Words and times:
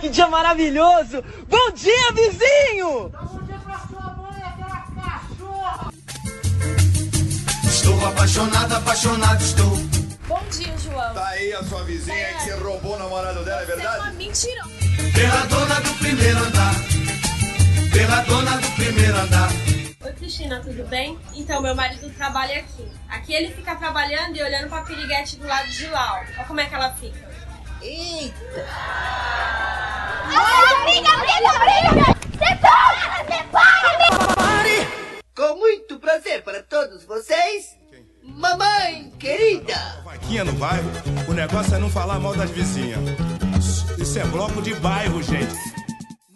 Que 0.00 0.08
dia 0.10 0.28
maravilhoso! 0.28 1.22
Bom 1.48 1.70
dia, 1.72 2.12
vizinho! 2.12 3.08
Bom 3.08 3.42
dia 3.44 3.58
pra 3.58 3.78
sua 3.78 4.12
mãe, 4.16 4.42
aquela 4.42 4.80
cachorra! 4.94 5.92
Estou 7.64 8.06
apaixonado, 8.06 8.74
apaixonado 8.74 9.42
estou. 9.42 9.76
Bom 10.28 10.42
dia, 10.50 10.74
João. 10.78 11.14
Tá 11.14 11.26
aí 11.28 11.52
a 11.54 11.62
sua 11.64 11.82
vizinha 11.84 12.34
que 12.34 12.42
você 12.44 12.54
roubou 12.56 12.94
o 12.94 12.98
namorado 12.98 13.44
dela, 13.44 13.62
é 13.62 13.66
Você 13.66 13.72
é 13.72 13.76
uma 13.76 13.82
verdade? 13.92 14.16
mentira. 14.16 14.62
Pela 15.14 15.46
dona 15.46 15.80
do 15.80 15.94
primeiro 15.94 16.38
andar. 16.38 16.74
Pela 17.92 18.20
dona 18.22 18.56
do 18.58 18.70
primeiro 18.72 19.16
andar. 19.18 19.48
Oi, 20.04 20.12
Cristina, 20.12 20.60
tudo 20.60 20.84
bem? 20.88 21.18
Então, 21.34 21.62
meu 21.62 21.74
marido 21.74 22.10
trabalha 22.10 22.58
aqui. 22.58 22.86
Aqui 23.08 23.32
ele 23.34 23.52
fica 23.54 23.74
trabalhando 23.76 24.36
e 24.36 24.42
olhando 24.42 24.68
pra 24.68 24.82
piriguete 24.82 25.36
do 25.36 25.46
lado 25.46 25.68
de 25.68 25.86
lá. 25.86 26.14
ó. 26.14 26.18
Olha 26.18 26.44
como 26.44 26.60
é 26.60 26.66
que 26.66 26.74
ela 26.74 26.92
fica. 26.92 27.26
Briga, 30.84 31.12
briga, 31.16 31.52
briga! 31.58 32.04
Separa, 32.38 33.24
separa! 33.26 34.86
Com 35.34 35.56
muito 35.56 35.98
prazer 35.98 36.42
para 36.44 36.62
todos 36.62 37.04
vocês, 37.04 37.76
mamãe 38.22 39.10
querida. 39.18 39.74
Vaquinha 40.04 40.44
no 40.44 40.52
bairro, 40.52 40.90
o 41.28 41.32
negócio 41.32 41.74
é 41.74 41.78
não 41.78 41.88
falar 41.88 42.18
mal 42.18 42.36
das 42.36 42.50
vizinhas. 42.50 43.00
Isso 43.98 44.18
é 44.18 44.24
bloco 44.26 44.60
de 44.60 44.74
bairro, 44.74 45.22
gente. 45.22 45.54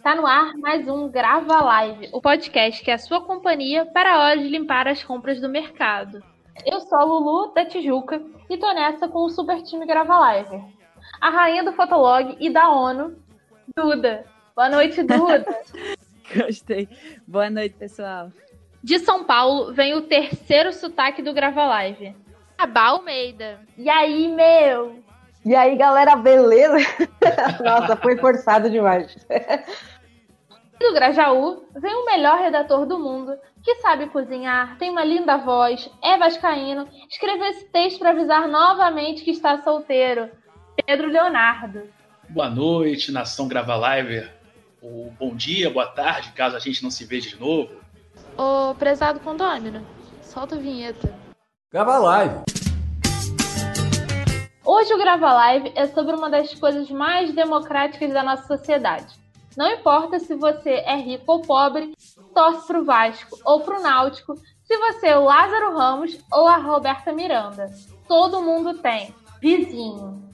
Tá 0.03 0.15
no 0.15 0.27
ar 0.27 0.55
mais 0.57 0.89
um 0.89 1.11
Grava 1.11 1.63
Live, 1.63 2.09
o 2.11 2.23
podcast 2.23 2.83
que 2.83 2.91
é 2.91 2.95
a 2.95 2.99
sua 2.99 3.21
companhia 3.21 3.85
para 3.85 4.15
a 4.15 4.19
hora 4.25 4.39
de 4.39 4.49
limpar 4.49 4.89
as 4.89 5.05
compras 5.05 5.39
do 5.43 5.49
mercado. 5.49 6.23
Eu 6.65 6.81
sou 6.81 6.99
a 6.99 7.05
Lulu 7.05 7.53
da 7.53 7.67
Tijuca 7.67 8.21
e 8.49 8.57
tô 8.57 8.73
nessa 8.73 9.09
com 9.09 9.27
o 9.27 9.29
super 9.29 9.63
time 9.63 9.85
Grava 9.85 10.19
Live. 10.19 10.65
A 11.21 11.29
rainha 11.29 11.63
do 11.63 11.75
Fotolog 11.75 12.35
e 12.41 12.49
da 12.49 12.71
ONU, 12.71 13.15
Duda. 13.77 14.25
Boa 14.55 14.69
noite, 14.69 15.03
Duda. 15.03 15.45
Gostei. 16.35 16.89
Boa 17.27 17.51
noite, 17.51 17.77
pessoal. 17.77 18.31
De 18.83 18.99
São 18.99 19.25
Paulo 19.25 19.73
vem 19.73 19.95
o 19.95 20.03
terceiro 20.03 20.73
sotaque 20.73 21.23
do 21.23 21.35
Grava 21.35 21.65
Live. 21.65 22.17
Abá 22.57 22.89
Almeida. 22.89 23.61
E 23.77 23.89
aí, 23.89 24.29
meu? 24.29 25.03
E 25.45 25.55
aí, 25.55 25.77
galera, 25.77 26.17
beleza? 26.17 26.77
Nossa, 27.65 27.97
foi 27.97 28.17
forçado 28.17 28.71
demais. 28.71 29.17
E 29.29 30.79
do 30.79 30.95
Grajaú 30.95 31.65
vem 31.75 31.95
o 31.95 32.07
melhor 32.07 32.39
redator 32.39 32.87
do 32.87 32.99
mundo, 32.99 33.37
que 33.63 33.77
sabe 33.77 34.09
cozinhar, 34.09 34.79
tem 34.79 34.91
uma 34.91 35.05
linda 35.05 35.37
voz, 35.37 35.91
é 36.03 36.17
vascaíno, 36.17 36.89
escreveu 37.09 37.47
esse 37.47 37.67
texto 37.67 37.99
para 37.99 38.11
avisar 38.11 38.49
novamente 38.49 39.23
que 39.23 39.31
está 39.31 39.63
solteiro. 39.63 40.31
Pedro 40.87 41.09
Leonardo. 41.09 41.83
Boa 42.31 42.49
noite, 42.49 43.11
nação 43.11 43.49
Grava 43.49 43.75
Live. 43.75 44.31
Ou 44.81 45.13
bom 45.19 45.35
dia, 45.35 45.69
boa 45.69 45.87
tarde, 45.89 46.31
caso 46.31 46.55
a 46.55 46.61
gente 46.61 46.81
não 46.81 46.89
se 46.89 47.05
veja 47.05 47.29
de 47.29 47.41
novo. 47.41 47.73
Ô, 48.39 48.73
prezado 48.77 49.19
condômino, 49.19 49.85
solta 50.23 50.55
a 50.55 50.59
vinheta. 50.59 51.13
Grava 51.73 51.99
live. 51.99 52.45
Hoje 54.65 54.95
o 54.95 54.99
Grava 54.99 55.33
Live 55.33 55.73
é 55.75 55.89
sobre 55.89 56.15
uma 56.15 56.31
das 56.31 56.55
coisas 56.55 56.89
mais 56.89 57.35
democráticas 57.35 58.13
da 58.13 58.23
nossa 58.23 58.47
sociedade. 58.47 59.13
Não 59.57 59.69
importa 59.69 60.21
se 60.21 60.37
você 60.37 60.85
é 60.87 60.95
rico 60.95 61.25
ou 61.27 61.43
pobre, 61.43 61.97
torce 62.33 62.65
pro 62.65 62.85
Vasco 62.85 63.37
ou 63.45 63.61
pro 63.63 63.83
Náutico, 63.83 64.37
se 64.63 64.79
você 64.79 65.09
é 65.09 65.19
o 65.19 65.25
Lázaro 65.25 65.77
Ramos 65.77 66.17
ou 66.31 66.47
a 66.47 66.59
Roberta 66.59 67.13
Miranda. 67.13 67.69
Todo 68.07 68.41
mundo 68.41 68.75
tem 68.79 69.13
vizinho. 69.43 70.31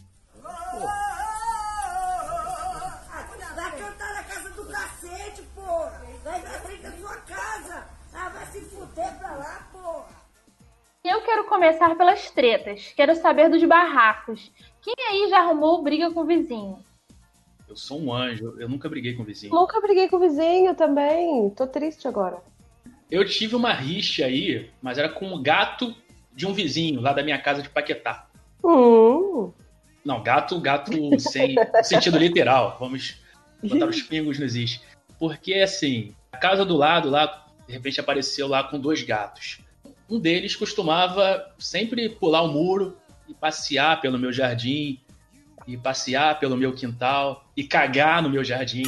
Eu 11.08 11.20
quero 11.20 11.44
começar 11.44 11.96
pelas 11.96 12.32
tretas. 12.32 12.92
Quero 12.96 13.14
saber 13.14 13.48
dos 13.48 13.62
barracos. 13.62 14.50
Quem 14.82 14.94
aí 15.08 15.30
já 15.30 15.38
arrumou 15.38 15.80
briga 15.80 16.10
com 16.10 16.22
o 16.22 16.26
vizinho? 16.26 16.80
Eu 17.68 17.76
sou 17.76 18.00
um 18.00 18.12
anjo, 18.12 18.56
eu 18.58 18.68
nunca 18.68 18.88
briguei 18.88 19.14
com 19.14 19.22
o 19.22 19.24
vizinho. 19.24 19.54
Nunca 19.54 19.80
briguei 19.80 20.08
com 20.08 20.16
o 20.16 20.20
vizinho 20.20 20.74
também. 20.74 21.48
Tô 21.50 21.64
triste 21.64 22.08
agora. 22.08 22.42
Eu 23.08 23.24
tive 23.24 23.54
uma 23.54 23.72
rixa 23.72 24.26
aí, 24.26 24.68
mas 24.82 24.98
era 24.98 25.08
com 25.08 25.32
o 25.32 25.40
gato 25.40 25.94
de 26.34 26.44
um 26.44 26.52
vizinho 26.52 27.00
lá 27.00 27.12
da 27.12 27.22
minha 27.22 27.40
casa 27.40 27.62
de 27.62 27.70
Paquetá. 27.70 28.26
Hum. 28.64 29.52
Não, 30.04 30.20
gato, 30.24 30.60
gato 30.60 30.90
sem 31.20 31.54
sentido 31.84 32.18
literal. 32.18 32.76
Vamos 32.80 33.22
botar 33.62 33.86
os 33.86 34.02
pingos 34.02 34.40
nos 34.40 34.56
is. 34.56 34.80
Porque, 35.20 35.54
assim, 35.54 36.16
a 36.32 36.36
casa 36.36 36.64
do 36.64 36.76
lado 36.76 37.08
lá, 37.08 37.46
de 37.64 37.72
repente 37.72 38.00
apareceu 38.00 38.48
lá 38.48 38.64
com 38.64 38.78
dois 38.80 39.04
gatos. 39.04 39.64
Um 40.08 40.20
deles 40.20 40.54
costumava 40.54 41.52
sempre 41.58 42.08
pular 42.08 42.42
o 42.42 42.48
muro 42.48 42.96
e 43.28 43.34
passear 43.34 44.00
pelo 44.00 44.18
meu 44.18 44.32
jardim, 44.32 45.00
e 45.66 45.76
passear 45.76 46.38
pelo 46.38 46.56
meu 46.56 46.72
quintal, 46.72 47.44
e 47.56 47.64
cagar 47.64 48.22
no 48.22 48.30
meu 48.30 48.44
jardim, 48.44 48.84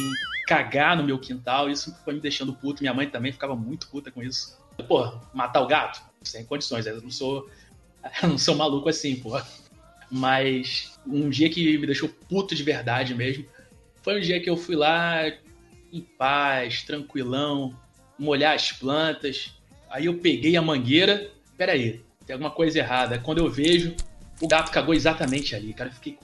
cagar 0.47 0.95
no 0.95 1.03
meu 1.03 1.19
quintal. 1.19 1.69
Isso 1.69 1.93
foi 2.03 2.13
me 2.13 2.21
deixando 2.21 2.53
puto. 2.53 2.81
Minha 2.81 2.93
mãe 2.93 3.09
também 3.09 3.31
ficava 3.31 3.55
muito 3.55 3.87
puta 3.89 4.09
com 4.09 4.23
isso. 4.23 4.57
Pô, 4.87 5.11
matar 5.33 5.61
o 5.61 5.67
gato? 5.67 6.01
Sem 6.23 6.45
condições. 6.45 6.85
Eu 6.85 7.01
não 7.01 7.11
sou, 7.11 7.49
eu 8.21 8.29
não 8.29 8.37
sou 8.37 8.55
maluco 8.55 8.87
assim, 8.87 9.17
pô. 9.17 9.39
Mas 10.09 10.97
um 11.05 11.29
dia 11.29 11.49
que 11.49 11.77
me 11.77 11.85
deixou 11.85 12.09
puto 12.09 12.55
de 12.55 12.63
verdade 12.63 13.13
mesmo 13.13 13.45
foi 14.01 14.17
um 14.17 14.21
dia 14.21 14.41
que 14.41 14.49
eu 14.49 14.57
fui 14.57 14.75
lá 14.75 15.27
em 15.91 16.01
paz, 16.01 16.83
tranquilão, 16.83 17.77
molhar 18.17 18.55
as 18.55 18.71
plantas. 18.71 19.53
Aí 19.89 20.05
eu 20.05 20.17
peguei 20.17 20.55
a 20.55 20.61
mangueira. 20.61 21.31
Pera 21.57 21.73
aí, 21.73 22.01
tem 22.25 22.33
alguma 22.33 22.51
coisa 22.51 22.79
errada. 22.79 23.19
Quando 23.19 23.39
eu 23.39 23.49
vejo, 23.49 23.95
o 24.41 24.47
gato 24.47 24.71
cagou 24.71 24.93
exatamente 24.93 25.55
ali, 25.55 25.73
cara. 25.73 25.89
Eu 25.89 25.93
fiquei, 25.93 26.17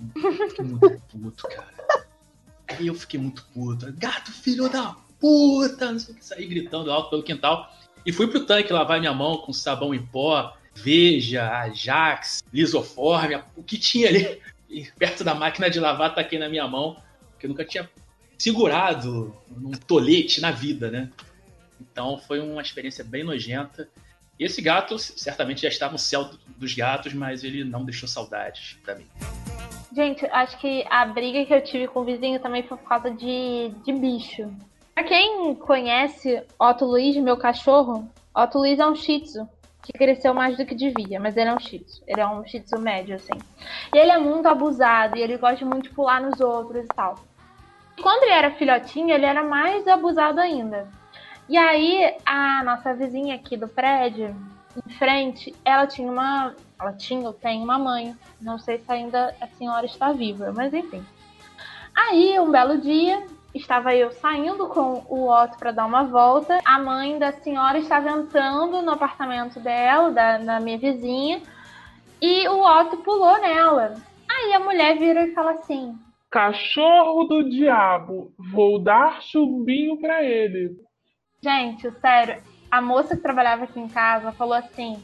fiquei 0.49 0.65
muito 0.65 1.01
puto, 1.09 1.47
cara. 1.47 2.03
Aí 2.67 2.87
eu 2.87 2.95
fiquei 2.95 3.19
muito 3.19 3.45
puto. 3.53 3.91
Gato, 3.97 4.31
filho 4.31 4.69
da 4.69 4.95
puta! 5.19 5.91
Não 5.91 5.99
sei 5.99 6.13
o 6.13 6.17
que, 6.17 6.25
saí 6.25 6.45
gritando 6.45 6.91
alto 6.91 7.09
pelo 7.09 7.23
quintal. 7.23 7.71
E 8.05 8.11
fui 8.11 8.27
pro 8.27 8.45
tanque 8.45 8.71
lavar 8.71 8.99
minha 8.99 9.13
mão 9.13 9.37
com 9.37 9.51
sabão 9.51 9.93
em 9.93 10.05
pó, 10.05 10.55
Veja, 10.75 11.49
Ajax, 11.61 12.43
Lisoforme, 12.53 13.41
o 13.55 13.63
que 13.63 13.77
tinha 13.77 14.09
ali 14.09 14.41
e 14.69 14.83
perto 14.99 15.23
da 15.23 15.33
máquina 15.33 15.69
de 15.69 15.79
lavar, 15.79 16.13
taquei 16.13 16.37
na 16.37 16.49
minha 16.49 16.67
mão, 16.67 16.97
que 17.39 17.45
eu 17.45 17.49
nunca 17.49 17.63
tinha 17.63 17.89
segurado 18.37 19.33
um 19.49 19.71
tolete 19.71 20.41
na 20.41 20.51
vida, 20.51 20.91
né? 20.91 21.09
Então 21.79 22.17
foi 22.17 22.39
uma 22.39 22.61
experiência 22.61 23.03
bem 23.03 23.23
nojenta. 23.23 23.87
E 24.39 24.43
esse 24.43 24.61
gato 24.61 24.99
certamente 24.99 25.61
já 25.61 25.69
estava 25.69 25.93
no 25.93 25.97
céu 25.97 26.29
dos 26.57 26.73
gatos, 26.73 27.13
mas 27.13 27.43
ele 27.43 27.63
não 27.63 27.85
deixou 27.85 28.07
saudades 28.07 28.77
pra 28.83 28.95
mim. 28.95 29.07
Gente, 29.95 30.25
acho 30.25 30.57
que 30.59 30.85
a 30.89 31.05
briga 31.05 31.45
que 31.45 31.53
eu 31.53 31.63
tive 31.63 31.87
com 31.87 32.01
o 32.01 32.03
vizinho 32.03 32.39
também 32.39 32.63
foi 32.63 32.77
por 32.77 32.87
causa 32.87 33.09
de, 33.11 33.71
de 33.85 33.93
bicho. 33.93 34.53
Pra 34.93 35.03
quem 35.05 35.55
conhece 35.55 36.43
Otto 36.59 36.85
Luiz, 36.85 37.15
meu 37.17 37.37
cachorro, 37.37 38.09
Otto 38.35 38.57
Luiz 38.57 38.77
é 38.77 38.85
um 38.85 38.95
shih 38.95 39.21
tzu, 39.21 39.47
que 39.81 39.93
cresceu 39.93 40.33
mais 40.33 40.57
do 40.57 40.65
que 40.65 40.75
devia, 40.75 41.17
mas 41.19 41.37
ele 41.37 41.49
é 41.49 41.53
um 41.53 41.59
shih 41.59 41.79
tzu. 41.79 42.03
Ele 42.05 42.19
é 42.19 42.27
um 42.27 42.45
shih 42.45 42.59
tzu 42.59 42.77
médio, 42.79 43.15
assim. 43.15 43.39
E 43.93 43.97
ele 43.97 44.11
é 44.11 44.17
muito 44.17 44.47
abusado, 44.47 45.17
e 45.17 45.21
ele 45.21 45.37
gosta 45.37 45.65
muito 45.65 45.83
de 45.83 45.95
pular 45.95 46.21
nos 46.21 46.41
outros 46.41 46.83
e 46.83 46.87
tal. 46.87 47.15
Quando 48.01 48.23
ele 48.23 48.33
era 48.33 48.51
filhotinho, 48.51 49.11
ele 49.11 49.25
era 49.25 49.43
mais 49.43 49.87
abusado 49.87 50.41
ainda. 50.41 50.89
E 51.47 51.57
aí, 51.57 52.15
a 52.25 52.63
nossa 52.63 52.93
vizinha 52.93 53.35
aqui 53.35 53.55
do 53.55 53.67
prédio, 53.67 54.35
em 54.75 54.93
frente, 54.93 55.53
ela 55.63 55.85
tinha 55.85 56.11
uma. 56.11 56.55
Ela 56.79 56.93
tinha 56.93 57.27
ou 57.27 57.33
tem 57.33 57.61
uma 57.61 57.77
mãe. 57.77 58.15
Não 58.41 58.57
sei 58.57 58.79
se 58.79 58.91
ainda 58.91 59.35
a 59.39 59.47
senhora 59.47 59.85
está 59.85 60.11
viva, 60.11 60.51
mas 60.55 60.73
enfim. 60.73 61.05
Aí, 61.95 62.37
um 62.39 62.51
belo 62.51 62.79
dia, 62.79 63.25
estava 63.53 63.95
eu 63.95 64.11
saindo 64.11 64.67
com 64.67 65.05
o 65.07 65.29
Otto 65.29 65.57
para 65.57 65.71
dar 65.71 65.85
uma 65.85 66.03
volta. 66.03 66.59
A 66.65 66.77
mãe 66.79 67.17
da 67.17 67.31
senhora 67.31 67.77
estava 67.77 68.09
entrando 68.09 68.81
no 68.81 68.91
apartamento 68.91 69.59
dela, 69.59 70.11
da, 70.11 70.37
da 70.39 70.59
minha 70.59 70.77
vizinha, 70.77 71.41
e 72.21 72.47
o 72.49 72.61
Otto 72.61 72.97
pulou 72.97 73.39
nela. 73.39 73.95
Aí 74.29 74.53
a 74.53 74.59
mulher 74.59 74.97
vira 74.97 75.25
e 75.25 75.33
fala 75.33 75.51
assim: 75.51 75.95
Cachorro 76.29 77.23
do 77.25 77.49
diabo, 77.49 78.33
vou 78.51 78.77
dar 78.77 79.21
chumbinho 79.21 79.97
pra 79.99 80.21
ele. 80.23 80.75
Gente, 81.45 81.91
sério, 82.01 82.41
a 82.71 82.81
moça 82.81 83.15
que 83.15 83.21
trabalhava 83.21 83.65
aqui 83.65 83.79
em 83.79 83.87
casa 83.87 84.31
falou 84.31 84.55
assim: 84.55 84.97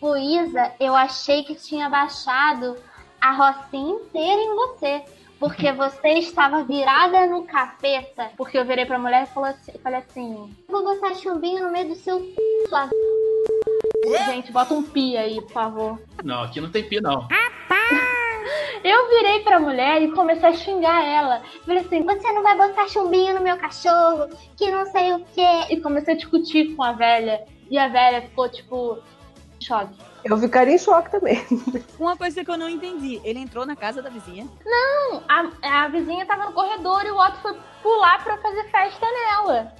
Luísa, 0.00 0.72
eu 0.80 0.96
achei 0.96 1.44
que 1.44 1.54
tinha 1.54 1.90
baixado 1.90 2.78
a 3.20 3.32
rocinha 3.32 3.96
inteira 3.96 4.40
em 4.40 4.56
você. 4.56 5.04
Porque 5.38 5.70
você 5.76 6.08
estava 6.14 6.64
virada 6.64 7.26
no 7.26 7.44
capeta. 7.44 8.30
Porque 8.38 8.56
eu 8.56 8.64
virei 8.64 8.86
pra 8.86 8.98
mulher 8.98 9.24
e 9.24 9.34
falei 9.34 9.50
assim, 9.50 9.72
falei 9.82 9.98
assim: 9.98 10.56
Vou 10.66 10.82
botar 10.82 11.14
chumbinho 11.14 11.66
no 11.66 11.70
meio 11.70 11.88
do 11.88 11.94
seu 11.94 12.20
c... 12.20 12.36
sua 12.70 12.88
Gente, 14.24 14.50
bota 14.50 14.72
um 14.72 14.82
pi 14.82 15.14
aí, 15.18 15.42
por 15.42 15.52
favor. 15.52 16.00
Não, 16.24 16.42
aqui 16.42 16.58
não 16.58 16.70
tem 16.70 16.88
pi, 16.88 17.02
não. 17.02 17.28
Eu 18.84 19.08
virei 19.08 19.40
pra 19.40 19.60
mulher 19.60 20.02
e 20.02 20.12
comecei 20.12 20.48
a 20.48 20.54
xingar 20.54 21.04
ela. 21.04 21.42
Falei 21.64 21.80
assim: 21.80 22.02
você 22.02 22.32
não 22.32 22.42
vai 22.42 22.56
botar 22.56 22.88
chumbinho 22.88 23.34
no 23.34 23.40
meu 23.40 23.56
cachorro, 23.56 24.28
que 24.56 24.70
não 24.70 24.86
sei 24.86 25.12
o 25.12 25.24
quê. 25.34 25.66
E 25.70 25.80
comecei 25.80 26.14
a 26.14 26.16
discutir 26.16 26.74
com 26.74 26.82
a 26.82 26.92
velha. 26.92 27.44
E 27.70 27.78
a 27.78 27.88
velha 27.88 28.22
ficou, 28.22 28.48
tipo, 28.48 28.98
em 29.60 29.64
choque. 29.64 29.96
Eu 30.24 30.36
ficaria 30.38 30.74
em 30.74 30.78
choque 30.78 31.10
também. 31.10 31.44
Uma 31.98 32.16
coisa 32.16 32.44
que 32.44 32.50
eu 32.50 32.56
não 32.56 32.68
entendi, 32.68 33.20
ele 33.24 33.40
entrou 33.40 33.66
na 33.66 33.74
casa 33.74 34.00
da 34.00 34.08
vizinha? 34.08 34.46
Não, 34.64 35.22
a, 35.28 35.84
a 35.84 35.88
vizinha 35.88 36.26
tava 36.26 36.46
no 36.46 36.52
corredor 36.52 37.04
e 37.04 37.10
o 37.10 37.18
Otto 37.18 37.38
foi 37.38 37.56
pular 37.82 38.22
pra 38.22 38.38
fazer 38.38 38.64
festa 38.70 39.06
nela. 39.06 39.72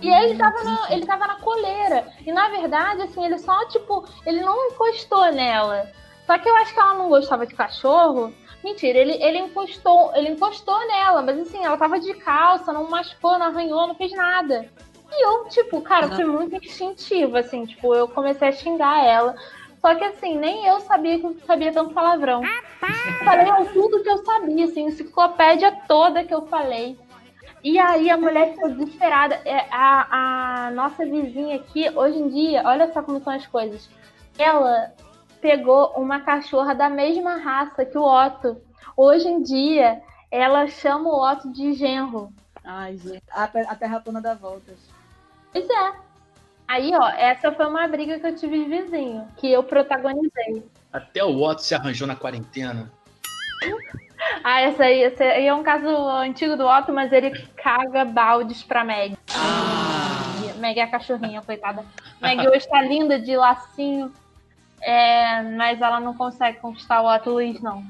E 0.00 0.08
ele 0.08 0.36
tava, 0.36 0.62
na, 0.62 0.86
ele 0.90 1.06
tava 1.06 1.26
na 1.26 1.36
coleira. 1.36 2.06
E 2.24 2.32
na 2.32 2.48
verdade, 2.48 3.02
assim, 3.02 3.24
ele 3.24 3.38
só, 3.38 3.66
tipo, 3.66 4.04
ele 4.26 4.40
não 4.40 4.70
encostou 4.70 5.32
nela. 5.32 5.90
Só 6.28 6.36
que 6.36 6.46
eu 6.46 6.54
acho 6.56 6.74
que 6.74 6.78
ela 6.78 6.92
não 6.92 7.08
gostava 7.08 7.46
de 7.46 7.54
cachorro. 7.54 8.34
Mentira, 8.62 8.98
ele, 8.98 9.14
ele 9.14 9.38
encostou, 9.38 10.14
ele 10.14 10.28
encostou 10.28 10.78
nela, 10.86 11.22
mas 11.22 11.38
assim, 11.38 11.64
ela 11.64 11.78
tava 11.78 11.98
de 11.98 12.12
calça, 12.12 12.70
não 12.70 12.90
machucou, 12.90 13.38
não 13.38 13.46
arranhou, 13.46 13.86
não 13.86 13.94
fez 13.94 14.12
nada. 14.12 14.68
E 15.10 15.24
eu, 15.24 15.48
tipo, 15.48 15.80
cara, 15.80 16.10
fui 16.10 16.26
muito 16.26 16.54
instintiva, 16.56 17.38
assim, 17.38 17.64
tipo, 17.64 17.94
eu 17.94 18.06
comecei 18.08 18.48
a 18.48 18.52
xingar 18.52 19.02
ela. 19.06 19.34
Só 19.80 19.94
que 19.94 20.04
assim, 20.04 20.36
nem 20.36 20.66
eu 20.66 20.80
sabia 20.80 21.18
que 21.18 21.46
sabia 21.46 21.72
tanto 21.72 21.94
palavrão. 21.94 22.42
Falei 23.24 23.46
tudo 23.72 24.02
que 24.02 24.10
eu 24.10 24.22
sabia, 24.22 24.66
assim, 24.66 24.84
enciclopédia 24.84 25.80
toda 25.88 26.24
que 26.24 26.34
eu 26.34 26.42
falei. 26.42 26.98
E 27.64 27.78
aí 27.78 28.10
a 28.10 28.18
mulher 28.18 28.52
ficou 28.52 28.68
desesperada. 28.68 29.40
É, 29.46 29.66
a, 29.70 30.66
a 30.66 30.70
nossa 30.72 31.06
vizinha 31.06 31.56
aqui, 31.56 31.88
hoje 31.88 32.18
em 32.18 32.28
dia, 32.28 32.62
olha 32.66 32.92
só 32.92 33.02
como 33.02 33.18
são 33.22 33.32
as 33.32 33.46
coisas. 33.46 33.88
Ela 34.38 34.92
pegou 35.40 35.92
uma 35.96 36.20
cachorra 36.20 36.74
da 36.74 36.88
mesma 36.88 37.36
raça 37.36 37.84
que 37.84 37.96
o 37.96 38.02
Otto. 38.02 38.60
Hoje 38.96 39.28
em 39.28 39.42
dia, 39.42 40.00
ela 40.30 40.66
chama 40.66 41.08
o 41.08 41.32
Otto 41.32 41.52
de 41.52 41.72
genro. 41.74 42.32
Ai, 42.64 42.96
gente. 42.96 43.22
A, 43.30 43.44
a 43.44 43.76
terra 43.76 44.00
plana 44.00 44.20
dá 44.20 44.34
voltas. 44.34 44.76
Pois 45.52 45.68
é. 45.68 45.92
Aí, 46.66 46.92
ó, 46.94 47.08
essa 47.08 47.50
foi 47.50 47.66
uma 47.66 47.88
briga 47.88 48.18
que 48.18 48.26
eu 48.26 48.36
tive 48.36 48.64
de 48.64 48.68
vizinho, 48.68 49.26
que 49.38 49.50
eu 49.50 49.62
protagonizei. 49.62 50.66
Até 50.92 51.24
o 51.24 51.42
Otto 51.42 51.62
se 51.62 51.74
arranjou 51.74 52.06
na 52.06 52.14
quarentena. 52.14 52.92
Ah, 54.44 54.60
essa 54.60 54.84
aí, 54.84 55.00
esse 55.02 55.22
aí 55.22 55.46
é 55.46 55.54
um 55.54 55.62
caso 55.62 55.88
antigo 55.88 56.56
do 56.56 56.66
Otto, 56.66 56.92
mas 56.92 57.12
ele 57.12 57.30
caga 57.56 58.04
baldes 58.04 58.62
pra 58.62 58.84
Meg. 58.84 59.16
Ah. 59.34 59.88
Meg 60.58 60.78
é 60.78 60.82
a 60.82 60.90
cachorrinha, 60.90 61.40
coitada. 61.40 61.84
Meg 62.20 62.46
hoje 62.46 62.68
tá 62.68 62.82
linda 62.82 63.18
de 63.18 63.36
lacinho, 63.36 64.12
é, 64.80 65.42
mas 65.42 65.80
ela 65.80 66.00
não 66.00 66.14
consegue 66.14 66.58
conquistar 66.58 67.00
o 67.00 67.14
Otto 67.14 67.30
Luiz, 67.30 67.60
não. 67.60 67.84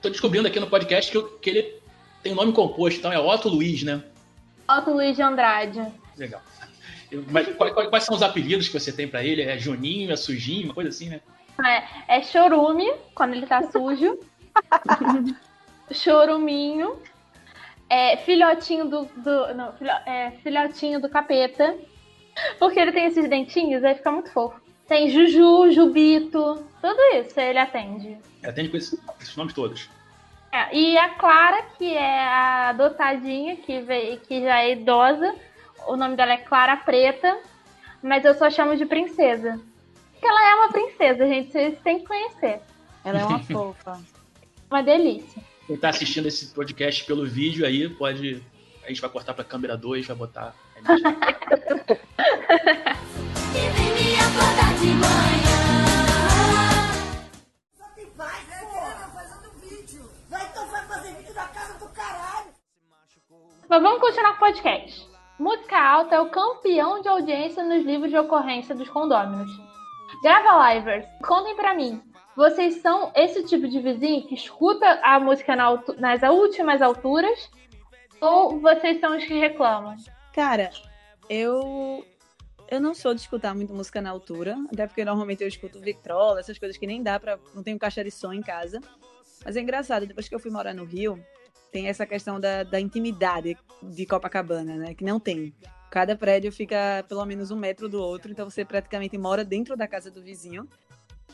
Tô 0.00 0.10
descobrindo 0.10 0.48
aqui 0.48 0.58
no 0.58 0.66
podcast 0.66 1.10
que, 1.10 1.16
eu, 1.16 1.38
que 1.38 1.50
ele 1.50 1.82
tem 2.22 2.32
um 2.32 2.36
nome 2.36 2.52
composto, 2.52 2.98
então 2.98 3.12
é 3.12 3.18
Otto 3.18 3.48
Luiz, 3.48 3.82
né? 3.82 4.02
Otto 4.68 4.90
Luiz 4.90 5.16
de 5.16 5.22
Andrade. 5.22 5.84
Legal. 6.16 6.40
Mas 7.30 7.54
quais, 7.56 7.88
quais, 7.88 8.04
são 8.04 8.14
os 8.14 8.22
apelidos 8.22 8.68
que 8.68 8.78
você 8.78 8.92
tem 8.92 9.06
para 9.06 9.22
ele? 9.22 9.42
É 9.42 9.58
Juninho, 9.58 10.12
é 10.12 10.16
Sujinho, 10.16 10.66
uma 10.66 10.74
coisa 10.74 10.88
assim, 10.88 11.08
né? 11.08 11.20
É, 12.08 12.16
é 12.16 12.22
Chorume, 12.22 12.90
quando 13.14 13.34
ele 13.34 13.46
tá 13.46 13.62
sujo. 13.70 14.18
Choruminho. 15.92 16.98
É, 17.88 18.16
filhotinho 18.16 18.88
do. 18.88 19.04
do 19.16 19.54
não, 19.54 19.72
filho, 19.74 19.90
é, 20.06 20.30
filhotinho 20.42 21.00
do 21.00 21.10
capeta. 21.10 21.76
Porque 22.58 22.80
ele 22.80 22.92
tem 22.92 23.06
esses 23.06 23.28
dentinhos, 23.28 23.84
aí 23.84 23.94
fica 23.94 24.10
muito 24.10 24.32
fofo. 24.32 24.61
Tem 24.86 25.08
Juju, 25.08 25.72
Jubito, 25.72 26.66
tudo 26.80 27.00
isso 27.14 27.38
ele 27.38 27.58
atende. 27.58 28.18
Atende 28.44 28.68
com 28.68 28.76
esses, 28.76 29.00
esses 29.20 29.36
nomes 29.36 29.54
todos. 29.54 29.88
É, 30.52 30.76
e 30.76 30.98
a 30.98 31.10
Clara, 31.10 31.62
que 31.78 31.94
é 31.94 32.24
a 32.24 32.68
adotadinha, 32.70 33.56
que, 33.56 33.80
veio, 33.80 34.20
que 34.20 34.42
já 34.42 34.62
é 34.62 34.72
idosa, 34.72 35.34
o 35.86 35.96
nome 35.96 36.14
dela 36.14 36.32
é 36.32 36.36
Clara 36.36 36.76
Preta, 36.76 37.38
mas 38.02 38.24
eu 38.24 38.34
só 38.34 38.50
chamo 38.50 38.76
de 38.76 38.84
princesa. 38.84 39.58
Porque 40.12 40.26
ela 40.26 40.50
é 40.50 40.54
uma 40.56 40.68
princesa, 40.68 41.26
gente, 41.26 41.52
vocês 41.52 41.78
têm 41.82 42.00
que 42.00 42.06
conhecer. 42.06 42.60
Ela 43.04 43.20
é 43.20 43.24
uma 43.24 43.38
fofa. 43.40 43.98
Uma 44.70 44.82
delícia. 44.82 45.42
Quem 45.66 45.76
tá 45.76 45.88
assistindo 45.88 46.28
esse 46.28 46.48
podcast 46.48 47.04
pelo 47.04 47.26
vídeo 47.26 47.64
aí, 47.64 47.88
pode. 47.88 48.42
A 48.84 48.88
gente 48.88 49.00
vai 49.00 49.08
cortar 49.08 49.32
pra 49.32 49.44
câmera 49.44 49.76
2, 49.76 50.06
vai 50.06 50.16
botar. 50.16 50.54
Mas 63.72 63.80
vamos 63.80 64.00
continuar 64.02 64.32
com 64.32 64.44
o 64.44 64.48
podcast. 64.48 65.08
Música 65.38 65.80
Alta 65.80 66.16
é 66.16 66.20
o 66.20 66.28
campeão 66.28 67.00
de 67.00 67.08
audiência 67.08 67.64
nos 67.64 67.82
livros 67.86 68.10
de 68.10 68.18
ocorrência 68.18 68.74
dos 68.74 68.86
condôminos. 68.90 69.50
Grava 70.22 70.74
Livers, 70.74 71.06
contem 71.26 71.56
pra 71.56 71.72
mim. 71.72 72.02
Vocês 72.36 72.82
são 72.82 73.10
esse 73.14 73.42
tipo 73.44 73.66
de 73.66 73.80
vizinho 73.80 74.26
que 74.26 74.34
escuta 74.34 75.00
a 75.02 75.18
música 75.18 75.56
na 75.56 75.64
altu 75.64 75.98
nas 75.98 76.20
últimas 76.22 76.82
alturas? 76.82 77.50
Ou 78.20 78.60
vocês 78.60 79.00
são 79.00 79.16
os 79.16 79.24
que 79.24 79.38
reclamam? 79.38 79.96
Cara, 80.34 80.68
eu 81.30 82.04
eu 82.72 82.80
não 82.80 82.94
sou 82.94 83.12
de 83.12 83.20
escutar 83.20 83.54
muito 83.54 83.74
música 83.74 84.00
na 84.00 84.08
altura, 84.08 84.56
até 84.72 84.86
porque 84.86 85.04
normalmente 85.04 85.42
eu 85.42 85.48
escuto 85.48 85.78
Victrola, 85.78 86.40
essas 86.40 86.58
coisas 86.58 86.78
que 86.78 86.86
nem 86.86 87.02
dá 87.02 87.20
para 87.20 87.38
não 87.54 87.62
tenho 87.62 87.78
caixa 87.78 88.02
de 88.02 88.10
som 88.10 88.32
em 88.32 88.40
casa. 88.40 88.80
Mas 89.44 89.56
é 89.56 89.60
engraçado, 89.60 90.06
depois 90.06 90.26
que 90.26 90.34
eu 90.34 90.38
fui 90.38 90.50
morar 90.50 90.72
no 90.72 90.86
Rio, 90.86 91.22
tem 91.70 91.86
essa 91.88 92.06
questão 92.06 92.40
da, 92.40 92.62
da 92.62 92.80
intimidade 92.80 93.58
de 93.82 94.06
Copacabana, 94.06 94.74
né? 94.76 94.94
Que 94.94 95.04
não 95.04 95.20
tem. 95.20 95.54
Cada 95.90 96.16
prédio 96.16 96.50
fica 96.50 97.04
pelo 97.06 97.26
menos 97.26 97.50
um 97.50 97.56
metro 97.56 97.90
do 97.90 98.00
outro, 98.00 98.32
então 98.32 98.48
você 98.48 98.64
praticamente 98.64 99.18
mora 99.18 99.44
dentro 99.44 99.76
da 99.76 99.86
casa 99.86 100.10
do 100.10 100.22
vizinho. 100.22 100.66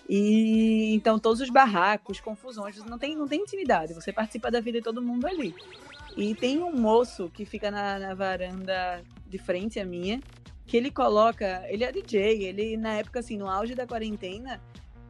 E 0.08 0.92
então 0.92 1.20
todos 1.20 1.40
os 1.40 1.50
barracos, 1.50 2.18
confusões, 2.18 2.76
não 2.84 2.98
tem, 2.98 3.14
não 3.14 3.28
tem 3.28 3.42
intimidade, 3.42 3.94
você 3.94 4.12
participa 4.12 4.50
da 4.50 4.58
vida 4.58 4.78
de 4.78 4.84
todo 4.84 5.00
mundo 5.00 5.24
ali. 5.24 5.54
E 6.16 6.34
tem 6.34 6.58
um 6.60 6.72
moço 6.72 7.30
que 7.30 7.44
fica 7.44 7.70
na, 7.70 7.96
na 7.96 8.12
varanda 8.12 9.04
de 9.24 9.38
frente 9.38 9.78
à 9.78 9.84
minha, 9.84 10.20
que 10.68 10.76
ele 10.76 10.90
coloca, 10.90 11.64
ele 11.66 11.82
é 11.82 11.90
DJ, 11.90 12.44
ele 12.44 12.76
na 12.76 12.92
época 12.92 13.20
assim, 13.20 13.38
no 13.38 13.48
auge 13.48 13.74
da 13.74 13.86
quarentena, 13.86 14.60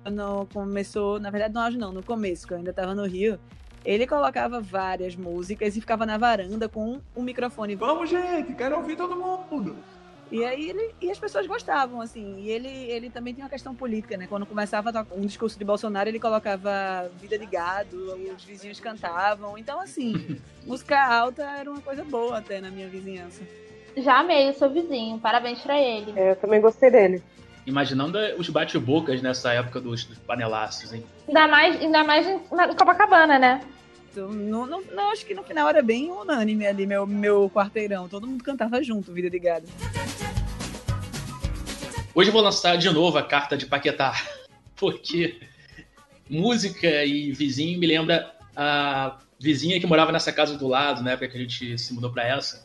quando 0.05 0.49
começou, 0.55 1.19
na 1.19 1.31
verdade 1.31 1.53
no 1.53 1.61
auge 1.61 1.77
não, 1.77 1.93
no 1.93 2.03
começo, 2.03 2.47
que 2.47 2.53
eu 2.55 2.59
ainda 2.59 2.73
tava 2.73 2.95
no 2.95 3.05
Rio, 3.05 3.39
ele 3.85 4.07
colocava 4.07 4.61
várias 4.61 5.17
músicas 5.17 5.77
e 5.77 5.81
ficava 5.81 6.07
na 6.07 6.17
varanda 6.17 6.69
com 6.69 7.01
um 7.15 7.23
microfone. 7.23 7.75
Vamos, 7.75 8.09
gente, 8.09 8.55
quero 8.55 8.77
ouvir 8.77 8.97
todo 8.97 9.17
mundo. 9.17 9.77
E 10.31 10.45
aí 10.45 10.69
ele 10.69 10.95
e 11.01 11.11
as 11.11 11.19
pessoas 11.19 11.47
gostavam, 11.47 12.01
assim. 12.01 12.37
E 12.39 12.51
ele, 12.51 12.69
ele 12.69 13.11
também 13.11 13.35
tinha 13.35 13.45
uma 13.45 13.51
questão 13.51 13.75
política, 13.75 14.17
né? 14.17 14.27
Quando 14.27 14.45
começava 14.45 15.07
um 15.17 15.23
discurso 15.23 15.59
de 15.59 15.65
Bolsonaro, 15.65 16.09
ele 16.09 16.21
colocava 16.21 17.11
vida 17.19 17.39
de 17.39 17.47
gado, 17.47 17.97
os 18.35 18.45
vizinhos 18.45 18.79
cantavam. 18.79 19.57
Então, 19.57 19.81
assim, 19.81 20.39
música 20.67 21.03
alta 21.03 21.43
era 21.43 21.71
uma 21.71 21.81
coisa 21.81 22.05
boa 22.05 22.39
até 22.39 22.61
na 22.61 22.71
minha 22.71 22.89
vizinhança. 22.89 23.43
Já 24.03 24.21
amei 24.21 24.51
o 24.51 24.55
seu 24.55 24.71
vizinho, 24.71 25.19
parabéns 25.19 25.61
pra 25.61 25.81
ele. 25.81 26.13
É, 26.17 26.33
eu 26.33 26.37
também 26.37 26.61
gostei 26.61 26.91
dele. 26.91 27.23
Imaginando 27.67 28.19
os 28.39 28.49
bate-bocas 28.49 29.21
nessa 29.21 29.53
época 29.53 29.81
dos, 29.81 30.05
dos 30.05 30.19
panelaços, 30.19 30.93
hein? 30.93 31.05
Ainda 31.27 31.49
mais, 31.49 31.81
ainda 31.81 32.05
mais 32.05 32.27
em 32.27 32.39
Copacabana, 32.39 33.39
né? 33.39 33.61
No, 34.17 34.67
no, 34.67 34.83
não, 34.93 35.13
acho 35.13 35.25
que 35.27 35.35
no 35.35 35.43
final 35.43 35.69
era 35.69 35.83
bem 35.83 36.11
unânime 36.11 36.67
ali, 36.67 36.87
meu, 36.87 37.07
meu 37.07 37.51
quarteirão. 37.51 38.09
Todo 38.09 38.27
mundo 38.27 38.43
cantava 38.43 38.83
junto, 38.83 39.13
Vida 39.13 39.29
de 39.29 39.39
Gado. 39.39 39.67
Hoje 42.15 42.31
eu 42.31 42.33
vou 42.33 42.43
lançar 42.43 42.77
de 42.77 42.91
novo 42.91 43.19
a 43.19 43.23
carta 43.23 43.57
de 43.57 43.67
Paquetá, 43.67 44.15
porque 44.75 45.39
música 46.29 47.05
e 47.05 47.33
vizinho 47.33 47.79
me 47.79 47.87
lembra 47.87 48.35
a 48.57 49.19
vizinha 49.39 49.79
que 49.79 49.87
morava 49.87 50.11
nessa 50.11 50.33
casa 50.33 50.57
do 50.57 50.67
lado, 50.67 51.03
na 51.03 51.13
época 51.13 51.29
que 51.29 51.37
a 51.37 51.41
gente 51.41 51.79
se 51.79 51.93
mudou 51.95 52.11
para 52.11 52.27
essa. 52.27 52.65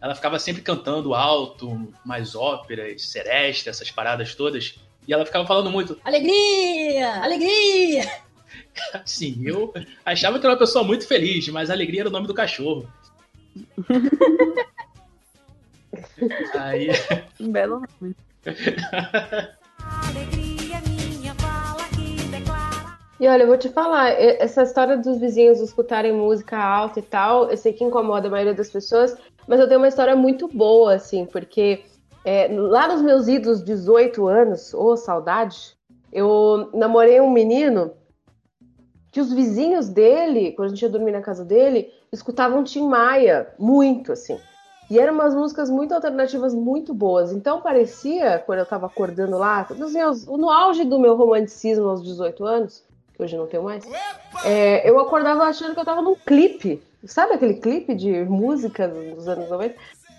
Ela 0.00 0.14
ficava 0.14 0.38
sempre 0.38 0.62
cantando 0.62 1.14
alto, 1.14 1.92
mais 2.04 2.34
óperas, 2.34 3.02
seresta, 3.02 3.68
essas 3.70 3.90
paradas 3.90 4.34
todas. 4.34 4.78
E 5.06 5.12
ela 5.12 5.26
ficava 5.26 5.46
falando 5.46 5.70
muito: 5.70 5.98
Alegria! 6.04 7.22
Alegria! 7.22 8.10
Sim, 9.04 9.42
eu 9.44 9.72
achava 10.04 10.38
que 10.38 10.46
era 10.46 10.54
uma 10.54 10.58
pessoa 10.58 10.84
muito 10.84 11.06
feliz, 11.06 11.46
mas 11.48 11.70
alegria 11.70 12.00
era 12.00 12.08
o 12.08 12.12
nome 12.12 12.26
do 12.26 12.34
cachorro. 12.34 12.88
Aí. 16.54 16.88
Um 17.38 17.50
belo 17.50 17.82
nome. 18.00 18.14
E 23.18 23.28
olha, 23.28 23.42
eu 23.42 23.48
vou 23.48 23.58
te 23.58 23.68
falar, 23.68 24.08
essa 24.12 24.62
história 24.62 24.96
dos 24.96 25.20
vizinhos 25.20 25.60
escutarem 25.60 26.10
música 26.10 26.56
alta 26.56 27.00
e 27.00 27.02
tal, 27.02 27.50
eu 27.50 27.56
sei 27.56 27.70
que 27.70 27.84
incomoda 27.84 28.28
a 28.28 28.30
maioria 28.30 28.54
das 28.54 28.70
pessoas, 28.70 29.14
mas 29.46 29.60
eu 29.60 29.68
tenho 29.68 29.80
uma 29.80 29.88
história 29.88 30.14
muito 30.16 30.48
boa, 30.48 30.94
assim, 30.94 31.26
porque 31.26 31.82
é, 32.24 32.48
lá 32.48 32.88
nos 32.88 33.02
meus 33.02 33.28
idos 33.28 33.62
18 33.62 34.26
anos, 34.26 34.74
ô 34.74 34.92
oh, 34.92 34.96
saudade, 34.96 35.76
eu 36.12 36.70
namorei 36.74 37.20
um 37.20 37.30
menino 37.30 37.92
que 39.10 39.20
os 39.20 39.32
vizinhos 39.32 39.88
dele, 39.88 40.52
quando 40.52 40.66
a 40.66 40.70
gente 40.70 40.82
ia 40.82 40.88
dormir 40.88 41.12
na 41.12 41.20
casa 41.20 41.44
dele, 41.44 41.92
escutavam 42.12 42.62
Tim 42.62 42.86
Maia, 42.86 43.52
muito, 43.58 44.12
assim. 44.12 44.38
E 44.88 44.98
eram 44.98 45.14
umas 45.14 45.34
músicas 45.34 45.70
muito 45.70 45.94
alternativas, 45.94 46.52
muito 46.52 46.92
boas. 46.92 47.32
Então 47.32 47.60
parecia, 47.60 48.42
quando 48.44 48.58
eu 48.58 48.66
tava 48.66 48.86
acordando 48.86 49.38
lá, 49.38 49.60
assim, 49.60 49.98
no 50.26 50.50
auge 50.50 50.84
do 50.84 50.98
meu 50.98 51.16
romanticismo 51.16 51.88
aos 51.88 52.02
18 52.02 52.44
anos, 52.44 52.84
hoje 53.22 53.36
não 53.36 53.46
tenho 53.46 53.62
mais, 53.62 53.84
é, 54.44 54.88
eu 54.88 54.98
acordava 54.98 55.44
achando 55.44 55.74
que 55.74 55.80
eu 55.80 55.84
tava 55.84 56.02
num 56.02 56.14
clipe. 56.14 56.82
Sabe 57.04 57.34
aquele 57.34 57.54
clipe 57.54 57.94
de 57.94 58.24
música 58.24 58.86
dos 58.86 59.26
anos 59.26 59.48
90? 59.48 59.74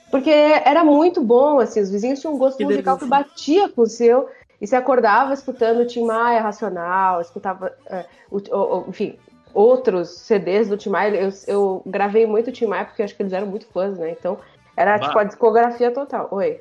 Porque 0.10 0.30
era 0.30 0.84
muito 0.84 1.24
bom, 1.24 1.60
assim, 1.60 1.80
os 1.80 1.90
vizinhos 1.90 2.20
tinham 2.20 2.36
um 2.36 2.38
gosto 2.38 2.58
que 2.58 2.66
musical 2.66 2.98
delícia. 2.98 3.18
que 3.18 3.24
batia 3.24 3.70
com 3.70 3.84
o 3.84 3.88
seu. 3.88 4.30
E 4.60 4.68
se 4.68 4.76
acordava 4.76 5.34
escutando 5.34 5.88
Tim 5.88 6.04
Maia 6.06 6.42
Racional, 6.42 7.22
escutava, 7.22 7.74
é, 7.88 8.06
o, 8.30 8.38
o, 8.38 8.86
enfim, 8.90 9.18
outros 9.54 10.10
CDs 10.10 10.70
do 10.70 10.78
Tim 10.78 10.90
Maia. 10.90 11.16
Eu, 11.16 11.32
eu 11.48 11.82
gravei 11.86 12.26
muito 12.26 12.52
Tim 12.52 12.66
Maia 12.66 12.86
porque 12.86 13.02
acho 13.02 13.16
que 13.16 13.24
eles 13.24 13.34
eram 13.34 13.48
muito 13.48 13.66
fãs, 13.68 13.98
né? 13.98 14.12
Então 14.12 14.38
era 14.76 14.98
bah. 14.98 15.08
tipo 15.08 15.18
a 15.18 15.24
discografia 15.24 15.92
total. 15.92 16.28
Oi. 16.32 16.60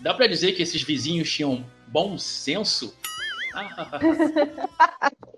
Dá 0.00 0.12
pra 0.12 0.26
dizer 0.26 0.52
que 0.52 0.62
esses 0.62 0.82
vizinhos 0.82 1.30
tinham 1.30 1.64
bom 1.86 2.18
senso? 2.18 2.94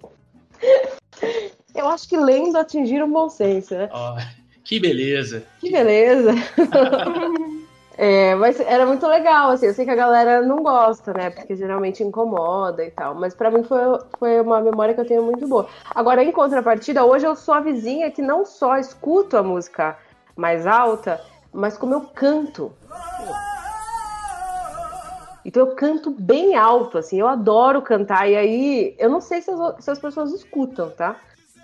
eu 1.75 1.89
acho 1.89 2.09
que 2.09 2.17
lendo 2.17 2.57
atingiram 2.57 3.11
bom 3.11 3.29
senso, 3.29 3.75
né? 3.75 3.89
Oh, 3.93 4.17
que 4.65 4.81
beleza. 4.81 5.45
Que 5.61 5.71
beleza. 5.71 6.33
É, 8.03 8.35
mas 8.35 8.59
era 8.59 8.87
muito 8.87 9.07
legal, 9.07 9.51
assim, 9.51 9.67
eu 9.67 9.75
sei 9.75 9.85
que 9.85 9.91
a 9.91 9.95
galera 9.95 10.41
não 10.41 10.63
gosta, 10.63 11.13
né, 11.13 11.29
porque 11.29 11.55
geralmente 11.55 12.03
incomoda 12.03 12.83
e 12.83 12.91
tal, 12.91 13.15
mas 13.15 13.35
para 13.35 13.51
mim 13.51 13.63
foi, 13.63 13.79
foi 14.19 14.41
uma 14.41 14.59
memória 14.63 14.95
que 14.95 15.03
eu 15.03 15.07
tenho 15.07 15.23
muito 15.23 15.47
boa. 15.47 15.69
Agora, 15.95 16.25
em 16.25 16.33
contrapartida, 16.33 17.05
hoje 17.05 17.27
eu 17.27 17.37
sou 17.37 17.53
a 17.53 17.61
vizinha 17.61 18.11
que 18.11 18.23
não 18.23 18.47
só 18.47 18.79
escuto 18.79 19.37
a 19.37 19.43
música 19.43 19.99
mais 20.35 20.67
alta, 20.67 21.23
mas 21.53 21.77
como 21.77 21.93
eu 21.93 22.01
canto. 22.15 22.73
Então 25.45 25.67
eu 25.67 25.75
canto 25.75 26.11
bem 26.11 26.55
alto, 26.55 26.99
assim, 26.99 27.19
eu 27.19 27.27
adoro 27.27 27.83
cantar, 27.83 28.29
e 28.29 28.37
aí 28.37 28.95
eu 28.99 29.09
não 29.09 29.21
sei 29.21 29.41
se 29.41 29.51
as, 29.51 29.85
se 29.85 29.91
as 29.91 29.99
pessoas 29.99 30.33
escutam, 30.33 30.91
tá? 30.91 31.21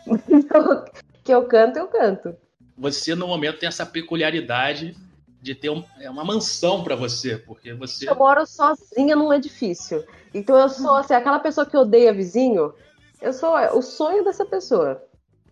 que 1.23 1.33
eu 1.33 1.45
canto, 1.45 1.79
eu 1.79 1.87
canto. 1.89 2.37
Você, 2.79 3.15
no 3.15 3.27
momento, 3.27 3.59
tem 3.59 3.69
essa 3.69 3.85
peculiaridade 3.85 4.97
de 5.41 5.55
ter 5.55 5.71
um, 5.71 5.85
é 6.01 6.11
uma 6.11 6.25
mansão 6.25 6.83
para 6.83 6.97
você, 6.97 7.37
porque 7.37 7.73
você. 7.73 8.09
Eu 8.09 8.17
moro 8.17 8.47
sozinha 8.47 9.15
num 9.15 9.33
edifício. 9.33 10.05
Então 10.35 10.57
eu 10.57 10.69
sou 10.69 10.95
assim, 10.95 11.15
aquela 11.15 11.39
pessoa 11.39 11.67
que 11.67 11.77
odeia 11.77 12.13
vizinho, 12.13 12.75
eu 13.21 13.33
sou 13.33 13.55
o 13.77 13.83
sonho 13.83 14.25
dessa 14.25 14.45
pessoa. 14.45 15.03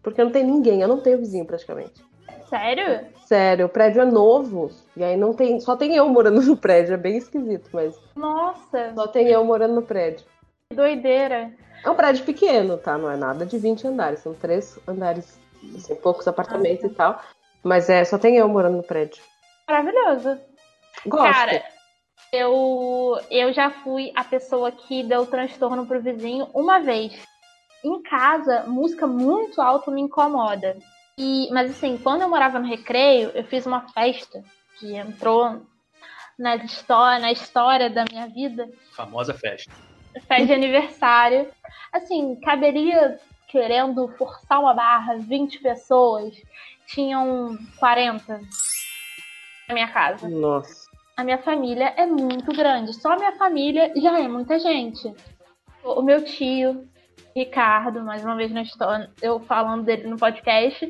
Porque 0.02 0.22
não 0.22 0.30
tem 0.30 0.44
ninguém, 0.44 0.82
eu 0.82 0.88
não 0.88 1.00
tenho 1.00 1.18
vizinho 1.18 1.46
praticamente. 1.46 2.04
Sério? 2.54 3.06
Sério, 3.26 3.66
o 3.66 3.68
prédio 3.68 4.00
é 4.00 4.04
novo. 4.04 4.70
E 4.96 5.02
aí 5.02 5.16
não 5.16 5.34
tem. 5.34 5.58
Só 5.58 5.76
tem 5.76 5.96
eu 5.96 6.08
morando 6.08 6.40
no 6.40 6.56
prédio. 6.56 6.94
É 6.94 6.96
bem 6.96 7.16
esquisito, 7.16 7.68
mas. 7.73 8.00
Nossa! 8.14 8.92
Só 8.94 9.08
tem 9.08 9.26
eu 9.26 9.44
morando 9.44 9.75
no 9.75 9.82
prédio. 9.82 10.25
Que 10.70 10.76
doideira. 10.76 11.52
É 11.84 11.90
um 11.90 11.96
prédio 11.96 12.25
pequeno, 12.25 12.78
tá? 12.78 12.96
Não 12.96 13.11
é 13.11 13.16
nada 13.16 13.44
de 13.44 13.58
20 13.58 13.88
andares. 13.88 14.20
São 14.20 14.34
três 14.34 14.78
andares, 14.87 15.37
assim, 15.75 15.96
poucos 15.96 16.28
apartamentos 16.28 16.84
ah, 16.84 16.87
e 16.87 16.90
tal. 16.90 17.20
Mas 17.61 17.90
é, 17.90 18.04
só 18.04 18.18
tem 18.18 18.37
eu 18.37 18.49
morando 18.49 18.76
no 18.76 18.84
prédio. 18.84 19.20
Maravilhoso. 19.68 20.38
Gosto. 21.06 21.32
Cara, 21.32 21.61
eu, 22.32 23.18
eu 23.32 23.52
já 23.52 23.70
fui 23.70 24.12
a 24.14 24.23
pessoa 24.23 24.70
que 24.70 25.02
deu 25.02 25.26
transtorno 25.26 25.87
pro 25.87 26.00
vizinho 26.00 26.46
uma 26.54 26.78
vez. 26.78 27.12
Em 27.82 28.00
casa, 28.02 28.62
música 28.68 29.08
muito 29.08 29.61
alta 29.61 29.90
me 29.90 30.00
incomoda. 30.00 30.76
E, 31.16 31.49
mas 31.52 31.71
assim, 31.71 31.97
quando 31.97 32.23
eu 32.23 32.28
morava 32.28 32.59
no 32.59 32.66
recreio, 32.66 33.30
eu 33.35 33.44
fiz 33.44 33.66
uma 33.66 33.88
festa 33.88 34.42
que 34.78 34.94
entrou 34.97 35.62
na 36.38 36.56
história, 36.56 37.21
na 37.21 37.33
história 37.33 37.88
da 37.88 38.04
minha 38.11 38.26
vida. 38.26 38.68
Famosa 38.92 39.33
festa. 39.33 39.73
Festa 40.12 40.47
de 40.47 40.52
aniversário. 40.52 41.49
Assim, 41.92 42.37
caberia, 42.40 43.21
querendo 43.49 44.09
forçar 44.16 44.61
uma 44.61 44.75
barra, 44.75 45.16
20 45.16 45.61
pessoas. 45.61 46.35
Tinham 46.87 47.56
40 47.78 48.40
na 49.68 49.75
minha 49.75 49.88
casa. 49.88 50.28
Nossa. 50.28 50.85
A 51.16 51.23
minha 51.23 51.38
família 51.38 51.94
é 51.97 52.06
muito 52.06 52.52
grande. 52.52 52.92
Só 52.92 53.12
a 53.12 53.16
minha 53.16 53.33
família 53.37 53.92
já 53.97 54.18
é 54.18 54.26
muita 54.26 54.59
gente. 54.59 55.14
O 55.85 56.02
meu 56.02 56.25
tio, 56.25 56.88
Ricardo, 57.34 58.02
mais 58.02 58.24
uma 58.24 58.36
vez 58.36 58.52
na 58.52 58.62
história, 58.62 59.10
eu 59.20 59.40
falando 59.40 59.84
dele 59.84 60.06
no 60.06 60.16
podcast, 60.16 60.88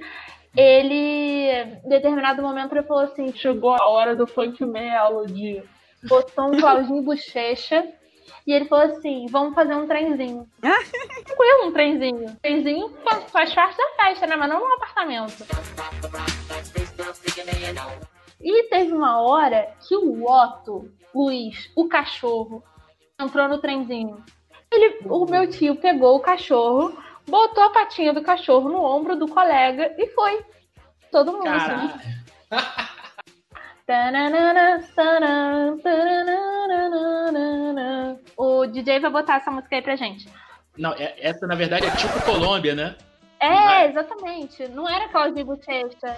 ele, 0.57 1.51
em 1.85 1.89
determinado 1.89 2.41
momento, 2.41 2.73
ele 2.73 2.87
falou 2.87 3.05
assim: 3.05 3.33
chegou 3.33 3.75
a 3.75 3.89
hora 3.89 4.15
do 4.15 4.27
funk 4.27 4.65
melody. 4.65 5.63
Botou 6.05 6.53
um 6.53 6.61
Claudinho 6.61 7.03
Bochecha. 7.03 7.85
E 8.47 8.53
ele 8.53 8.67
falou 8.67 8.85
assim: 8.85 9.27
vamos 9.31 9.55
fazer 9.55 9.75
um 9.75 9.87
trenzinho. 9.87 10.47
Tranquilo, 10.61 11.67
um 11.67 11.73
trenzinho. 11.73 12.29
Um 12.29 12.37
trenzinho 12.37 12.89
faz 13.33 13.53
parte 13.53 13.77
da 13.77 14.05
festa, 14.05 14.27
né? 14.27 14.37
Mas 14.37 14.49
não 14.49 14.61
no 14.61 14.75
apartamento. 14.75 15.45
E 18.41 18.63
teve 18.69 18.93
uma 18.93 19.21
hora 19.23 19.73
que 19.89 19.97
o 19.97 20.31
Otto, 20.31 20.93
Luiz, 21.15 21.71
o 21.75 21.89
cachorro, 21.89 22.63
entrou 23.19 23.49
no 23.49 23.59
trenzinho. 23.59 24.23
Ele, 24.75 24.99
o 25.07 25.25
meu 25.25 25.49
tio 25.49 25.77
pegou 25.77 26.17
o 26.17 26.21
cachorro, 26.21 26.99
botou 27.27 27.63
a 27.63 27.71
patinha 27.71 28.13
do 28.13 28.23
cachorro 28.23 28.69
no 28.69 28.83
ombro 28.83 29.17
do 29.17 29.29
colega 29.29 29.95
e 29.97 30.09
foi. 30.09 30.45
Todo 31.13 31.33
mundo 31.33 31.49
assim. 31.49 31.93
O 38.37 38.67
DJ 38.67 39.01
vai 39.01 39.11
botar 39.11 39.37
essa 39.37 39.51
música 39.51 39.77
aí 39.77 39.83
pra 39.83 39.95
gente. 39.95 40.27
Não, 40.77 40.93
é, 40.95 41.15
essa 41.19 41.47
na 41.47 41.55
verdade 41.55 41.87
é 41.87 41.91
tipo 41.91 42.21
Colômbia, 42.25 42.75
né? 42.75 42.97
É, 43.39 43.87
exatamente. 43.87 44.67
Não 44.69 44.89
era 44.89 45.05
aquela 45.05 45.29
de 45.29 45.45
Bochecha. 45.45 46.17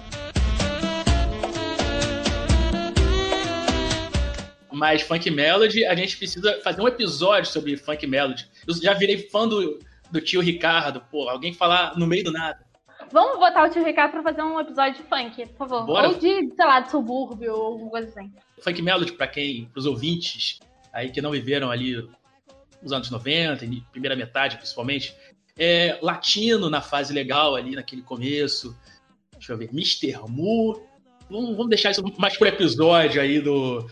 Mas 4.76 5.00
Funk 5.00 5.30
Melody, 5.30 5.86
a 5.86 5.94
gente 5.94 6.18
precisa 6.18 6.60
fazer 6.62 6.82
um 6.82 6.86
episódio 6.86 7.50
sobre 7.50 7.78
Funk 7.78 8.06
Melody. 8.06 8.46
Eu 8.66 8.74
já 8.74 8.92
virei 8.92 9.16
fã 9.30 9.48
do, 9.48 9.80
do 10.10 10.20
tio 10.20 10.42
Ricardo, 10.42 11.00
pô, 11.10 11.30
alguém 11.30 11.54
falar 11.54 11.96
no 11.96 12.06
meio 12.06 12.24
do 12.24 12.30
nada. 12.30 12.60
Vamos 13.10 13.38
botar 13.38 13.64
o 13.64 13.70
tio 13.70 13.82
Ricardo 13.82 14.12
pra 14.12 14.22
fazer 14.22 14.42
um 14.42 14.60
episódio 14.60 15.02
de 15.02 15.08
funk, 15.08 15.46
por 15.46 15.66
favor. 15.66 15.86
Bora. 15.86 16.08
Ou 16.08 16.14
de, 16.18 16.54
sei 16.54 16.66
lá, 16.66 16.80
de 16.80 16.90
subúrbio 16.90 17.54
ou 17.54 17.66
alguma 17.68 17.90
coisa 17.90 18.08
assim. 18.08 18.30
Funk 18.60 18.82
Melody, 18.82 19.12
pra 19.12 19.26
quem, 19.26 19.64
pros 19.72 19.86
ouvintes 19.86 20.60
aí 20.92 21.10
que 21.10 21.22
não 21.22 21.30
viveram 21.30 21.70
ali 21.70 22.06
nos 22.82 22.92
anos 22.92 23.10
90, 23.10 23.66
primeira 23.90 24.14
metade 24.14 24.58
principalmente, 24.58 25.16
é 25.58 25.98
latino 26.02 26.68
na 26.68 26.82
fase 26.82 27.14
legal 27.14 27.54
ali, 27.54 27.74
naquele 27.74 28.02
começo. 28.02 28.76
Deixa 29.32 29.54
eu 29.54 29.56
ver, 29.56 29.70
Mr. 29.72 30.18
Mu. 30.28 30.82
Vamos, 31.30 31.56
vamos 31.56 31.70
deixar 31.70 31.92
isso 31.92 32.04
mais 32.18 32.36
pro 32.36 32.46
episódio 32.46 33.22
aí 33.22 33.40
do, 33.40 33.88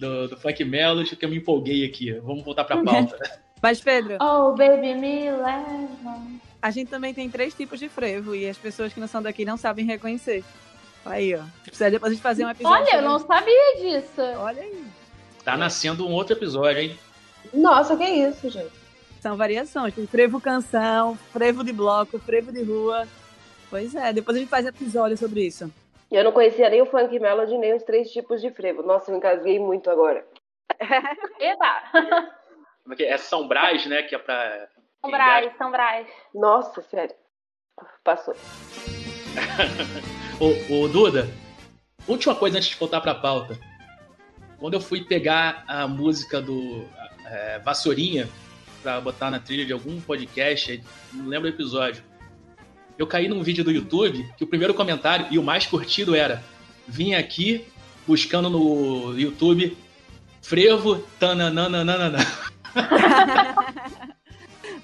do, 0.00 0.28
do 0.28 0.36
Funk 0.36 0.64
Melody, 0.64 1.14
que 1.14 1.24
eu 1.24 1.28
me 1.28 1.36
empolguei 1.36 1.84
aqui. 1.84 2.12
Vamos 2.12 2.42
voltar 2.42 2.64
pra 2.64 2.82
pauta. 2.82 3.16
Mas, 3.62 3.80
Pedro. 3.80 4.16
Oh, 4.20 4.52
baby, 4.52 4.94
me 4.94 5.30
leva. 5.30 6.22
A 6.62 6.70
gente 6.70 6.88
também 6.88 7.12
tem 7.12 7.28
três 7.28 7.52
tipos 7.52 7.78
de 7.78 7.88
frevo 7.88 8.34
e 8.34 8.48
as 8.48 8.56
pessoas 8.56 8.92
que 8.92 8.98
não 8.98 9.06
são 9.06 9.22
daqui 9.22 9.44
não 9.44 9.58
sabem 9.58 9.84
reconhecer. 9.84 10.42
Aí, 11.04 11.34
ó. 11.34 11.42
Precisa 11.62 11.90
depois 11.90 12.16
de 12.16 12.22
fazer 12.22 12.44
um 12.44 12.50
episódio. 12.50 12.86
Olha, 12.86 12.96
eu 12.96 13.02
não 13.02 13.18
sabia 13.18 13.76
disso. 13.76 14.20
Olha 14.38 14.62
aí. 14.62 14.84
Tá 15.44 15.56
nascendo 15.56 16.06
um 16.06 16.12
outro 16.12 16.34
episódio, 16.34 16.80
hein? 16.80 16.98
Nossa, 17.52 17.96
que 17.96 18.04
isso, 18.04 18.50
gente. 18.50 18.72
São 19.20 19.36
variações. 19.36 19.94
Tem 19.94 20.06
frevo 20.06 20.40
canção, 20.40 21.18
frevo 21.32 21.62
de 21.62 21.72
bloco, 21.72 22.18
frevo 22.18 22.50
de 22.52 22.62
rua. 22.62 23.06
Pois 23.68 23.94
é, 23.94 24.12
depois 24.12 24.36
a 24.36 24.40
gente 24.40 24.48
faz 24.48 24.66
episódio 24.66 25.16
sobre 25.16 25.46
isso. 25.46 25.70
Eu 26.10 26.24
não 26.24 26.32
conhecia 26.32 26.68
nem 26.68 26.82
o 26.82 26.86
funk 26.86 27.18
melody, 27.20 27.56
nem 27.56 27.74
os 27.74 27.84
três 27.84 28.10
tipos 28.10 28.40
de 28.40 28.50
frevo. 28.50 28.82
Nossa, 28.82 29.10
eu 29.10 29.12
me 29.12 29.18
engasguei 29.18 29.60
muito 29.60 29.88
agora. 29.88 30.26
Eba! 31.38 32.26
É, 32.98 33.04
é 33.04 33.16
São 33.16 33.46
Brás, 33.46 33.86
né? 33.86 34.02
Que 34.02 34.16
é 34.16 34.18
pra. 34.18 34.68
São 35.00 35.10
Brás, 35.10 35.56
São 35.56 35.70
Brás. 35.70 36.08
Nossa, 36.34 36.82
sério. 36.82 37.14
Passou. 38.02 38.34
ô, 40.40 40.74
ô, 40.74 40.88
Duda, 40.88 41.28
última 42.08 42.34
coisa 42.34 42.58
antes 42.58 42.70
de 42.70 42.76
voltar 42.76 43.00
pra 43.00 43.14
pauta. 43.14 43.56
Quando 44.58 44.74
eu 44.74 44.80
fui 44.80 45.04
pegar 45.04 45.64
a 45.66 45.86
música 45.86 46.40
do 46.40 46.84
é, 47.24 47.60
Vassourinha 47.60 48.28
pra 48.82 49.00
botar 49.00 49.30
na 49.30 49.38
trilha 49.38 49.64
de 49.64 49.72
algum 49.72 50.00
podcast, 50.00 50.82
não 51.12 51.28
lembro 51.28 51.48
o 51.48 51.52
episódio 51.52 52.09
eu 53.00 53.06
caí 53.06 53.28
num 53.28 53.42
vídeo 53.42 53.64
do 53.64 53.72
YouTube 53.72 54.30
que 54.36 54.44
o 54.44 54.46
primeiro 54.46 54.74
comentário 54.74 55.26
e 55.30 55.38
o 55.38 55.42
mais 55.42 55.64
curtido 55.64 56.14
era: 56.14 56.44
vim 56.86 57.14
aqui 57.14 57.66
buscando 58.06 58.50
no 58.50 59.18
YouTube 59.18 59.74
frevo 60.42 60.98
tananana. 61.18 62.18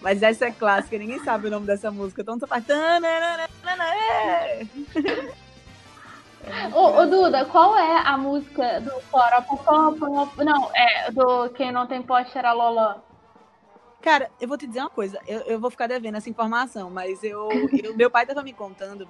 Mas 0.00 0.22
essa 0.22 0.46
é 0.46 0.50
clássica, 0.50 0.96
ninguém 0.96 1.22
sabe 1.22 1.48
o 1.48 1.50
nome 1.50 1.66
dessa 1.66 1.90
música. 1.90 2.22
Então 2.22 2.38
só 2.38 2.46
faz. 2.46 2.64
tananana, 2.64 3.46
Ô, 6.72 7.00
ô, 7.00 7.06
Duda, 7.06 7.44
qual 7.44 7.76
é 7.76 7.98
a 7.98 8.16
música 8.16 8.80
do 8.80 8.92
Poropopó? 9.10 9.94
Não, 10.42 10.70
é 10.74 11.10
do 11.10 11.50
Quem 11.50 11.70
Não 11.70 11.86
Tem 11.86 12.00
Pó 12.00 12.24
Cheira 12.24 12.52
Loló. 12.52 12.94
Cara, 14.06 14.30
eu 14.40 14.46
vou 14.46 14.56
te 14.56 14.68
dizer 14.68 14.78
uma 14.78 14.88
coisa, 14.88 15.18
eu, 15.26 15.40
eu 15.40 15.58
vou 15.58 15.68
ficar 15.68 15.88
devendo 15.88 16.14
essa 16.14 16.30
informação, 16.30 16.88
mas 16.88 17.24
eu, 17.24 17.68
eu- 17.82 17.92
meu 17.96 18.08
pai 18.08 18.24
tava 18.24 18.40
me 18.40 18.52
contando 18.52 19.04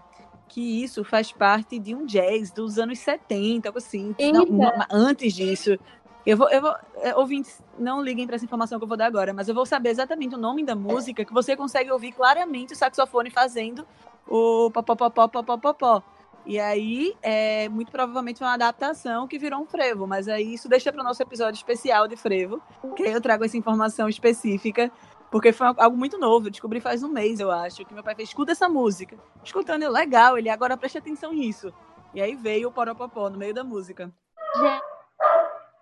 que 0.49 0.83
isso 0.83 1.05
faz 1.05 1.31
parte 1.31 1.79
de 1.79 1.95
um 1.95 2.07
jazz 2.07 2.50
dos 2.50 2.79
anos 2.79 2.99
70, 3.00 3.69
algo 3.69 3.76
assim. 3.76 4.15
Não, 4.33 4.47
não, 4.47 4.73
antes 4.91 5.35
disso. 5.35 5.79
Eu 6.25 6.38
vou, 6.38 6.49
eu 6.49 6.62
vou, 6.62 6.75
é, 7.03 7.15
ouvintes, 7.15 7.62
não 7.79 8.03
liguem 8.03 8.26
pra 8.26 8.37
essa 8.37 8.47
informação 8.47 8.79
que 8.79 8.85
eu 8.85 8.88
vou 8.88 8.97
dar 8.97 9.05
agora, 9.05 9.35
mas 9.35 9.49
eu 9.50 9.55
vou 9.55 9.67
saber 9.67 9.91
exatamente 9.91 10.35
o 10.35 10.38
nome 10.38 10.65
da 10.65 10.75
música 10.75 11.26
que 11.26 11.33
você 11.35 11.55
consegue 11.55 11.91
ouvir 11.93 12.12
claramente 12.12 12.73
o 12.73 12.76
saxofone 12.76 13.31
fazendo 13.31 13.87
o 14.26 14.71
popopopó, 14.71 15.29
popopopó. 15.29 16.03
E 16.47 16.61
aí, 16.61 17.12
é, 17.23 17.69
muito 17.69 17.91
provavelmente 17.91 18.38
foi 18.38 18.47
uma 18.47 18.55
adaptação 18.55 19.26
que 19.26 19.37
virou 19.37 19.61
um 19.61 19.67
frevo, 19.67 20.07
mas 20.07 20.29
aí 20.29 20.55
isso 20.55 20.69
deixa 20.69 20.93
para 20.93 21.00
o 21.00 21.05
nosso 21.05 21.21
episódio 21.21 21.59
especial 21.59 22.07
de 22.07 22.17
frevo, 22.17 22.62
que 22.95 23.03
aí 23.03 23.12
eu 23.12 23.21
trago 23.21 23.45
essa 23.45 23.57
informação 23.57 24.09
específica, 24.09 24.88
porque 25.29 25.53
foi 25.53 25.67
algo 25.76 25.97
muito 25.97 26.17
novo. 26.19 26.47
Eu 26.47 26.50
descobri 26.53 26.81
faz 26.81 27.03
um 27.03 27.09
mês, 27.09 27.41
eu 27.41 27.50
acho, 27.50 27.85
que 27.85 27.93
meu 27.93 28.05
pai 28.05 28.15
fez, 28.15 28.29
escuta 28.29 28.53
essa 28.53 28.69
música. 28.69 29.19
Escutando, 29.43 29.83
eu, 29.83 29.91
legal, 29.91 30.38
ele 30.38 30.49
agora 30.49 30.76
preste 30.76 30.99
atenção 30.99 31.33
nisso. 31.33 31.73
E 32.15 32.21
aí 32.21 32.37
veio 32.37 32.69
o 32.69 32.73
Poropopó 32.73 33.29
no 33.29 33.38
meio 33.38 33.53
da 33.53 33.65
música. 33.65 34.12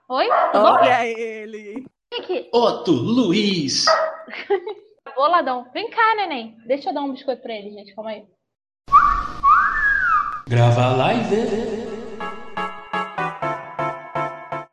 Oi? 0.08 0.26
Tudo 0.50 0.64
bom? 0.64 0.72
Olha 0.72 1.06
ele! 1.06 1.86
Aqui. 2.18 2.48
Otto 2.54 2.92
Luiz. 2.92 3.84
Ô, 5.16 5.26
ladão. 5.26 5.68
Vem 5.72 5.90
cá, 5.90 6.14
neném. 6.16 6.56
Deixa 6.66 6.90
eu 6.90 6.94
dar 6.94 7.02
um 7.02 7.12
biscoito 7.12 7.42
pra 7.42 7.52
ele, 7.52 7.70
gente. 7.70 7.94
Calma 7.94 8.10
aí. 8.10 8.24
Grava 10.46 10.88
live. 10.88 11.36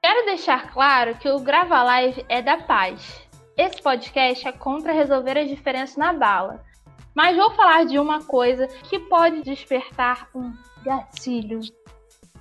Quero 0.04 0.26
deixar 0.26 0.70
claro 0.74 1.16
que 1.16 1.30
o 1.30 1.40
Grava 1.40 1.82
Live 1.82 2.26
é 2.28 2.42
da 2.42 2.58
paz. 2.58 3.26
Esse 3.56 3.82
podcast 3.82 4.46
é 4.46 4.52
contra 4.52 4.92
resolver 4.92 5.38
as 5.38 5.48
diferenças 5.48 5.96
na 5.96 6.12
bala. 6.12 6.62
Mas 7.16 7.38
vou 7.38 7.52
falar 7.52 7.86
de 7.86 7.98
uma 7.98 8.22
coisa 8.22 8.68
que 8.90 9.00
pode 9.00 9.44
despertar 9.44 10.28
um 10.36 10.52
gatilho. 10.84 11.62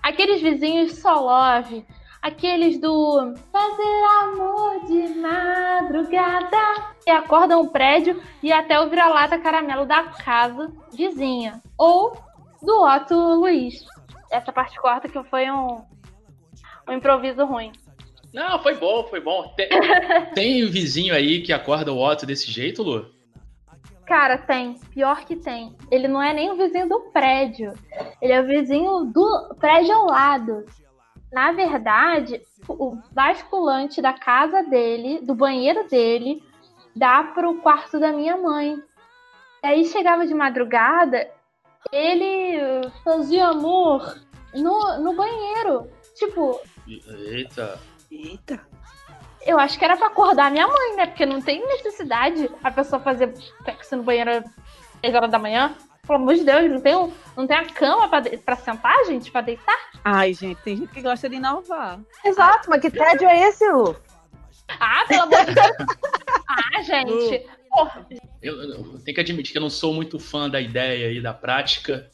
Aqueles 0.03 0.43
vizinhos 0.43 0.99
só 0.99 1.21
love, 1.21 1.87
aqueles 2.21 2.81
do 2.81 3.33
fazer 3.53 4.05
amor 4.23 4.85
de 4.87 5.15
madrugada 5.21 6.57
que 7.05 7.11
acordam 7.11 7.61
o 7.61 7.71
prédio 7.71 8.21
e 8.43 8.53
até 8.53 8.81
o 8.81 8.91
vira-lata 8.91 9.39
caramelo 9.39 9.87
da 9.87 10.03
casa 10.03 10.73
vizinha. 10.93 11.63
Ou 11.79 12.30
do 12.63 12.83
Otto 12.83 13.15
Luiz. 13.15 13.85
Essa 14.31 14.53
parte 14.53 14.79
corta 14.81 15.09
que 15.09 15.23
foi 15.25 15.51
um, 15.51 15.85
um 16.89 16.93
improviso 16.93 17.45
ruim. 17.45 17.73
Não, 18.33 18.63
foi 18.63 18.77
bom, 18.77 19.05
foi 19.09 19.21
bom. 19.21 19.53
Tem, 19.57 19.69
tem 20.35 20.67
vizinho 20.67 21.15
aí 21.15 21.43
que 21.43 21.53
acorda 21.53 21.93
o 21.93 22.01
Otto 22.01 22.25
desse 22.25 22.51
jeito, 22.51 22.83
Lu? 22.83 23.11
Cara, 24.07 24.39
tem. 24.39 24.75
Pior 24.93 25.25
que 25.25 25.37
tem. 25.37 25.77
Ele 25.89 26.09
não 26.09 26.21
é 26.21 26.33
nem 26.33 26.51
o 26.51 26.57
vizinho 26.57 26.89
do 26.89 26.99
prédio. 27.13 27.73
Ele 28.21 28.33
é 28.33 28.41
o 28.41 28.47
vizinho 28.47 29.05
do 29.05 29.55
prédio 29.61 29.95
ao 29.95 30.07
lado. 30.07 30.65
Na 31.33 31.53
verdade, 31.53 32.43
o 32.69 32.97
basculante 33.13 34.03
da 34.03 34.13
casa 34.13 34.65
dele, 34.65 35.21
do 35.21 35.33
banheiro 35.33 35.89
dele, 35.89 36.43
dá 36.95 37.23
pro 37.23 37.61
quarto 37.61 38.01
da 38.01 38.13
minha 38.13 38.37
mãe. 38.37 38.77
E 39.63 39.67
aí 39.67 39.85
chegava 39.85 40.27
de 40.27 40.35
madrugada, 40.35 41.31
ele 41.93 42.91
fazia 43.05 43.49
amor 43.49 44.17
no, 44.55 45.01
no 45.01 45.15
banheiro. 45.15 45.91
Tipo, 46.15 46.61
Eita. 46.87 47.79
Eita. 48.11 48.61
eu 49.47 49.59
acho 49.59 49.79
que 49.79 49.85
era 49.85 49.97
pra 49.97 50.09
acordar 50.09 50.51
minha 50.51 50.67
mãe, 50.67 50.97
né? 50.97 51.07
Porque 51.07 51.25
não 51.27 51.41
tem 51.41 51.65
necessidade 51.67 52.51
a 52.63 52.71
pessoa 52.71 53.01
fazer 53.01 53.33
sexo 53.65 53.97
no 53.97 54.03
banheiro 54.03 54.31
às 54.31 54.45
6 55.01 55.15
horas 55.15 55.31
da 55.31 55.39
manhã. 55.39 55.75
Pelo 56.07 56.19
amor 56.19 56.35
de 56.35 56.45
Deus, 56.45 56.69
não 56.71 56.81
tem, 56.81 56.97
um- 56.97 57.13
não 57.37 57.47
tem 57.47 57.57
a 57.57 57.65
cama 57.67 58.09
pra, 58.09 58.21
de- 58.21 58.37
pra 58.39 58.57
sentar, 58.57 59.05
gente, 59.07 59.31
pra 59.31 59.41
deitar? 59.43 59.79
Ai, 60.05 60.33
gente, 60.35 60.61
tem 60.63 60.77
gente 60.77 60.93
que 60.93 61.03
gosta 61.03 61.29
de 61.29 61.37
inovar. 61.37 62.01
Exato, 62.25 62.69
mas 62.69 62.81
que 62.81 62.91
tédio 62.91 63.29
é 63.29 63.49
esse, 63.49 63.71
Lu? 63.71 63.95
Ah, 64.81 65.05
pelo 65.07 65.23
amor 65.23 65.45
de 65.45 65.55
Deus. 65.55 65.77
Ah, 66.49 66.83
gente. 66.83 67.49
Porra. 67.71 68.07
Eu, 68.43 68.63
eu 68.63 68.99
tenho 69.05 69.15
que 69.15 69.21
admitir 69.21 69.53
que 69.53 69.59
eu 69.59 69.63
não 69.63 69.71
sou 69.71 69.95
muito 69.95 70.19
fã 70.19 70.51
da 70.51 70.61
ideia 70.61 71.13
e 71.13 71.21
da 71.21 71.33
prática 71.33 72.11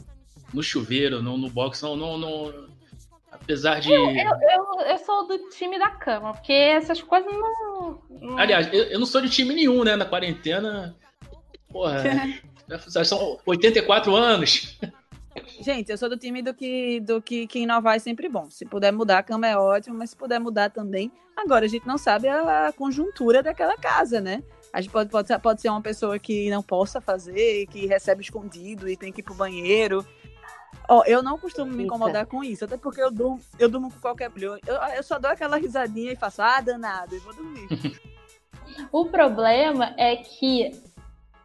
no 0.53 0.63
chuveiro, 0.63 1.23
no, 1.23 1.37
no 1.37 1.51
box, 1.51 1.83
não, 1.83 1.97
não, 1.97 2.19
não- 2.19 2.67
Apesar 3.31 3.81
de. 3.81 3.93
Eu, 3.93 4.11
eu, 4.11 4.31
eu, 4.51 4.81
eu 4.87 4.99
sou 4.99 5.27
do 5.27 5.51
time 5.51 5.79
da 5.79 5.91
cama, 5.91 6.33
porque 6.33 6.53
essas 6.53 7.03
coisas 7.03 7.31
não. 7.31 8.01
não- 8.09 8.39
Aliás, 8.39 8.73
eu, 8.73 8.85
eu 8.85 8.99
não 8.99 9.07
sou 9.07 9.21
de 9.21 9.29
time 9.29 9.55
nenhum, 9.55 9.85
né? 9.85 9.95
Na 9.95 10.05
quarentena. 10.07 10.97
Porra. 11.71 12.03
são 13.05 13.39
84 13.45 14.15
anos. 14.17 14.79
Gente, 15.61 15.91
eu 15.91 15.99
sou 15.99 16.09
do 16.09 16.17
time 16.17 16.41
do 16.43 16.55
que, 16.55 16.99
do 17.01 17.21
que, 17.21 17.47
que 17.47 17.61
inovar 17.61 17.97
é 17.97 17.99
sempre 17.99 18.29
bom. 18.29 18.49
Se 18.51 18.65
puder 18.65 18.93
mudar, 18.93 19.19
a 19.19 19.23
cama 19.23 19.47
é 19.47 19.57
ótimo, 19.57 19.97
mas 19.97 20.11
se 20.11 20.17
puder 20.17 20.41
mudar 20.41 20.71
também. 20.71 21.13
Agora, 21.37 21.67
a 21.67 21.69
gente 21.69 21.87
não 21.87 21.99
sabe 21.99 22.29
a 22.29 22.73
conjuntura 22.75 23.43
daquela 23.43 23.77
casa, 23.77 24.21
né? 24.21 24.43
A 24.73 24.81
gente 24.81 24.91
pode, 24.91 25.11
pode, 25.11 25.29
ser, 25.29 25.39
pode 25.39 25.61
ser 25.61 25.69
uma 25.69 25.81
pessoa 25.81 26.19
que 26.19 26.51
não 26.51 26.63
possa 26.63 27.01
fazer, 27.01 27.67
que 27.67 27.87
recebe 27.87 28.23
escondido 28.23 28.89
e 28.89 28.97
tem 28.97 29.13
que 29.13 29.21
ir 29.21 29.25
pro 29.25 29.35
banheiro. 29.35 30.05
Ó, 30.89 31.03
eu 31.05 31.23
não 31.23 31.39
costumo 31.39 31.73
me 31.73 31.85
incomodar 31.85 32.27
com 32.27 32.45
isso, 32.45 32.65
até 32.65 32.77
porque 32.77 33.03
eu 33.03 33.11
durmo, 33.11 33.41
eu 33.59 33.69
durmo 33.69 33.91
com 33.91 33.99
qualquer 34.01 34.29
brilho. 34.29 34.59
Eu, 34.67 34.77
eu 34.97 35.03
só 35.03 35.19
dou 35.19 35.31
aquela 35.31 35.57
risadinha 35.57 36.13
e 36.13 36.17
faço, 36.17 36.43
ah, 36.43 36.61
danado, 36.61 37.15
e 37.15 37.19
vou 37.19 37.35
dormir. 37.35 37.69
O 38.93 39.07
problema 39.07 39.95
é 39.97 40.17
que 40.17 40.71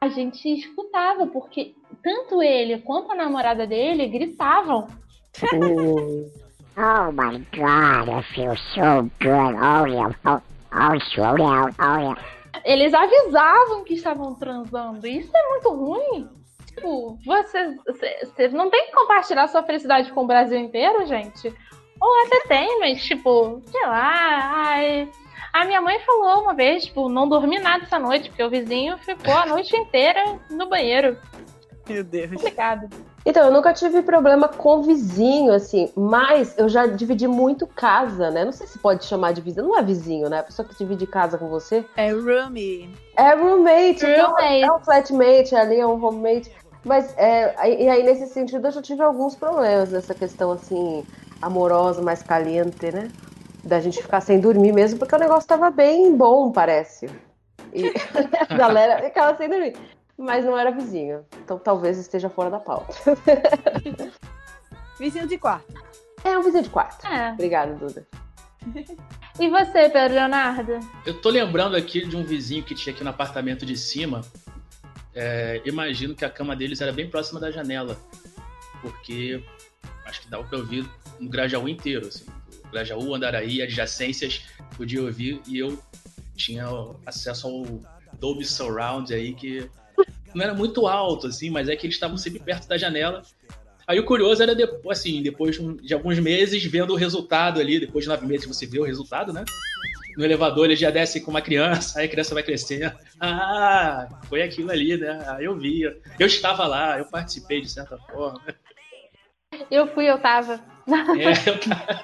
a 0.02 0.10
gente 0.10 0.50
escutava, 0.50 1.28
porque 1.28 1.74
tanto 2.04 2.42
ele 2.42 2.80
quanto 2.82 3.12
a 3.12 3.16
namorada 3.16 3.66
dele 3.66 4.08
gritavam. 4.08 4.88
Oh 6.78 7.12
my 7.12 7.38
god, 7.52 8.08
I 8.08 8.22
feel 8.34 8.56
so 8.74 9.12
good. 9.20 9.56
Oh 9.62 9.86
yeah, 9.86 10.14
oh, 10.26 10.42
oh 10.72 10.96
slow 11.14 11.36
down, 11.36 11.76
oh 11.78 11.98
yeah. 12.00 12.16
Eles 12.64 12.94
avisavam 12.94 13.84
que 13.84 13.94
estavam 13.94 14.36
transando. 14.36 15.08
Isso 15.08 15.32
é 15.36 15.50
muito 15.50 15.70
ruim. 15.70 16.30
Tipo, 16.68 17.18
você, 17.26 17.76
você, 17.86 18.26
você 18.26 18.48
não 18.50 18.70
tem 18.70 18.88
que 18.88 18.94
compartilhar 18.94 19.48
sua 19.48 19.64
felicidade 19.64 20.12
com 20.12 20.24
o 20.24 20.28
Brasil 20.28 20.58
inteiro, 20.58 21.06
gente. 21.06 21.54
Ou 22.00 22.26
até 22.26 22.48
tem, 22.48 22.80
mas, 22.80 23.04
tipo, 23.04 23.62
sei 23.66 23.86
lá. 23.86 24.52
Ai, 24.68 25.10
a 25.54 25.66
minha 25.66 25.82
mãe 25.82 26.00
falou 26.00 26.44
uma 26.44 26.54
vez, 26.54 26.86
tipo, 26.86 27.10
não 27.10 27.28
dormi 27.28 27.60
nada 27.60 27.84
essa 27.84 28.00
noite, 28.00 28.30
porque 28.30 28.44
o 28.44 28.50
vizinho 28.50 28.98
ficou 29.00 29.34
a 29.34 29.46
noite 29.46 29.76
inteira 29.76 30.40
no 30.50 30.68
banheiro. 30.68 31.18
Meu 31.88 32.04
Deus. 32.04 32.32
Complicado. 32.32 32.90
Então, 33.26 33.46
eu 33.46 33.52
nunca 33.52 33.72
tive 33.74 34.02
problema 34.02 34.48
com 34.48 34.82
vizinho, 34.82 35.54
assim, 35.54 35.92
mas 35.96 36.58
eu 36.58 36.68
já 36.68 36.88
dividi 36.88 37.28
muito 37.28 37.68
casa, 37.68 38.32
né? 38.32 38.44
Não 38.44 38.52
sei 38.52 38.66
se 38.66 38.80
pode 38.80 39.06
chamar 39.06 39.32
de 39.34 39.42
vizinho. 39.42 39.68
Não 39.68 39.78
é 39.78 39.84
vizinho, 39.84 40.28
né? 40.28 40.40
A 40.40 40.44
pessoa 40.44 40.68
que 40.68 40.76
divide 40.76 41.06
casa 41.06 41.38
com 41.38 41.48
você. 41.48 41.86
É 41.96 42.12
roomie. 42.12 42.90
É 43.16 43.36
roommate, 43.36 44.06
então 44.06 44.32
Roommate. 44.32 44.64
é 44.64 44.72
um 44.72 44.80
flatmate 44.80 45.56
ali, 45.56 45.80
é 45.80 45.86
um 45.86 46.04
homemate. 46.04 46.52
Mas, 46.84 47.16
é, 47.18 47.54
e 47.70 47.88
aí, 47.88 48.02
nesse 48.02 48.26
sentido, 48.28 48.68
eu 48.68 48.72
já 48.72 48.82
tive 48.82 49.04
alguns 49.04 49.36
problemas 49.36 49.92
nessa 49.92 50.16
questão, 50.16 50.52
assim, 50.52 51.06
amorosa, 51.40 52.02
mais 52.02 52.24
caliente, 52.24 52.92
né? 52.92 53.12
Da 53.64 53.80
gente 53.80 54.02
ficar 54.02 54.22
sem 54.22 54.40
dormir 54.40 54.72
mesmo, 54.72 54.98
porque 54.98 55.16
o 55.16 55.20
negócio 55.20 55.48
tava 55.48 55.70
bem 55.70 56.16
bom, 56.16 56.52
parece. 56.52 57.08
E 57.72 57.84
a 58.50 58.58
galera 58.58 59.04
ficava 59.04 59.38
sem 59.38 59.48
dormir. 59.48 59.76
Mas 60.22 60.46
não 60.46 60.56
era 60.56 60.70
vizinho. 60.70 61.26
Então 61.44 61.58
talvez 61.58 61.98
esteja 61.98 62.30
fora 62.30 62.52
da 62.52 62.60
pauta. 62.60 62.94
Vizinho 65.00 65.28
de 65.28 65.36
quarto. 65.40 65.74
É 66.24 66.38
um 66.38 66.44
vizinho 66.44 66.64
de 66.64 66.70
quarto. 66.70 67.08
É. 67.08 67.32
Obrigada, 67.32 67.74
Duda. 67.74 68.08
E 69.40 69.50
você, 69.50 69.90
Pedro 69.90 70.14
Leonardo? 70.14 70.80
Eu 71.04 71.20
tô 71.20 71.30
lembrando 71.30 71.76
aqui 71.76 72.06
de 72.06 72.16
um 72.16 72.24
vizinho 72.24 72.64
que 72.64 72.76
tinha 72.76 72.94
aqui 72.94 73.04
no 73.04 73.10
apartamento 73.10 73.66
de 73.66 73.76
cima. 73.76 74.22
É, 75.16 75.60
imagino 75.66 76.14
que 76.14 76.24
a 76.24 76.30
cama 76.30 76.56
deles 76.56 76.80
era 76.82 76.92
bem 76.92 77.10
próxima 77.10 77.40
da 77.40 77.50
janela. 77.50 77.98
Porque 78.80 79.44
acho 80.06 80.22
que 80.22 80.30
dava 80.30 80.44
pra 80.44 80.60
ouvir 80.60 80.88
no 81.20 81.28
Grajaú 81.32 81.68
inteiro. 81.68 82.08
Assim. 82.08 82.26
O 82.66 82.70
Grajaú, 82.70 83.16
Andaraí, 83.16 83.60
adjacências, 83.64 84.46
podia 84.78 85.02
ouvir. 85.02 85.42
E 85.48 85.58
eu 85.58 85.82
tinha 86.36 86.68
acesso 87.08 87.48
ao 87.48 87.64
Dolby 88.20 88.46
Surround 88.46 89.12
aí, 89.12 89.34
que 89.34 89.68
não 90.34 90.44
era 90.44 90.54
muito 90.54 90.88
alto, 90.88 91.28
assim, 91.28 91.50
mas 91.50 91.70
é 91.70 91.76
que 91.76 91.86
eles 91.86 91.96
estavam 91.96 92.18
sempre 92.18 92.40
perto 92.40 92.68
da 92.68 92.78
janela. 92.78 93.22
Aí 93.88 94.00
o 94.00 94.06
curioso 94.06 94.42
era 94.42 94.56
depois, 94.56 95.00
assim, 95.00 95.22
depois 95.22 95.58
de 95.82 95.94
alguns 95.94 96.20
meses, 96.20 96.64
vendo 96.64 96.94
o 96.94 96.96
resultado 96.96 97.60
ali, 97.60 97.80
depois 97.80 98.06
de 98.06 98.10
nove 98.10 98.26
meses 98.26 98.48
você 98.48 98.66
vê 98.66 98.80
o 98.80 98.86
resultado, 98.86 99.34
né? 99.34 99.44
no 100.18 100.26
elevador 100.26 100.66
eles 100.66 100.80
já 100.80 100.90
descem 100.90 101.22
com 101.22 101.32
uma 101.32 101.42
criança, 101.42 102.00
aí 102.00 102.06
a 102.06 102.10
criança 102.10 102.34
vai 102.34 102.44
crescendo. 102.44 102.96
Ah, 103.20 104.08
foi 104.28 104.42
aquilo 104.42 104.72
ali, 104.72 104.98
né? 104.98 105.24
Ah, 105.28 105.42
eu 105.42 105.56
vi. 105.58 105.82
Eu 105.82 106.28
estava 106.28 106.68
lá, 106.68 106.98
eu 106.98 107.06
participei 107.06 107.62
de 107.62 107.70
certa 107.70 107.98
forma. 107.98 108.42
Eu 109.70 109.88
fui, 109.88 110.06
eu 110.10 110.18
tava. 110.18 110.60
É, 111.18 111.50
eu 111.50 111.60
tava. 111.60 112.04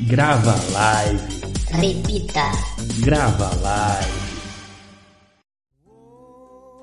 Grava 0.00 0.54
live. 0.72 1.49
Repita. 1.72 2.50
Grava 3.04 3.48
live. 3.62 4.30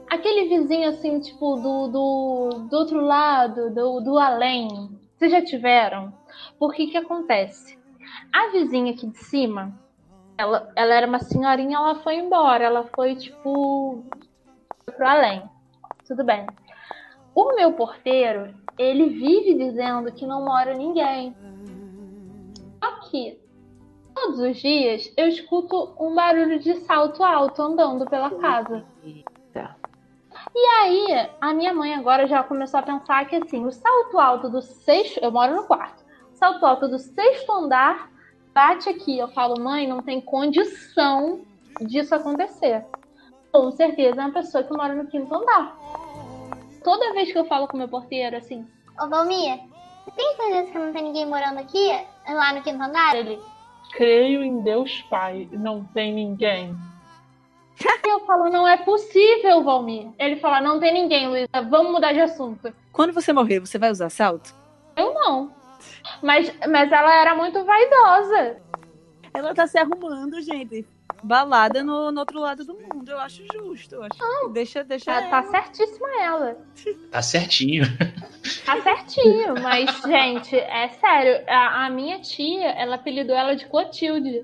Aquele 0.09 0.47
vizinho 0.47 0.89
assim, 0.89 1.19
tipo, 1.19 1.57
do, 1.57 1.87
do, 1.89 2.49
do 2.69 2.77
outro 2.77 3.01
lado, 3.01 3.69
do, 3.73 3.99
do 3.99 4.17
além. 4.17 4.97
Vocês 5.17 5.31
já 5.31 5.43
tiveram? 5.43 6.13
Porque 6.57 6.87
que 6.87 6.97
acontece? 6.97 7.77
A 8.33 8.47
vizinha 8.51 8.93
aqui 8.93 9.07
de 9.07 9.17
cima, 9.17 9.77
ela, 10.37 10.71
ela 10.73 10.93
era 10.93 11.05
uma 11.05 11.19
senhorinha, 11.19 11.77
ela 11.77 11.95
foi 11.95 12.15
embora. 12.15 12.63
Ela 12.63 12.85
foi, 12.95 13.15
tipo, 13.15 14.05
pro 14.85 15.05
além. 15.05 15.43
Tudo 16.07 16.23
bem. 16.23 16.47
O 17.35 17.53
meu 17.55 17.73
porteiro, 17.73 18.55
ele 18.79 19.09
vive 19.09 19.53
dizendo 19.53 20.11
que 20.13 20.25
não 20.25 20.45
mora 20.45 20.73
ninguém. 20.73 21.35
Aqui, 22.79 23.37
todos 24.17 24.39
os 24.39 24.57
dias, 24.57 25.13
eu 25.15 25.27
escuto 25.27 25.93
um 25.99 26.13
barulho 26.15 26.59
de 26.59 26.75
salto 26.81 27.23
alto 27.23 27.61
andando 27.61 28.05
pela 28.05 28.31
casa. 28.31 28.83
E 30.55 30.65
aí, 30.81 31.29
a 31.39 31.53
minha 31.53 31.73
mãe 31.73 31.93
agora 31.93 32.25
já 32.25 32.43
começou 32.43 32.79
a 32.79 32.83
pensar 32.83 33.27
que 33.27 33.35
assim, 33.35 33.65
o 33.65 33.71
salto 33.71 34.19
alto 34.19 34.49
do 34.49 34.61
sexto. 34.61 35.19
Eu 35.21 35.31
moro 35.31 35.55
no 35.55 35.63
quarto. 35.63 36.03
O 36.33 36.35
salto 36.35 36.65
alto 36.65 36.87
do 36.87 36.97
sexto 36.97 37.51
andar 37.51 38.09
bate 38.53 38.89
aqui. 38.89 39.19
Eu 39.19 39.27
falo, 39.29 39.61
mãe, 39.61 39.87
não 39.87 40.01
tem 40.01 40.19
condição 40.19 41.41
disso 41.81 42.15
acontecer. 42.15 42.85
Com 43.51 43.71
certeza 43.71 44.21
é 44.21 44.25
uma 44.25 44.33
pessoa 44.33 44.63
que 44.63 44.73
mora 44.75 44.95
no 44.95 45.07
quinto 45.07 45.33
andar. 45.33 45.77
Toda 46.83 47.13
vez 47.13 47.31
que 47.31 47.37
eu 47.37 47.45
falo 47.45 47.67
com 47.67 47.77
meu 47.77 47.87
porteiro, 47.87 48.37
assim, 48.37 48.65
Ô, 48.99 49.07
Valmir, 49.07 49.59
tem 50.15 50.35
certeza 50.35 50.71
que 50.71 50.79
não 50.79 50.93
tem 50.93 51.03
ninguém 51.03 51.25
morando 51.25 51.59
aqui? 51.59 51.91
Lá 52.27 52.53
no 52.53 52.63
quinto 52.63 52.81
andar? 52.81 53.15
ele. 53.15 53.39
Creio 53.97 54.43
em 54.43 54.61
Deus 54.61 55.01
Pai, 55.09 55.49
não 55.51 55.83
tem 55.83 56.13
ninguém. 56.13 56.77
E 57.83 58.09
eu 58.09 58.19
falo, 58.27 58.47
não 58.51 58.67
é 58.67 58.77
possível, 58.77 59.63
Valmir. 59.63 60.09
Ele 60.19 60.35
fala, 60.35 60.61
não 60.61 60.79
tem 60.79 60.93
ninguém, 60.93 61.27
Luísa, 61.27 61.47
vamos 61.67 61.93
mudar 61.93 62.13
de 62.13 62.21
assunto. 62.21 62.71
Quando 62.91 63.11
você 63.11 63.33
morrer, 63.33 63.59
você 63.59 63.79
vai 63.79 63.89
usar 63.89 64.11
salto? 64.11 64.53
Eu 64.95 65.15
não. 65.15 65.51
Mas, 66.21 66.53
mas 66.69 66.91
ela 66.91 67.11
era 67.11 67.35
muito 67.35 67.65
vaidosa. 67.65 68.57
Ela 69.33 69.55
tá 69.55 69.65
se 69.65 69.79
arrumando, 69.79 70.39
gente. 70.43 70.85
Balada 71.23 71.83
no, 71.83 72.11
no 72.11 72.19
outro 72.19 72.39
lado 72.39 72.63
do 72.63 72.75
mundo. 72.75 73.09
Eu 73.09 73.19
acho 73.19 73.43
justo. 73.51 73.95
Eu 73.95 74.03
acho 74.03 74.17
que 74.17 74.49
deixa, 74.53 74.83
deixa. 74.83 75.11
Ela 75.11 75.29
tá 75.29 75.43
certíssima 75.43 76.07
ela. 76.21 76.57
Tá 77.11 77.21
certinho. 77.23 77.83
Tá 78.67 78.81
certinho, 78.81 79.53
mas, 79.63 80.01
gente, 80.01 80.53
é 80.57 80.89
sério. 80.89 81.41
A, 81.47 81.85
a 81.85 81.89
minha 81.89 82.19
tia, 82.19 82.67
ela 82.71 82.95
apelidou 82.95 83.33
ela 83.33 83.55
de 83.55 83.65
Clotilde. 83.65 84.43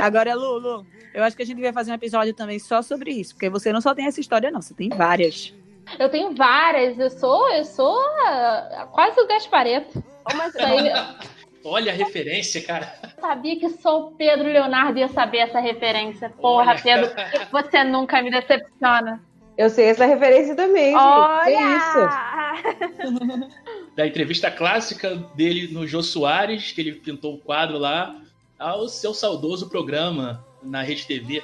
Agora, 0.00 0.34
Lulu, 0.34 0.86
eu 1.12 1.22
acho 1.22 1.36
que 1.36 1.42
a 1.42 1.46
gente 1.46 1.60
vai 1.60 1.70
fazer 1.70 1.90
um 1.90 1.96
episódio 1.96 2.32
também 2.32 2.58
só 2.58 2.80
sobre 2.80 3.10
isso. 3.10 3.34
Porque 3.34 3.50
você 3.50 3.70
não 3.70 3.82
só 3.82 3.94
tem 3.94 4.06
essa 4.06 4.20
história, 4.20 4.50
não. 4.50 4.62
Você 4.62 4.72
tem 4.72 4.88
várias. 4.88 5.52
Eu 5.98 6.08
tenho 6.08 6.34
várias. 6.34 6.98
Eu 6.98 7.10
sou, 7.10 7.46
eu 7.52 7.64
sou 7.66 7.94
ah, 8.24 8.88
quase 8.90 9.20
o 9.20 9.26
Gaspareto. 9.26 10.02
Olha 11.62 11.92
a 11.92 11.94
referência, 11.94 12.62
cara. 12.62 12.90
eu 13.02 13.20
sabia 13.20 13.58
que 13.58 13.68
só 13.68 14.00
o 14.00 14.12
Pedro 14.12 14.48
Leonardo 14.48 14.98
ia 14.98 15.08
saber 15.08 15.38
essa 15.38 15.60
referência. 15.60 16.30
Porra, 16.30 16.70
Olha. 16.70 16.82
Pedro, 16.82 17.10
você 17.52 17.84
nunca 17.84 18.22
me 18.22 18.30
decepciona. 18.30 19.20
Eu 19.56 19.70
sei 19.70 19.86
essa 19.86 20.04
referência 20.06 20.54
também, 20.54 20.92
gente. 20.92 20.96
Olha! 21.00 21.76
Isso? 21.76 23.56
Da 23.96 24.06
entrevista 24.06 24.50
clássica 24.50 25.16
dele 25.34 25.72
no 25.72 25.86
Jô 25.86 26.02
Soares, 26.02 26.70
que 26.70 26.82
ele 26.82 26.92
pintou 26.92 27.34
o 27.34 27.38
quadro 27.38 27.78
lá, 27.78 28.14
ao 28.58 28.88
seu 28.88 29.14
saudoso 29.14 29.70
programa 29.70 30.44
na 30.62 30.82
Rede 30.82 31.06
TV. 31.06 31.42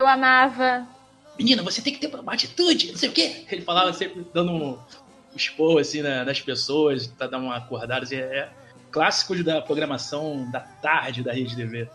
Eu 0.00 0.06
amava. 0.08 0.84
Menina, 1.38 1.62
você 1.62 1.80
tem 1.80 1.92
que 1.92 2.00
ter 2.04 2.12
uma 2.18 2.32
atitude, 2.32 2.90
não 2.90 2.98
sei 2.98 3.08
o 3.08 3.12
quê. 3.12 3.44
Ele 3.52 3.62
falava 3.62 3.92
sempre 3.92 4.26
dando 4.34 4.50
um 4.52 4.76
expor 5.36 5.80
assim 5.80 6.02
na- 6.02 6.24
nas 6.24 6.40
pessoas, 6.40 7.06
pra 7.06 7.28
dar 7.28 7.38
uma 7.38 7.56
acordada. 7.56 8.02
Assim, 8.04 8.16
é 8.16 8.48
clássico 8.90 9.40
da 9.44 9.62
programação 9.62 10.50
da 10.50 10.58
tarde 10.60 11.22
da 11.22 11.32
Rede 11.32 11.54
TV. 11.54 11.88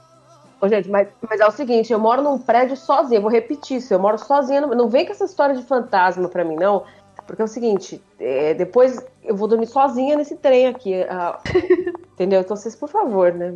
Ô, 0.62 0.68
gente, 0.68 0.88
mas, 0.90 1.08
mas 1.28 1.40
é 1.40 1.48
o 1.48 1.52
seguinte, 1.52 1.92
eu 1.92 2.00
moro 2.00 2.22
num 2.22 2.38
prédio 2.38 2.78
sozinha, 2.78 3.20
vou 3.20 3.32
repetir 3.32 3.78
isso, 3.78 3.92
eu 3.92 4.00
moro 4.00 4.20
sozinha, 4.20 4.62
não, 4.62 4.70
não 4.70 4.88
vem 4.88 5.06
com 5.08 5.12
essa 5.12 5.26
história 5.26 5.56
de 5.56 5.64
fantasma 5.64 6.30
pra 6.30 6.44
mim, 6.44 6.56
não. 6.56 6.86
Porque 7.26 7.42
é 7.42 7.46
o 7.46 7.48
seguinte, 7.48 8.00
é, 8.20 8.54
depois 8.54 9.04
eu 9.24 9.36
vou 9.36 9.48
dormir 9.48 9.66
sozinha 9.66 10.16
nesse 10.16 10.36
trem 10.36 10.68
aqui. 10.68 10.94
ah, 11.04 11.40
entendeu? 12.14 12.42
Então 12.42 12.56
vocês, 12.56 12.76
por 12.76 12.90
favor, 12.90 13.34
né? 13.34 13.54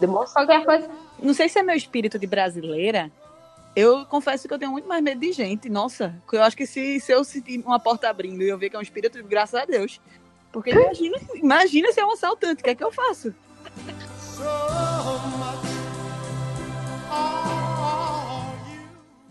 Demonstra 0.00 0.44
qualquer 0.44 0.64
coisa. 0.64 0.88
Não 1.22 1.34
sei 1.34 1.48
se 1.48 1.58
é 1.58 1.62
meu 1.62 1.76
espírito 1.76 2.18
de 2.18 2.26
brasileira. 2.26 3.10
Eu 3.76 4.04
confesso 4.06 4.48
que 4.48 4.54
eu 4.54 4.58
tenho 4.58 4.72
muito 4.72 4.88
mais 4.88 5.02
medo 5.02 5.20
de 5.20 5.30
gente. 5.32 5.68
Nossa, 5.68 6.14
eu 6.32 6.42
acho 6.42 6.56
que 6.56 6.66
se, 6.66 6.98
se 6.98 7.12
eu 7.12 7.22
sentir 7.22 7.62
uma 7.64 7.78
porta 7.78 8.08
abrindo 8.08 8.42
e 8.42 8.48
eu 8.48 8.58
ver 8.58 8.70
que 8.70 8.76
é 8.76 8.78
um 8.78 8.82
espírito, 8.82 9.22
graças 9.22 9.60
a 9.60 9.64
Deus. 9.64 10.00
Porque 10.50 10.70
imagina, 10.74 11.16
imagina 11.34 11.92
se 11.92 12.00
é 12.00 12.06
um 12.06 12.12
assaltante, 12.12 12.62
o 12.62 12.64
que 12.64 12.70
é 12.70 12.74
que 12.74 12.82
eu 12.82 12.90
faço? 12.90 13.32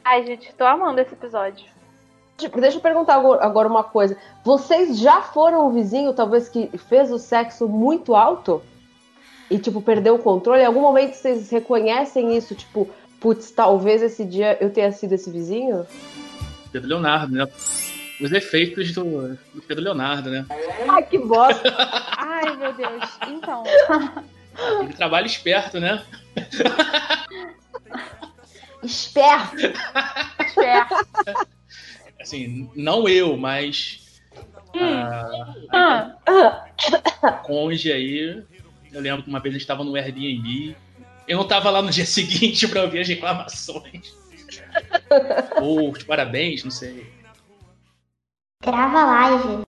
Ai, 0.04 0.26
gente, 0.26 0.52
tô 0.56 0.66
amando 0.66 1.00
esse 1.00 1.14
episódio. 1.14 1.66
Tipo, 2.36 2.60
Deixa 2.60 2.78
eu 2.78 2.82
perguntar 2.82 3.16
agora 3.16 3.68
uma 3.68 3.84
coisa. 3.84 4.18
Vocês 4.44 4.98
já 4.98 5.22
foram 5.22 5.68
o 5.68 5.72
vizinho, 5.72 6.14
talvez, 6.14 6.50
que 6.50 6.70
fez 6.90 7.12
o 7.12 7.20
sexo 7.20 7.68
muito 7.68 8.16
alto? 8.16 8.64
E, 9.52 9.60
tipo, 9.60 9.82
perdeu 9.82 10.16
o 10.16 10.20
controle? 10.20 10.62
Em 10.62 10.66
algum 10.66 10.82
momento 10.82 11.14
vocês 11.14 11.50
reconhecem 11.50 12.36
isso? 12.36 12.56
Tipo, 12.56 12.90
putz, 13.20 13.52
talvez 13.52 14.02
esse 14.02 14.24
dia 14.26 14.58
eu 14.60 14.72
tenha 14.72 14.92
sido 14.92 15.14
esse 15.14 15.30
vizinho? 15.30 15.86
Pedro 16.72 16.90
Leonardo, 16.90 17.36
né? 17.36 17.48
Os 18.22 18.32
efeitos 18.32 18.92
do, 18.94 19.38
do 19.54 19.62
Pedro 19.68 19.84
Leonardo, 19.84 20.30
né? 20.30 20.46
Ai, 20.88 21.04
que 21.04 21.18
bosta! 21.18 21.74
Ai, 22.18 22.56
meu 22.58 22.74
Deus. 22.74 23.04
Então. 23.28 23.64
Ele 24.82 24.94
trabalha 24.94 25.26
esperto, 25.26 25.80
né? 25.80 26.04
Esperto! 28.84 29.58
Esperto. 30.46 30.96
Assim, 32.20 32.70
não 32.76 33.08
eu, 33.08 33.38
mas 33.38 34.22
a, 34.76 35.56
Ah, 35.72 36.68
a 37.24 37.32
conge 37.32 37.92
aí. 37.92 38.44
Eu 38.92 39.02
lembro 39.02 39.24
que 39.24 39.30
uma 39.30 39.40
vez 39.40 39.54
eu 39.54 39.60
estava 39.60 39.84
no 39.84 39.96
Airbnb. 39.96 40.76
Eu 41.28 41.38
não 41.38 41.44
estava 41.44 41.70
lá 41.70 41.82
no 41.82 41.92
dia 41.92 42.06
seguinte 42.08 42.68
para 42.68 42.84
ouvir 42.84 43.02
as 43.02 43.08
reclamações. 43.08 44.14
Ou 45.62 45.92
os 45.92 46.04
parabéns, 46.04 46.64
não 46.64 46.72
sei. 46.72 47.12
Grava 48.64 49.06
live. 49.06 49.64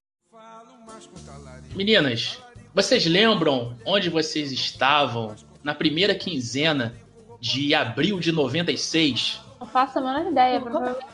Meninas, 1.75 2.39
vocês 2.73 3.05
lembram 3.05 3.77
onde 3.85 4.09
vocês 4.09 4.51
estavam 4.51 5.35
na 5.63 5.73
primeira 5.73 6.15
quinzena 6.15 6.95
de 7.41 7.75
abril 7.75 8.19
de 8.19 8.31
96? 8.31 9.41
não 9.59 9.67
faço 9.67 9.99
a 9.99 10.01
menor 10.01 10.31
ideia. 10.31 10.61
Provavelmente 10.61 11.05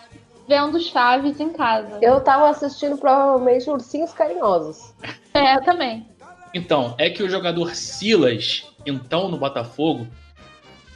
vendo 0.48 0.80
Chaves 0.80 1.40
em 1.40 1.52
casa. 1.52 2.00
Eu 2.02 2.22
tava 2.22 2.50
assistindo 2.50 2.98
provavelmente 2.98 3.70
Ursinhos 3.70 4.13
Carinhosos. 4.13 4.94
É, 5.34 5.56
eu 5.56 5.63
também. 5.63 6.08
Então, 6.54 6.96
é 6.98 7.10
que 7.10 7.22
o 7.22 7.30
jogador 7.30 7.76
Silas, 7.76 8.66
então 8.86 9.28
no 9.28 9.38
Botafogo, 9.38 10.08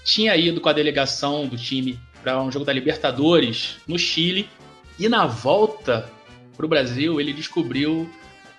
tinha 0.05 0.35
ido 0.37 0.61
com 0.61 0.69
a 0.69 0.73
delegação 0.73 1.45
do 1.45 1.57
time 1.57 1.99
para 2.23 2.41
um 2.41 2.49
jogo 2.49 2.63
da 2.63 2.71
Libertadores 2.71 3.77
no 3.85 3.99
Chile 3.99 4.49
e 4.97 5.09
na 5.09 5.25
volta 5.25 6.09
pro 6.55 6.67
Brasil 6.67 7.19
ele 7.19 7.33
descobriu 7.33 8.09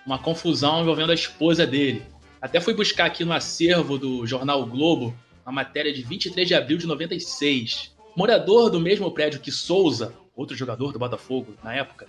uma 0.04 0.18
confusão 0.18 0.82
envolvendo 0.82 1.10
a 1.10 1.14
esposa 1.14 1.66
dele. 1.66 2.02
Até 2.40 2.60
fui 2.60 2.74
buscar 2.74 3.06
aqui 3.06 3.24
no 3.24 3.32
acervo 3.32 3.96
do 3.96 4.26
jornal 4.26 4.60
o 4.60 4.66
Globo 4.66 5.14
uma 5.44 5.52
matéria 5.52 5.92
de 5.92 6.02
23 6.02 6.46
de 6.46 6.54
abril 6.54 6.78
de 6.78 6.86
96. 6.86 7.94
Morador 8.16 8.70
do 8.70 8.80
mesmo 8.80 9.10
prédio 9.10 9.40
que 9.40 9.50
Souza, 9.50 10.14
outro 10.34 10.56
jogador 10.56 10.92
do 10.92 10.98
Botafogo 10.98 11.54
na 11.62 11.74
época, 11.74 12.06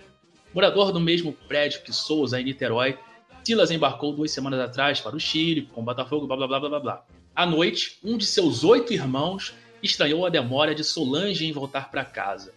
morador 0.52 0.92
do 0.92 1.00
mesmo 1.00 1.32
prédio 1.32 1.82
que 1.82 1.92
Souza 1.92 2.40
em 2.40 2.44
Niterói, 2.44 2.98
Silas 3.42 3.70
embarcou 3.70 4.12
duas 4.12 4.30
semanas 4.30 4.60
atrás 4.60 5.00
para 5.00 5.16
o 5.16 5.20
Chile 5.20 5.68
com 5.72 5.82
o 5.82 5.84
Botafogo, 5.84 6.26
blá 6.26 6.36
blá 6.36 6.46
blá 6.46 6.60
blá 6.60 6.80
blá. 6.80 7.04
À 7.34 7.44
noite, 7.44 7.98
um 8.02 8.16
de 8.16 8.24
seus 8.24 8.64
oito 8.64 8.92
irmãos 8.92 9.54
estranhou 9.82 10.24
a 10.24 10.30
demora 10.30 10.74
de 10.74 10.82
Solange 10.82 11.44
em 11.44 11.52
voltar 11.52 11.90
para 11.90 12.04
casa 12.04 12.54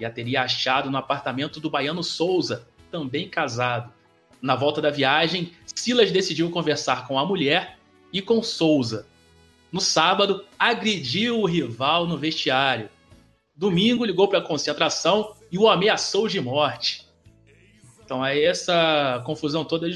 e 0.00 0.04
a 0.04 0.10
teria 0.10 0.42
achado 0.42 0.90
no 0.90 0.96
apartamento 0.96 1.60
do 1.60 1.70
baiano 1.70 2.02
Souza, 2.02 2.66
também 2.90 3.28
casado. 3.28 3.92
Na 4.40 4.56
volta 4.56 4.80
da 4.80 4.90
viagem, 4.90 5.52
Silas 5.66 6.10
decidiu 6.10 6.50
conversar 6.50 7.06
com 7.06 7.18
a 7.18 7.26
mulher 7.26 7.78
e 8.10 8.22
com 8.22 8.42
Souza. 8.42 9.06
No 9.72 9.80
sábado, 9.80 10.44
agrediu 10.58 11.40
o 11.40 11.46
rival 11.46 12.06
no 12.06 12.18
vestiário. 12.18 12.88
Domingo, 13.54 14.04
ligou 14.04 14.26
para 14.26 14.38
a 14.38 14.42
concentração 14.42 15.34
e 15.50 15.58
o 15.58 15.68
ameaçou 15.68 16.28
de 16.28 16.40
morte. 16.40 17.06
Então, 18.02 18.22
aí 18.22 18.42
essa 18.42 19.22
confusão 19.24 19.64
toda 19.64 19.88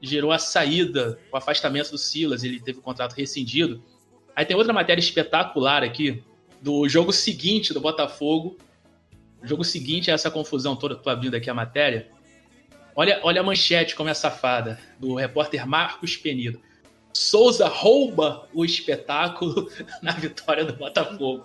gerou 0.00 0.30
a 0.30 0.38
saída, 0.38 1.18
o 1.32 1.36
afastamento 1.36 1.90
do 1.90 1.98
Silas. 1.98 2.44
Ele 2.44 2.60
teve 2.60 2.78
o 2.78 2.82
contrato 2.82 3.14
rescindido. 3.14 3.82
Aí 4.36 4.44
tem 4.44 4.56
outra 4.56 4.72
matéria 4.72 5.00
espetacular 5.00 5.82
aqui 5.82 6.22
do 6.62 6.88
jogo 6.88 7.12
seguinte 7.12 7.74
do 7.74 7.80
Botafogo. 7.80 8.56
O 9.42 9.46
jogo 9.46 9.64
seguinte 9.64 10.10
é 10.10 10.14
essa 10.14 10.30
confusão 10.30 10.76
toda. 10.76 10.94
Tô 10.94 11.10
abrindo 11.10 11.34
aqui 11.34 11.50
a 11.50 11.54
matéria. 11.54 12.08
Olha, 12.94 13.20
olha 13.22 13.40
a 13.40 13.44
manchete 13.44 13.94
como 13.94 14.08
é 14.08 14.14
safada, 14.14 14.80
do 14.98 15.14
repórter 15.14 15.66
Marcos 15.66 16.16
Penido. 16.16 16.60
Souza 17.18 17.66
rouba 17.66 18.48
o 18.54 18.64
espetáculo 18.64 19.68
na 20.00 20.12
vitória 20.12 20.64
do 20.64 20.72
Botafogo. 20.74 21.44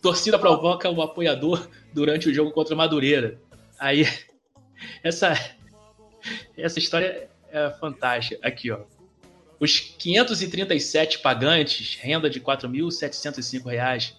Torcida 0.00 0.38
provoca 0.38 0.88
o 0.88 1.02
apoiador 1.02 1.68
durante 1.92 2.28
o 2.28 2.32
jogo 2.32 2.52
contra 2.52 2.74
o 2.74 2.78
Madureira. 2.78 3.36
Aí, 3.76 4.06
essa, 5.02 5.34
essa 6.56 6.78
história 6.78 7.28
é 7.50 7.70
fantástica. 7.70 8.38
Aqui, 8.46 8.70
ó. 8.70 8.82
Os 9.58 9.80
537 9.80 11.18
pagantes, 11.18 11.98
renda 12.00 12.30
de 12.30 12.38
R$ 12.38 12.44
4.705, 12.44 14.14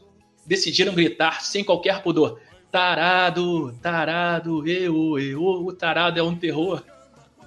decidiram 0.45 0.93
gritar 0.93 1.41
sem 1.41 1.63
qualquer 1.63 2.03
pudor: 2.03 2.41
Tarado, 2.69 3.73
tarado, 3.81 4.67
eu, 4.67 5.17
eu, 5.17 5.41
o 5.41 5.71
tarado 5.71 6.19
é 6.19 6.23
um 6.23 6.35
terror. 6.35 6.83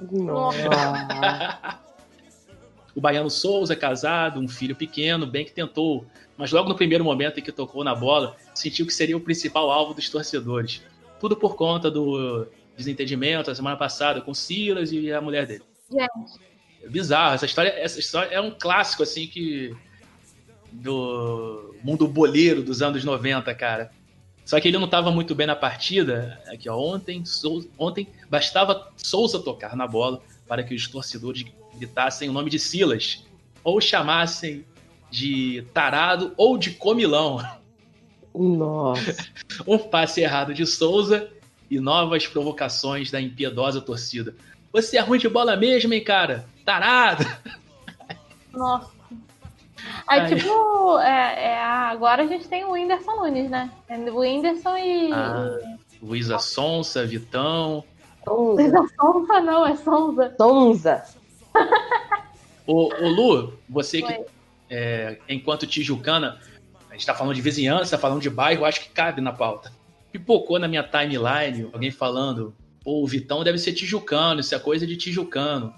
o 2.94 3.00
baiano 3.00 3.28
Souza 3.28 3.72
é 3.72 3.76
casado, 3.76 4.40
um 4.40 4.48
filho 4.48 4.76
pequeno, 4.76 5.26
bem 5.26 5.44
que 5.44 5.52
tentou, 5.52 6.06
mas 6.36 6.52
logo 6.52 6.68
no 6.68 6.74
primeiro 6.74 7.04
momento 7.04 7.38
em 7.38 7.42
que 7.42 7.52
tocou 7.52 7.82
na 7.82 7.94
bola, 7.94 8.36
sentiu 8.54 8.86
que 8.86 8.94
seria 8.94 9.16
o 9.16 9.20
principal 9.20 9.70
alvo 9.70 9.94
dos 9.94 10.08
torcedores. 10.08 10.82
Tudo 11.18 11.36
por 11.36 11.56
conta 11.56 11.90
do 11.90 12.46
desentendimento 12.76 13.46
da 13.46 13.54
semana 13.54 13.76
passada 13.76 14.20
com 14.20 14.34
Silas 14.34 14.92
e 14.92 15.12
a 15.12 15.20
mulher 15.20 15.46
dele. 15.46 15.64
Gente. 15.90 16.54
É 16.82 16.88
bizarro, 16.88 17.34
essa 17.34 17.46
história, 17.46 17.70
essa 17.70 17.98
história 17.98 18.34
é 18.34 18.40
um 18.40 18.50
clássico 18.50 19.02
assim 19.02 19.26
que 19.26 19.74
do 20.70 21.74
mundo 21.82 22.06
boleiro 22.06 22.62
dos 22.62 22.82
anos 22.82 23.04
90, 23.04 23.54
cara. 23.54 23.90
Só 24.44 24.60
que 24.60 24.68
ele 24.68 24.76
não 24.76 24.84
estava 24.84 25.10
muito 25.10 25.34
bem 25.34 25.46
na 25.46 25.56
partida. 25.56 26.42
Aqui, 26.48 26.68
ó, 26.68 26.76
ontem, 26.76 27.24
Souza, 27.24 27.68
ontem 27.78 28.06
bastava 28.28 28.92
Souza 28.96 29.38
tocar 29.38 29.74
na 29.74 29.86
bola 29.86 30.20
para 30.46 30.62
que 30.62 30.74
os 30.74 30.86
torcedores 30.86 31.44
gritassem 31.76 32.28
o 32.28 32.32
nome 32.32 32.50
de 32.50 32.58
Silas 32.58 33.24
ou 33.62 33.80
chamassem 33.80 34.64
de 35.10 35.64
tarado 35.72 36.34
ou 36.36 36.58
de 36.58 36.72
comilão. 36.72 37.40
Nossa. 38.34 39.16
um 39.66 39.78
passe 39.78 40.20
errado 40.20 40.52
de 40.52 40.66
Souza 40.66 41.30
e 41.70 41.78
novas 41.78 42.26
provocações 42.26 43.10
da 43.10 43.20
impiedosa 43.20 43.80
torcida. 43.80 44.34
Você 44.72 44.96
é 44.96 45.00
ruim 45.00 45.18
de 45.18 45.28
bola 45.28 45.56
mesmo, 45.56 45.94
hein, 45.94 46.02
cara? 46.02 46.46
Tarado! 46.64 47.24
Nossa. 48.52 48.92
Aí, 50.06 50.20
Aí. 50.20 50.34
tipo, 50.34 50.98
é, 50.98 51.44
é, 51.44 51.62
agora 51.62 52.22
a 52.22 52.26
gente 52.26 52.48
tem 52.48 52.64
o 52.64 52.72
Whindersson 52.72 53.16
Nunes, 53.16 53.50
né? 53.50 53.70
O 53.88 54.18
Whindersson 54.18 54.76
e. 54.76 55.12
Ah, 55.12 55.58
Luísa 56.02 56.38
Sonsa, 56.38 57.06
Vitão. 57.06 57.84
Luísa 58.26 58.84
Sonsa 58.98 59.40
não, 59.40 59.66
é 59.66 59.76
Sonza. 59.76 60.34
Sonza. 60.36 61.04
Ô, 62.66 62.92
ô 62.94 63.08
Lu, 63.08 63.58
você 63.68 64.00
Foi. 64.00 64.12
que, 64.12 64.24
é, 64.70 65.18
enquanto 65.28 65.66
tijucana, 65.66 66.40
a 66.90 66.94
gente 66.94 67.06
tá 67.06 67.14
falando 67.14 67.34
de 67.34 67.42
vizinhança, 67.42 67.98
falando 67.98 68.20
de 68.20 68.30
bairro, 68.30 68.64
acho 68.64 68.80
que 68.80 68.88
cabe 68.88 69.20
na 69.20 69.32
pauta. 69.32 69.72
Pipocou 70.12 70.58
na 70.58 70.68
minha 70.68 70.82
timeline 70.82 71.68
alguém 71.72 71.90
falando, 71.90 72.54
pô, 72.82 73.02
o 73.02 73.06
Vitão 73.06 73.42
deve 73.42 73.58
ser 73.58 73.72
tijucano, 73.72 74.40
isso 74.40 74.54
é 74.54 74.58
coisa 74.58 74.86
de 74.86 74.96
tijucano. 74.96 75.74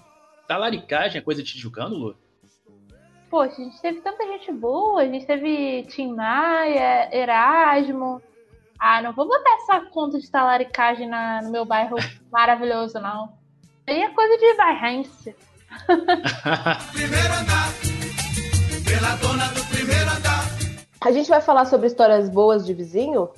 Talaricagem 0.47 1.17
é 1.17 1.21
coisa 1.21 1.43
de 1.43 1.53
tijucano, 1.53 1.95
Lu? 1.95 2.15
Poxa, 3.29 3.61
a 3.61 3.65
gente 3.65 3.81
teve 3.81 3.99
tanta 4.01 4.25
gente 4.25 4.51
boa, 4.53 5.01
a 5.01 5.05
gente 5.05 5.25
teve 5.25 5.83
Tim 5.89 6.13
Maia, 6.13 7.09
Erasmo. 7.13 8.21
Ah, 8.79 9.01
não 9.01 9.11
vou 9.11 9.27
botar 9.27 9.49
essa 9.55 9.81
conta 9.89 10.19
de 10.19 10.29
talaricagem 10.29 11.07
na, 11.09 11.41
no 11.41 11.51
meu 11.51 11.65
bairro 11.65 11.97
maravilhoso, 12.31 12.99
não. 12.99 13.33
Aí 13.87 14.01
é 14.01 14.09
coisa 14.09 14.37
de 14.37 14.55
bairrense. 14.55 15.35
Primeiro 16.93 17.33
andar, 17.33 17.73
pela 18.85 19.15
dona 19.17 19.47
do 19.47 19.63
primeiro 19.65 20.09
andar. 20.09 20.43
A 21.01 21.11
gente 21.11 21.29
vai 21.29 21.41
falar 21.41 21.65
sobre 21.65 21.87
histórias 21.87 22.29
boas 22.29 22.65
de 22.65 22.73
vizinho? 22.73 23.29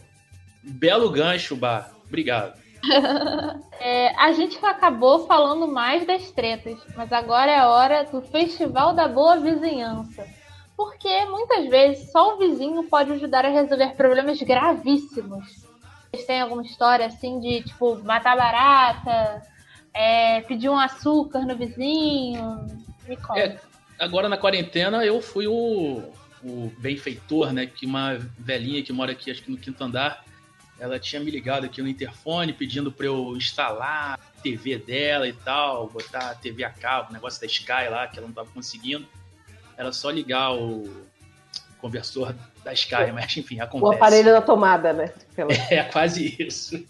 Belo 0.63 1.10
gancho, 1.10 1.56
Bar. 1.56 1.92
Obrigado. 2.08 2.58
é, 3.80 4.15
a 4.15 4.32
gente 4.34 4.58
acabou 4.65 5.26
falando 5.28 5.68
mais 5.68 6.06
das 6.06 6.32
tretas, 6.32 6.80
mas 6.96 7.12
agora 7.12 7.52
é 7.52 7.60
a 7.60 7.70
hora 7.70 8.04
do 8.06 8.22
Festival 8.22 8.94
da 8.94 9.08
Boa 9.08 9.38
Vizinhança. 9.38 10.26
Porque 10.78 11.26
muitas 11.26 11.68
vezes 11.68 12.12
só 12.12 12.36
o 12.36 12.38
vizinho 12.38 12.84
pode 12.84 13.12
ajudar 13.12 13.46
a 13.46 13.50
resolver 13.50 13.96
problemas 13.96 14.42
gravíssimos. 14.42 15.68
Vocês 16.10 16.26
têm 16.26 16.42
alguma 16.42 16.63
história 16.63 17.06
assim 17.06 17.39
de 17.39 17.63
tipo 17.63 18.02
matar 18.04 18.38
barata, 18.38 19.42
é, 19.93 20.41
pedir 20.41 20.69
um 20.69 20.78
açúcar 20.78 21.41
no 21.41 21.56
vizinho? 21.56 22.67
Me 23.08 23.17
conta. 23.17 23.39
É, 23.39 23.60
agora 23.97 24.30
na 24.30 24.38
quarentena 24.38 25.06
eu 25.06 25.21
fui 25.21 25.47
o, 25.47 26.04
o 26.43 26.71
benfeitor, 26.78 27.52
né? 27.52 27.65
Que 27.65 27.86
uma 27.86 28.17
velhinha 28.38 28.84
que 28.84 28.93
mora 28.93 29.12
aqui, 29.12 29.32
acho 29.32 29.43
que 29.43 29.52
no 29.52 29.58
quinto 29.58 29.84
andar, 29.84 30.23
ela 30.80 30.99
tinha 30.99 31.21
me 31.21 31.30
ligado 31.30 31.65
aqui 31.65 31.82
no 31.82 31.88
interfone 31.88 32.54
pedindo 32.54 32.91
para 32.91 33.06
eu 33.06 33.36
instalar 33.36 34.13
a 34.13 34.41
TV 34.41 34.78
dela 34.78 35.28
e 35.28 35.34
tal, 35.34 35.89
botar 35.89 36.32
a 36.32 36.36
TV 36.36 36.63
a 36.63 36.69
cabo, 36.69 37.10
o 37.10 37.13
negócio 37.13 37.41
da 37.41 37.47
Sky 37.47 37.89
lá, 37.89 38.08
que 38.08 38.17
ela 38.17 38.28
não 38.28 38.32
estava 38.32 38.49
conseguindo. 38.49 39.06
Era 39.78 39.91
só 39.91 40.10
ligar 40.10 40.54
o 40.54 40.89
conversor 41.80 42.36
da 42.63 42.73
Sky, 42.73 43.12
mas 43.13 43.36
enfim, 43.36 43.60
acontece. 43.60 43.91
O 43.91 43.95
aparelho 43.95 44.32
da 44.32 44.41
tomada, 44.41 44.93
né? 44.93 45.13
Pela... 45.36 45.52
É, 45.69 45.84
quase 45.84 46.36
isso. 46.39 46.86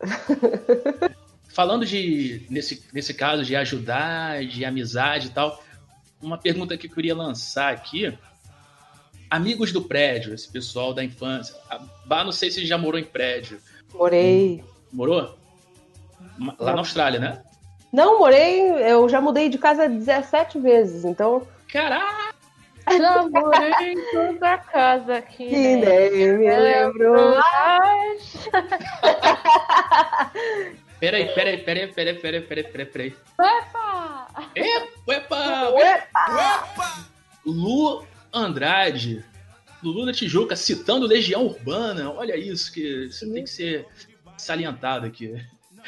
Falando 1.60 1.84
de, 1.84 2.46
nesse, 2.48 2.82
nesse 2.90 3.12
caso, 3.12 3.44
de 3.44 3.54
ajudar, 3.54 4.42
de 4.46 4.64
amizade 4.64 5.26
e 5.26 5.30
tal, 5.30 5.62
uma 6.22 6.38
pergunta 6.38 6.74
que 6.74 6.86
eu 6.86 6.90
queria 6.90 7.14
lançar 7.14 7.70
aqui 7.70 8.16
amigos 9.28 9.70
do 9.70 9.82
prédio, 9.82 10.32
esse 10.32 10.48
pessoal 10.48 10.94
da 10.94 11.04
infância. 11.04 11.54
Bah, 12.06 12.24
não 12.24 12.32
sei 12.32 12.50
se 12.50 12.64
já 12.64 12.78
morou 12.78 12.98
em 12.98 13.04
prédio. 13.04 13.60
Morei. 13.92 14.64
Morou? 14.90 15.36
Lá 16.58 16.72
na 16.72 16.78
Austrália, 16.78 17.20
né? 17.20 17.42
Não, 17.92 18.20
morei. 18.20 18.62
Eu 18.90 19.06
já 19.06 19.20
mudei 19.20 19.50
de 19.50 19.58
casa 19.58 19.86
17 19.86 20.58
vezes, 20.60 21.04
então. 21.04 21.46
Caraca! 21.70 22.34
Já 22.90 23.22
morei 23.28 23.92
em 23.92 24.12
toda 24.12 24.50
a 24.50 24.56
casa 24.56 25.16
aqui. 25.16 25.46
Que 25.46 25.76
né? 25.76 26.08
nem 26.08 26.38
me 26.38 26.58
lembro. 26.58 27.34
Peraí, 31.00 31.34
peraí, 31.34 31.56
peraí, 31.64 31.86
peraí, 31.88 32.14
peraí, 32.14 32.42
peraí, 32.42 32.64
peraí, 32.64 32.86
peraí. 32.86 33.16
Epa! 33.40 34.28
Epa! 34.54 35.72
Epa! 35.78 36.26
Epa! 36.28 37.10
Lu 37.46 38.04
Andrade, 38.32 39.24
Lulu 39.82 40.04
da 40.04 40.12
Tijuca, 40.12 40.54
citando 40.54 41.06
Legião 41.06 41.46
Urbana. 41.46 42.12
Olha 42.12 42.36
isso, 42.36 42.70
que 42.70 43.06
isso 43.06 43.32
tem 43.32 43.44
que 43.44 43.50
ser 43.50 43.86
salientado 44.36 45.06
aqui. 45.06 45.34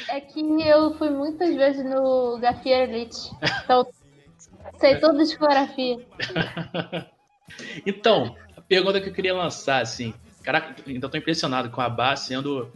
É 0.09 0.19
que 0.19 0.41
eu 0.67 0.97
fui 0.97 1.11
muitas 1.11 1.55
vezes 1.55 1.85
no 1.85 2.39
Gafieira 2.39 2.91
Elite. 2.91 3.29
Então, 3.63 3.87
sei 4.79 4.99
toda 4.99 5.19
a 5.19 5.23
discografia. 5.23 5.97
então, 7.85 8.35
a 8.57 8.61
pergunta 8.61 8.99
que 8.99 9.09
eu 9.09 9.13
queria 9.13 9.35
lançar, 9.35 9.81
assim. 9.81 10.13
Caraca, 10.41 10.75
ainda 10.87 11.07
tô 11.07 11.17
impressionado 11.17 11.69
com 11.69 11.79
a 11.79 11.87
Bá 11.87 12.15
sendo 12.15 12.71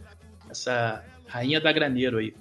essa 0.48 1.04
rainha 1.28 1.60
da 1.60 1.72
graneiro 1.72 2.18
aí. 2.18 2.34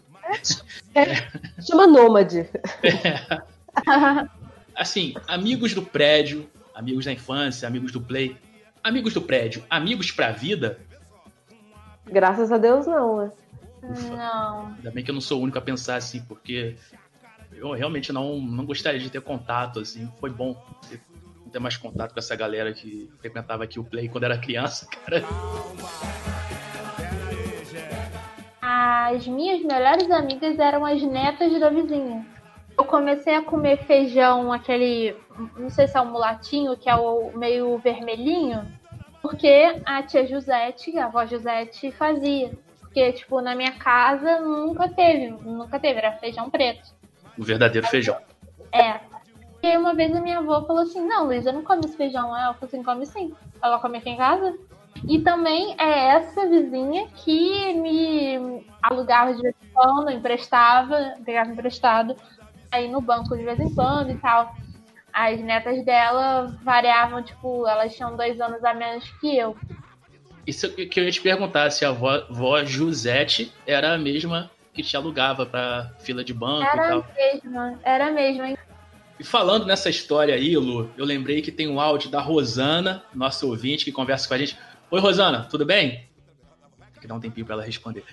É, 0.93 1.01
é. 1.01 1.27
Chama 1.61 1.87
Nômade. 1.87 2.49
É. 2.83 4.27
Assim, 4.75 5.13
amigos 5.27 5.73
do 5.73 5.81
prédio, 5.81 6.49
amigos 6.73 7.05
da 7.05 7.11
infância, 7.11 7.67
amigos 7.67 7.91
do 7.91 8.01
play, 8.01 8.37
amigos 8.83 9.13
do 9.13 9.21
prédio, 9.21 9.63
amigos 9.69 10.11
pra 10.11 10.31
vida? 10.31 10.79
Graças 12.05 12.51
a 12.51 12.57
Deus, 12.57 12.85
não, 12.85 13.17
né? 13.17 13.31
Não. 14.09 14.67
Ainda 14.67 14.91
bem 14.91 15.03
que 15.03 15.11
eu 15.11 15.15
não 15.15 15.21
sou 15.21 15.39
o 15.39 15.43
único 15.43 15.57
a 15.57 15.61
pensar 15.61 15.95
assim, 15.95 16.21
porque 16.21 16.75
eu 17.53 17.71
realmente 17.71 18.11
não, 18.11 18.39
não 18.39 18.65
gostaria 18.65 18.99
de 18.99 19.09
ter 19.09 19.21
contato, 19.21 19.79
assim. 19.79 20.11
Foi 20.19 20.29
bom 20.29 20.53
ter, 20.89 20.99
ter 21.51 21.59
mais 21.59 21.77
contato 21.77 22.13
com 22.13 22.19
essa 22.19 22.35
galera 22.35 22.73
que 22.73 23.09
frequentava 23.19 23.63
aqui 23.63 23.79
o 23.79 23.83
Play 23.83 24.09
quando 24.09 24.25
era 24.25 24.37
criança, 24.37 24.87
cara. 25.05 25.23
As 28.69 29.25
minhas 29.25 29.61
melhores 29.61 30.11
amigas 30.11 30.59
eram 30.59 30.85
as 30.85 31.01
netas 31.01 31.57
da 31.57 31.69
vizinha. 31.69 32.25
eu 32.77 32.83
comecei 32.83 33.33
a 33.33 33.41
comer 33.41 33.77
feijão, 33.85 34.51
aquele, 34.51 35.15
não 35.55 35.69
sei 35.69 35.87
se 35.87 35.97
é 35.97 36.01
um 36.01 36.11
mulatinho, 36.11 36.75
que 36.75 36.89
é 36.89 36.95
o 36.97 37.31
meio 37.33 37.77
vermelhinho, 37.77 38.67
porque 39.21 39.81
a 39.85 40.03
tia 40.03 40.27
Josete, 40.27 40.99
a 40.99 41.05
avó 41.05 41.25
Josete 41.25 41.93
fazia. 41.93 42.51
Porque, 42.81 43.13
tipo, 43.13 43.39
na 43.39 43.55
minha 43.55 43.71
casa 43.71 44.41
nunca 44.41 44.89
teve, 44.89 45.29
nunca 45.29 45.79
teve, 45.79 45.99
era 45.99 46.11
feijão 46.17 46.49
preto. 46.49 46.93
O 47.37 47.45
verdadeiro 47.45 47.87
feijão. 47.87 48.17
É. 48.73 48.99
E 49.63 49.67
aí 49.67 49.77
uma 49.77 49.93
vez 49.93 50.13
a 50.13 50.19
minha 50.19 50.39
avó 50.39 50.65
falou 50.65 50.83
assim, 50.83 51.07
não, 51.07 51.25
Luísa, 51.25 51.53
não 51.53 51.63
come 51.63 51.85
esse 51.85 51.95
feijão. 51.95 52.35
Ela 52.35 52.53
falou 52.53 52.67
assim, 52.67 52.83
come 52.83 53.05
sim. 53.05 53.33
Ela 53.63 53.79
come 53.79 53.97
aqui 53.97 54.09
em 54.09 54.17
casa. 54.17 54.57
E 55.07 55.19
também 55.19 55.75
é 55.79 56.15
essa 56.15 56.47
vizinha 56.47 57.07
que 57.15 57.73
me 57.73 58.65
alugava 58.81 59.33
de 59.33 59.41
vez 59.41 59.55
em 59.61 59.67
quando, 59.73 60.11
emprestava, 60.11 61.15
pegava 61.25 61.51
emprestado, 61.51 62.15
aí 62.71 62.89
no 62.89 63.01
banco 63.01 63.35
de 63.35 63.43
vez 63.43 63.59
em 63.59 63.73
quando 63.73 64.11
e 64.11 64.17
tal. 64.17 64.55
As 65.13 65.39
netas 65.39 65.83
dela 65.83 66.55
variavam, 66.63 67.23
tipo, 67.23 67.67
elas 67.67 67.95
tinham 67.95 68.15
dois 68.15 68.39
anos 68.39 68.63
a 68.63 68.73
menos 68.73 69.09
que 69.19 69.37
eu. 69.37 69.57
Isso 70.45 70.71
que 70.73 70.99
eu 70.99 71.03
ia 71.03 71.11
te 71.11 71.21
perguntar, 71.21 71.69
se 71.71 71.83
a 71.83 71.89
avó, 71.89 72.11
avó 72.29 72.63
Josete 72.63 73.51
era 73.65 73.93
a 73.93 73.97
mesma 73.97 74.49
que 74.73 74.83
te 74.83 74.95
alugava 74.95 75.45
pra 75.45 75.91
fila 75.99 76.23
de 76.23 76.33
banco 76.33 76.63
e 76.63 76.67
Era 76.67 76.89
tal. 76.89 76.99
a 76.99 77.13
mesma, 77.15 77.79
era 77.83 78.07
a 78.07 78.11
mesma. 78.11 78.57
E 79.19 79.23
falando 79.23 79.65
nessa 79.65 79.89
história 79.89 80.35
aí, 80.35 80.55
Lu, 80.55 80.91
eu 80.95 81.03
lembrei 81.03 81.41
que 81.41 81.51
tem 81.51 81.67
um 81.67 81.81
áudio 81.81 82.09
da 82.11 82.21
Rosana, 82.21 83.03
nossa 83.13 83.45
ouvinte, 83.47 83.83
que 83.83 83.91
conversa 83.91 84.27
com 84.27 84.35
a 84.35 84.37
gente. 84.37 84.57
Oi, 84.89 85.01
Rosana, 85.01 85.43
tudo 85.43 85.65
bem? 85.65 86.07
Tem 86.93 87.01
que 87.01 87.07
dar 87.07 87.15
um 87.15 87.19
tempinho 87.19 87.45
pra 87.45 87.55
ela 87.55 87.63
responder. 87.63 88.05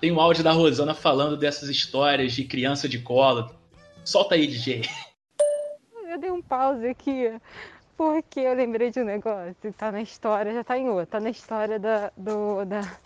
Tem 0.00 0.12
um 0.12 0.20
áudio 0.20 0.44
da 0.44 0.52
Rosana 0.52 0.94
falando 0.94 1.36
dessas 1.36 1.68
histórias 1.68 2.32
de 2.32 2.44
criança 2.44 2.88
de 2.88 3.00
colo. 3.00 3.52
Solta 4.04 4.36
aí, 4.36 4.46
DJ. 4.46 4.88
Eu 6.08 6.20
dei 6.20 6.30
um 6.30 6.40
pause 6.40 6.86
aqui 6.86 7.32
porque 7.96 8.38
eu 8.38 8.54
lembrei 8.54 8.92
de 8.92 9.00
um 9.00 9.04
negócio. 9.04 9.72
Tá 9.76 9.90
na 9.90 10.00
história, 10.00 10.54
já 10.54 10.62
tá 10.62 10.78
em 10.78 10.88
outra. 10.88 11.06
Tá 11.06 11.20
na 11.20 11.30
história 11.30 11.80
da, 11.80 12.12
do, 12.16 12.64
da, 12.64 12.96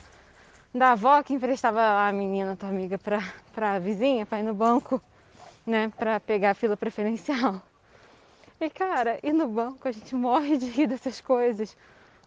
da 0.74 0.92
avó 0.92 1.22
que 1.22 1.32
emprestava 1.32 2.06
a 2.06 2.12
menina, 2.12 2.56
tua 2.56 2.68
amiga, 2.68 2.98
pra, 2.98 3.22
pra 3.54 3.78
vizinha, 3.78 4.26
pra 4.26 4.40
ir 4.40 4.42
no 4.42 4.52
banco, 4.52 5.02
né? 5.66 5.90
Pra 5.96 6.20
pegar 6.20 6.50
a 6.50 6.54
fila 6.54 6.76
preferencial. 6.76 7.62
E, 8.60 8.68
cara, 8.68 9.18
ir 9.22 9.32
no 9.32 9.48
banco 9.48 9.88
a 9.88 9.92
gente 9.92 10.14
morre 10.14 10.58
de 10.58 10.66
rir 10.66 10.88
dessas 10.88 11.22
coisas. 11.22 11.74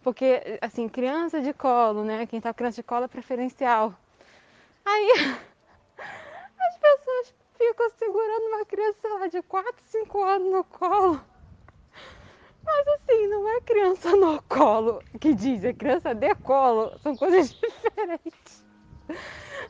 Porque, 0.02 0.58
assim, 0.60 0.88
criança 0.88 1.40
de 1.40 1.52
colo, 1.52 2.04
né? 2.04 2.26
Quem 2.26 2.40
tá 2.40 2.54
criança 2.54 2.76
de 2.76 2.82
colo 2.82 3.04
é 3.04 3.08
preferencial. 3.08 3.94
Aí 4.84 5.12
as 5.98 6.76
pessoas 6.78 7.34
ficam 7.56 7.90
segurando 7.98 8.46
uma 8.46 8.64
criança 8.64 9.08
lá 9.18 9.26
de 9.26 9.42
4, 9.42 9.72
5 9.84 10.24
anos 10.24 10.52
no 10.52 10.64
colo. 10.64 11.20
Mas 12.64 12.88
assim, 12.88 13.26
não 13.26 13.48
é 13.48 13.60
criança 13.62 14.16
no 14.16 14.42
colo 14.42 15.02
que 15.20 15.34
diz, 15.34 15.64
é 15.64 15.72
criança 15.72 16.14
de 16.14 16.34
colo. 16.36 16.98
São 17.02 17.16
coisas 17.16 17.50
diferentes. 17.60 18.64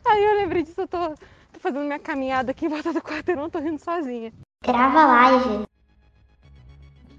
Aí 0.04 0.24
eu 0.24 0.36
lembrei 0.36 0.62
disso, 0.62 0.80
eu 0.80 0.88
tô, 0.88 1.14
tô 1.52 1.60
fazendo 1.60 1.84
minha 1.84 1.98
caminhada 1.98 2.50
aqui 2.50 2.66
em 2.66 2.68
volta 2.68 2.92
do 2.92 3.02
quarteirão, 3.02 3.50
tô 3.50 3.58
rindo 3.58 3.78
sozinha. 3.78 4.32
Grava 4.64 5.06
live. 5.06 5.69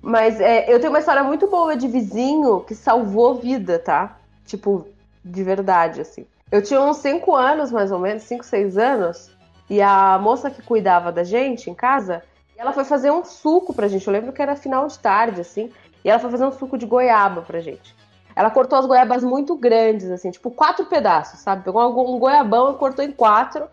Mas 0.01 0.41
é, 0.41 0.73
eu 0.73 0.79
tenho 0.79 0.91
uma 0.91 0.99
história 0.99 1.23
muito 1.23 1.47
boa 1.47 1.75
de 1.75 1.87
vizinho 1.87 2.61
que 2.61 2.73
salvou 2.73 3.35
vida, 3.35 3.77
tá? 3.77 4.17
Tipo, 4.45 4.87
de 5.23 5.43
verdade, 5.43 6.01
assim. 6.01 6.25
Eu 6.51 6.61
tinha 6.61 6.81
uns 6.81 6.97
5 6.97 7.35
anos, 7.35 7.71
mais 7.71 7.91
ou 7.91 7.99
menos, 7.99 8.23
5, 8.23 8.43
6 8.43 8.77
anos, 8.77 9.31
e 9.69 9.81
a 9.81 10.19
moça 10.19 10.49
que 10.49 10.61
cuidava 10.61 11.11
da 11.11 11.23
gente 11.23 11.69
em 11.69 11.73
casa, 11.73 12.23
ela 12.57 12.73
foi 12.73 12.83
fazer 12.83 13.11
um 13.11 13.23
suco 13.23 13.73
pra 13.73 13.87
gente. 13.87 14.05
Eu 14.05 14.13
lembro 14.13 14.33
que 14.33 14.41
era 14.41 14.55
final 14.55 14.87
de 14.87 14.99
tarde, 14.99 15.41
assim, 15.41 15.71
e 16.03 16.09
ela 16.09 16.19
foi 16.19 16.29
fazer 16.29 16.45
um 16.45 16.51
suco 16.51 16.77
de 16.77 16.85
goiaba 16.85 17.41
pra 17.41 17.61
gente. 17.61 17.95
Ela 18.35 18.49
cortou 18.49 18.79
as 18.79 18.85
goiabas 18.85 19.23
muito 19.23 19.55
grandes, 19.55 20.09
assim, 20.09 20.31
tipo 20.31 20.49
quatro 20.51 20.85
pedaços, 20.85 21.39
sabe? 21.39 21.63
Pegou 21.63 22.13
um 22.13 22.19
goiabão 22.19 22.71
e 22.71 22.75
cortou 22.75 23.03
em 23.05 23.11
quatro, 23.11 23.67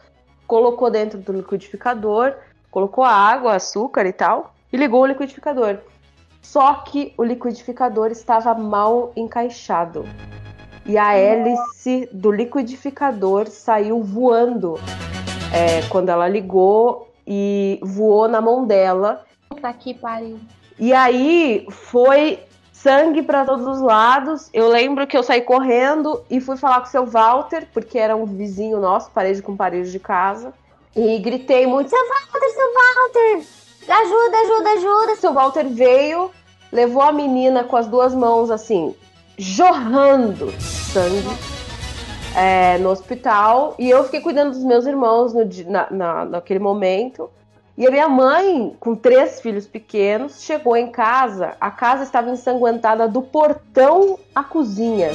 colocou 0.47 0.91
dentro 0.91 1.19
do 1.19 1.33
liquidificador, 1.33 2.35
colocou 2.71 3.03
água, 3.05 3.55
açúcar 3.55 4.07
e 4.07 4.13
tal, 4.13 4.55
e 4.73 4.77
ligou 4.77 5.03
o 5.03 5.07
liquidificador. 5.07 5.79
Só 6.49 6.77
que 6.77 7.13
o 7.19 7.23
liquidificador 7.23 8.11
estava 8.11 8.55
mal 8.55 9.13
encaixado. 9.15 10.09
E 10.87 10.97
a 10.97 11.13
hélice 11.13 12.09
do 12.11 12.33
liquidificador 12.33 13.49
saiu 13.49 14.03
voando 14.03 14.81
é, 15.53 15.87
quando 15.91 16.09
ela 16.09 16.27
ligou 16.27 17.13
e 17.27 17.79
voou 17.83 18.27
na 18.29 18.41
mão 18.41 18.67
dela. 18.67 19.27
Puta 19.51 19.71
que 19.75 19.93
pariu. 19.93 20.41
E 20.79 20.95
aí 20.95 21.67
foi 21.71 22.43
sangue 22.73 23.23
para 23.23 23.45
todos 23.45 23.67
os 23.67 23.83
lados. 23.83 24.49
Eu 24.55 24.69
lembro 24.69 25.07
que 25.07 25.19
eu 25.19 25.23
saí 25.23 25.43
correndo 25.43 26.25
e 26.31 26.41
fui 26.41 26.57
falar 26.57 26.81
com 26.81 26.87
o 26.87 26.91
seu 26.91 27.05
Walter, 27.05 27.69
porque 27.75 27.99
era 27.99 28.17
um 28.17 28.25
vizinho 28.25 28.81
nosso, 28.81 29.11
parede 29.11 29.43
com 29.43 29.55
parede 29.55 29.93
de 29.93 30.01
casa. 30.01 30.55
E 30.97 31.19
gritei 31.19 31.67
muito: 31.67 31.91
Seu 31.91 32.09
Walter, 32.09 32.49
seu 32.55 32.73
Walter! 32.73 33.59
Ajuda, 33.87 34.37
ajuda, 34.39 34.71
ajuda! 34.71 35.17
Seu 35.17 35.33
Walter 35.35 35.69
veio, 35.69 36.31
levou 36.73 37.03
a 37.03 37.13
menina 37.13 37.65
com 37.65 37.77
as 37.77 37.87
duas 37.87 38.15
mãos 38.15 38.51
assim, 38.51 38.95
jorrando 39.37 40.53
sangue. 40.61 41.29
é, 42.37 42.79
no 42.79 42.91
hospital 42.91 43.75
e 43.79 43.89
eu 43.91 44.05
fiquei 44.05 44.21
cuidando 44.21 44.51
dos 44.53 44.63
meus 44.63 44.87
irmãos 44.87 45.33
no 45.35 45.49
na, 45.67 45.91
na- 45.91 46.25
naquele 46.25 46.61
momento. 46.61 47.29
E 47.77 47.87
a 47.87 47.91
minha 47.91 48.09
mãe, 48.09 48.77
com 48.81 48.95
três 48.97 49.41
filhos 49.41 49.67
pequenos, 49.67 50.43
chegou 50.43 50.77
em 50.77 50.89
casa. 50.91 51.55
A 51.61 51.71
casa 51.71 52.03
estava 52.03 52.29
ensanguentada 52.31 53.07
do 53.09 53.23
portão 53.23 54.19
à 54.35 54.43
cozinha. 54.43 55.11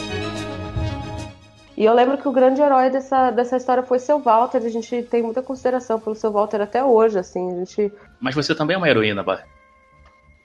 E 1.75 1.83
eu 1.83 1.93
lembro 1.93 2.17
que 2.17 2.27
o 2.27 2.31
grande 2.31 2.61
herói 2.61 2.89
dessa, 2.89 3.31
dessa 3.31 3.57
história 3.57 3.83
foi 3.83 3.99
seu 3.99 4.19
Walter. 4.19 4.59
A 4.59 4.69
gente 4.69 5.03
tem 5.03 5.21
muita 5.23 5.41
consideração 5.41 5.99
pelo 5.99 6.15
seu 6.15 6.31
Walter 6.31 6.61
até 6.61 6.83
hoje, 6.83 7.19
assim. 7.19 7.51
A 7.51 7.55
gente 7.65 7.91
Mas 8.21 8.33
você 8.35 8.55
também 8.55 8.75
é 8.75 8.77
uma 8.77 8.87
heroína, 8.89 9.23
Bar. 9.23 9.43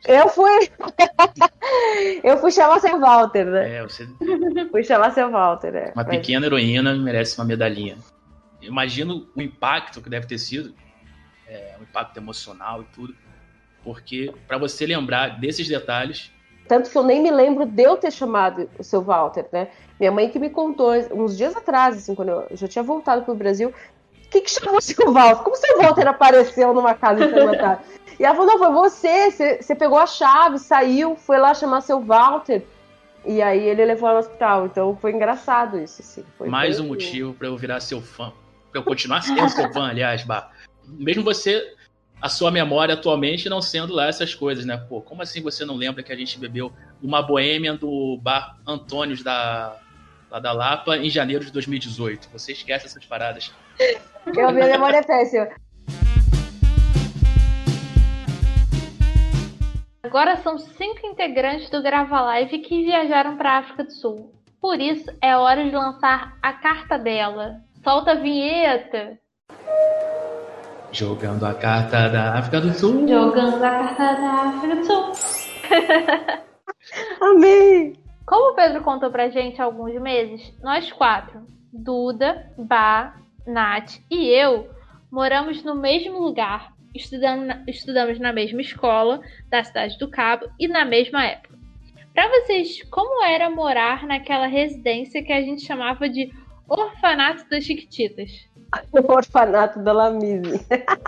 Eu 0.06 0.28
fui. 0.28 0.70
eu 2.22 2.38
fui 2.38 2.50
chamar 2.50 2.80
seu 2.80 2.98
Walter, 3.00 3.44
né? 3.46 3.76
É, 3.76 3.82
você 3.82 4.08
Fui 4.70 4.84
chamar 4.84 5.12
seu 5.12 5.30
Walter, 5.30 5.72
né? 5.72 5.84
Uma 5.94 6.04
Mas- 6.04 6.08
pequena 6.08 6.46
heroína 6.46 6.94
merece 6.94 7.38
uma 7.38 7.44
medalhinha. 7.44 7.96
Eu 8.60 8.68
imagino 8.68 9.28
o 9.36 9.42
impacto 9.42 10.00
que 10.00 10.10
deve 10.10 10.26
ter 10.26 10.38
sido, 10.38 10.74
é, 11.46 11.76
um 11.78 11.82
impacto 11.82 12.16
emocional 12.16 12.82
e 12.82 12.84
tudo, 12.94 13.14
porque 13.84 14.32
para 14.46 14.58
você 14.58 14.86
lembrar 14.86 15.40
desses 15.40 15.68
detalhes, 15.68 16.32
Tanto 16.68 16.90
que 16.90 16.98
eu 16.98 17.02
nem 17.02 17.22
me 17.22 17.30
lembro 17.30 17.64
de 17.64 17.82
eu 17.82 17.96
ter 17.96 18.10
chamado 18.10 18.68
o 18.78 18.84
seu 18.84 19.00
Walter, 19.00 19.46
né? 19.50 19.68
Minha 19.98 20.12
mãe 20.12 20.28
que 20.28 20.38
me 20.38 20.50
contou 20.50 20.92
uns 21.14 21.34
dias 21.34 21.56
atrás, 21.56 21.96
assim, 21.96 22.14
quando 22.14 22.28
eu 22.28 22.46
já 22.52 22.68
tinha 22.68 22.82
voltado 22.82 23.22
pro 23.22 23.34
Brasil, 23.34 23.70
o 23.70 24.28
que, 24.28 24.42
que 24.42 24.50
chamou 24.50 24.76
o 24.76 24.80
seu 24.82 25.10
Walter? 25.10 25.42
Como 25.42 25.56
o 25.56 25.58
seu 25.58 25.78
Walter 25.78 26.06
apareceu 26.06 26.74
numa 26.74 26.92
casa 26.92 27.24
ensanguentada? 27.24 27.80
E 28.18 28.24
ela 28.24 28.34
falou, 28.34 28.50
não, 28.50 28.58
foi 28.58 28.72
você, 28.72 29.30
você, 29.30 29.62
você 29.62 29.74
pegou 29.74 29.98
a 29.98 30.06
chave, 30.06 30.58
saiu, 30.58 31.14
foi 31.16 31.38
lá 31.38 31.54
chamar 31.54 31.80
seu 31.82 32.00
Walter. 32.00 32.62
E 33.24 33.40
aí 33.42 33.64
ele 33.68 33.84
levou 33.84 34.08
ela 34.08 34.20
no 34.20 34.26
hospital. 34.26 34.66
Então 34.66 34.96
foi 34.96 35.12
engraçado 35.12 35.78
isso, 35.78 36.02
assim. 36.02 36.24
Foi 36.36 36.48
mais 36.48 36.76
bem- 36.78 36.84
um 36.84 36.88
motivo 36.88 37.34
para 37.34 37.46
eu 37.46 37.56
virar 37.56 37.80
seu 37.80 38.00
fã, 38.00 38.32
para 38.72 38.80
eu 38.80 38.84
continuar 38.84 39.22
sendo 39.22 39.48
seu 39.48 39.72
fã, 39.72 39.88
aliás, 39.88 40.24
Bar. 40.24 40.50
Mesmo 40.86 41.22
você, 41.22 41.74
a 42.20 42.28
sua 42.28 42.50
memória 42.50 42.94
atualmente 42.94 43.48
não 43.48 43.60
sendo 43.62 43.94
lá 43.94 44.06
essas 44.08 44.34
coisas, 44.34 44.64
né? 44.64 44.76
Pô, 44.88 45.00
como 45.00 45.22
assim 45.22 45.42
você 45.42 45.64
não 45.64 45.76
lembra 45.76 46.02
que 46.02 46.12
a 46.12 46.16
gente 46.16 46.38
bebeu 46.38 46.72
uma 47.02 47.22
boêmia 47.22 47.74
do 47.74 48.18
bar 48.20 48.56
Antônios 48.66 49.22
da 49.22 49.76
lá 50.30 50.38
da 50.40 50.52
Lapa 50.52 50.96
em 50.96 51.08
janeiro 51.08 51.44
de 51.44 51.52
2018? 51.52 52.28
Você 52.32 52.52
esquece 52.52 52.86
essas 52.86 53.04
paradas. 53.04 53.52
Eu, 53.78 54.52
minha 54.52 54.66
memória 54.66 54.96
é 54.98 55.02
péssima. 55.02 55.48
Agora 60.08 60.38
são 60.38 60.56
cinco 60.56 61.06
integrantes 61.06 61.68
do 61.68 61.82
Grava 61.82 62.22
Live 62.22 62.60
que 62.60 62.82
viajaram 62.82 63.36
para 63.36 63.50
a 63.50 63.58
África 63.58 63.84
do 63.84 63.92
Sul. 63.92 64.32
Por 64.58 64.80
isso, 64.80 65.04
é 65.20 65.36
hora 65.36 65.62
de 65.62 65.70
lançar 65.70 66.38
a 66.40 66.50
carta 66.50 66.98
dela. 66.98 67.56
Solta 67.84 68.12
a 68.12 68.14
vinheta! 68.14 69.18
Jogando 70.90 71.44
a 71.44 71.52
carta 71.52 72.08
da 72.08 72.38
África 72.38 72.58
do 72.58 72.72
Sul. 72.72 73.06
Jogando 73.06 73.62
a 73.62 73.70
carta 73.70 74.14
da 74.14 74.32
África 74.48 74.76
do 74.76 74.84
Sul. 74.86 75.12
Amém! 77.20 77.92
Como 78.26 78.52
o 78.52 78.54
Pedro 78.54 78.82
contou 78.82 79.10
pra 79.10 79.28
gente 79.28 79.60
há 79.60 79.66
alguns 79.66 79.92
meses, 80.00 80.58
nós 80.62 80.90
quatro, 80.90 81.42
Duda, 81.70 82.50
Bá, 82.56 83.14
Nath 83.46 83.98
e 84.10 84.26
eu, 84.28 84.70
moramos 85.12 85.62
no 85.62 85.74
mesmo 85.74 86.18
lugar, 86.18 86.72
estudando 86.94 87.44
na- 87.44 87.62
estudamos 87.66 88.18
na 88.18 88.32
mesma 88.32 88.60
escola 88.60 89.20
da 89.48 89.62
cidade 89.62 89.98
do 89.98 90.08
Cabo 90.10 90.46
e 90.58 90.66
na 90.68 90.84
mesma 90.84 91.24
época. 91.24 91.56
Pra 92.14 92.28
vocês, 92.28 92.82
como 92.90 93.24
era 93.24 93.48
morar 93.48 94.06
naquela 94.06 94.46
residência 94.46 95.22
que 95.22 95.32
a 95.32 95.40
gente 95.40 95.64
chamava 95.64 96.08
de 96.08 96.30
Orfanato 96.68 97.48
das 97.48 97.64
Chiquititas? 97.64 98.30
O 98.92 98.98
orfanato 99.12 99.78
da 99.82 99.92
Lamise. 99.92 100.60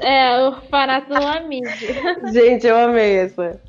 É, 0.02 0.38
o 0.38 0.46
orfanato 0.46 1.10
da 1.10 1.18
Lamise. 1.18 1.88
Gente, 2.32 2.66
eu 2.66 2.76
amei 2.76 3.18
essa, 3.18 3.60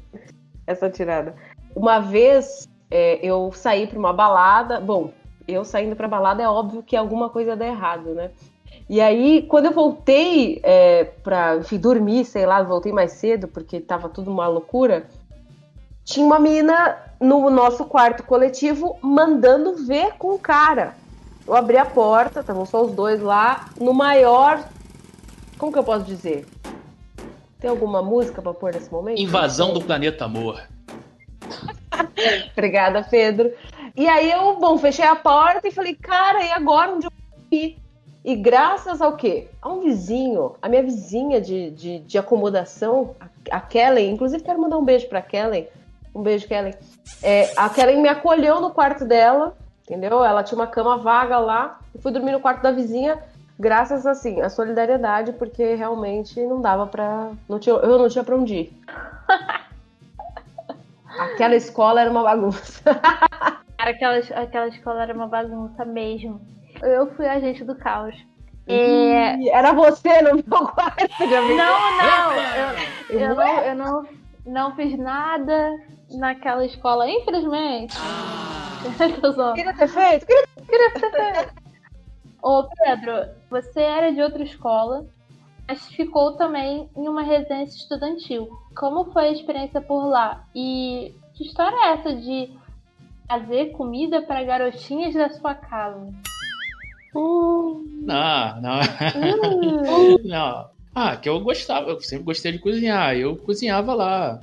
essa 0.66 0.90
tirada. 0.90 1.36
Uma 1.76 2.00
vez 2.00 2.70
é, 2.90 3.20
eu 3.26 3.52
saí 3.52 3.88
para 3.88 4.00
uma 4.00 4.14
balada. 4.14 4.80
Bom, 4.80 5.12
eu 5.48 5.66
saindo 5.66 5.96
para 5.96 6.08
balada 6.08 6.44
é 6.44 6.48
óbvio 6.48 6.84
que 6.84 6.96
alguma 6.96 7.30
coisa 7.30 7.56
dá 7.56 7.66
errado, 7.66 8.14
né? 8.14 8.32
E 8.92 9.00
aí, 9.00 9.44
quando 9.44 9.68
eu 9.68 9.72
voltei 9.72 10.60
é, 10.64 11.06
pra, 11.06 11.56
enfim, 11.56 11.78
dormir, 11.78 12.26
sei 12.26 12.46
lá, 12.46 12.62
voltei 12.62 12.92
mais 12.92 13.14
cedo, 13.14 13.48
porque 13.48 13.80
tava 13.80 14.10
tudo 14.10 14.30
uma 14.30 14.50
loucura, 14.50 15.08
tinha 16.04 16.26
uma 16.26 16.38
menina 16.38 16.98
no 17.18 17.50
nosso 17.50 17.86
quarto 17.86 18.22
coletivo 18.24 18.98
mandando 19.02 19.78
ver 19.86 20.16
com 20.18 20.36
o 20.36 20.38
cara. 20.38 20.94
Eu 21.48 21.56
abri 21.56 21.78
a 21.78 21.86
porta, 21.86 22.42
estavam 22.42 22.66
só 22.66 22.84
os 22.84 22.92
dois 22.92 23.22
lá, 23.22 23.70
no 23.80 23.94
maior. 23.94 24.62
Como 25.58 25.72
que 25.72 25.80
eu 25.80 25.86
posso 25.86 26.04
dizer? 26.04 26.46
Tem 27.62 27.70
alguma 27.70 28.02
música 28.02 28.42
pra 28.42 28.54
pôr 28.54 28.74
nesse 28.74 28.92
momento? 28.92 29.22
Invasão 29.22 29.74
do 29.74 29.80
planeta 29.80 30.26
amor. 30.26 30.62
Obrigada, 32.52 33.08
Pedro. 33.10 33.54
E 33.96 34.06
aí 34.06 34.30
eu, 34.30 34.60
bom, 34.60 34.78
fechei 34.78 35.06
a 35.06 35.16
porta 35.16 35.66
e 35.66 35.72
falei, 35.72 35.96
cara, 35.96 36.44
e 36.44 36.52
agora 36.52 36.92
onde 36.92 37.06
eu 37.06 37.12
vou 37.12 37.58
ir? 37.58 37.82
E 38.24 38.36
graças 38.36 39.02
ao 39.02 39.16
quê? 39.16 39.48
A 39.62 39.70
um 39.70 39.82
vizinho, 39.82 40.56
a 40.62 40.70
minha 40.70 40.84
vizinha 40.84 41.42
de, 41.42 41.72
de, 41.72 42.00
de 42.00 42.18
acomodação, 42.18 43.16
a, 43.50 43.60
Kellen, 43.60 44.12
inclusive 44.12 44.44
quero 44.44 44.62
mandar 44.62 44.78
um 44.78 44.86
beijo 44.86 45.08
pra 45.10 45.22
Kellen. 45.22 45.68
Um 46.14 46.22
beijo, 46.22 46.48
Kellen. 46.48 46.74
É, 47.24 47.52
a 47.58 47.68
Kellen 47.70 48.02
me 48.02 48.10
acolheu 48.10 48.62
no 48.62 48.70
quarto 48.70 49.06
dela, 49.06 49.58
entendeu? 49.84 50.24
Ela 50.24 50.44
tinha 50.44 50.60
uma 50.60 50.68
cama 50.68 50.98
vaga 50.98 51.40
lá, 51.40 51.80
e 51.96 52.02
fui 52.02 52.12
dormir 52.12 52.32
no 52.32 52.40
quarto 52.40 52.62
da 52.62 52.72
vizinha, 52.72 53.18
graças 53.60 54.06
assim, 54.06 54.40
à 54.42 54.50
solidariedade, 54.50 55.34
porque 55.34 55.74
realmente 55.74 56.40
não 56.42 56.62
dava 56.62 56.86
pra. 56.86 57.32
Não 57.50 57.58
tinha, 57.58 57.76
eu 57.76 57.98
não 57.98 58.08
tinha 58.08 58.24
pra 58.24 58.36
onde 58.36 58.56
ir. 58.56 58.82
Aquela 61.18 61.56
escola 61.56 62.02
era 62.02 62.12
uma 62.12 62.24
bagunça. 62.24 62.82
Cara, 63.78 63.92
aquela, 63.92 64.18
aquela 64.44 64.68
escola 64.68 65.02
era 65.02 65.14
uma 65.14 65.28
bagunça 65.28 65.84
mesmo. 65.84 66.40
Eu 66.82 67.14
fui 67.16 67.28
agente 67.28 67.64
do 67.64 67.76
caos. 67.76 68.16
É... 68.68 69.50
Era 69.50 69.74
você 69.74 70.22
no 70.22 70.36
meu 70.36 70.44
quarto, 70.68 71.30
já 71.30 71.42
vi. 71.42 71.56
Não, 71.56 71.98
não. 71.98 72.32
Eu, 73.12 73.20
eu, 73.20 73.36
não, 73.36 73.60
eu 73.60 73.76
não, 73.76 74.06
não 74.46 74.76
fiz 74.76 74.98
nada 74.98 75.76
naquela 76.12 76.66
escola, 76.66 77.10
infelizmente. 77.10 77.94
Queria 79.54 79.74
ter 79.74 79.88
feito? 79.90 80.26
Queria, 80.26 80.48
queria 80.66 80.92
ter 80.94 81.12
feito. 81.12 81.54
Ô, 82.42 82.64
Pedro, 82.64 83.30
você 83.50 83.82
era 83.82 84.12
de 84.12 84.22
outra 84.22 84.42
escola, 84.42 85.06
mas 85.68 85.86
ficou 85.90 86.38
também 86.38 86.90
em 86.96 87.08
uma 87.08 87.22
residência 87.22 87.78
estudantil. 87.78 88.50
Como 88.76 89.12
foi 89.12 89.28
a 89.28 89.32
experiência 89.32 89.82
por 89.82 90.06
lá? 90.08 90.46
E 90.56 91.14
que 91.34 91.44
história 91.44 91.76
é 91.76 91.94
essa 91.94 92.16
de 92.16 92.58
fazer 93.28 93.72
comida 93.74 94.22
para 94.22 94.44
garotinhas 94.44 95.14
da 95.14 95.30
sua 95.30 95.54
casa? 95.54 96.12
Não, 97.14 98.62
não. 98.62 98.80
Uh. 98.80 100.20
não. 100.28 100.70
Ah, 100.94 101.16
que 101.16 101.30
eu 101.30 101.40
gostava, 101.40 101.90
eu 101.90 102.02
sempre 102.02 102.26
gostei 102.26 102.52
de 102.52 102.60
cozinhar. 102.60 103.16
Eu 103.16 103.36
cozinhava 103.38 103.94
lá. 103.94 104.42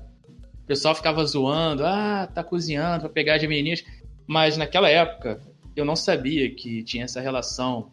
O 0.62 0.66
pessoal 0.66 0.95
ficava 0.95 1.25
zoando, 1.25 1.85
ah, 1.85 2.29
tá 2.33 2.43
cozinhando 2.43 3.01
pra 3.01 3.09
pegar 3.09 3.35
as 3.37 3.43
meninas. 3.43 3.85
Mas 4.27 4.57
naquela 4.57 4.89
época, 4.89 5.41
eu 5.75 5.85
não 5.85 5.97
sabia 5.97 6.55
que 6.55 6.83
tinha 6.83 7.05
essa 7.05 7.21
relação. 7.21 7.91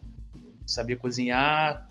Sabia 0.66 0.96
cozinhar 0.96 1.88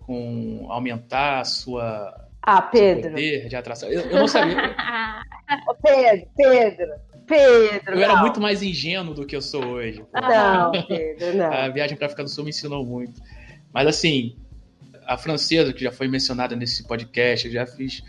com 0.00 0.66
aumentar 0.70 1.40
a 1.40 1.44
sua. 1.44 2.28
Ah, 2.40 2.62
Pedro. 2.62 3.10
poder 3.10 3.48
de 3.48 3.56
atração. 3.56 3.88
Eu, 3.88 4.02
eu 4.02 4.18
não 4.20 4.28
sabia. 4.28 4.56
Pedro, 5.82 6.28
Pedro. 6.36 6.92
Pedro. 7.26 7.92
Eu 7.92 7.96
não. 7.96 8.02
era 8.02 8.16
muito 8.16 8.40
mais 8.40 8.62
ingênuo 8.62 9.14
do 9.14 9.26
que 9.26 9.34
eu 9.34 9.42
sou 9.42 9.64
hoje. 9.64 10.04
Não, 10.12 10.72
Pedro, 10.86 11.36
não. 11.36 11.52
A 11.52 11.68
viagem 11.68 11.96
para 11.96 12.06
África 12.06 12.22
do 12.22 12.30
Sul 12.30 12.44
me 12.44 12.50
ensinou 12.50 12.84
muito. 12.84 13.20
Mas 13.72 13.86
assim, 13.86 14.36
a 15.06 15.16
francesa, 15.16 15.72
que 15.72 15.82
já 15.82 15.92
foi 15.92 16.08
mencionada 16.08 16.56
nesse 16.56 16.86
podcast, 16.86 17.46
eu 17.46 17.52
já 17.52 17.66
fiz 17.66 18.02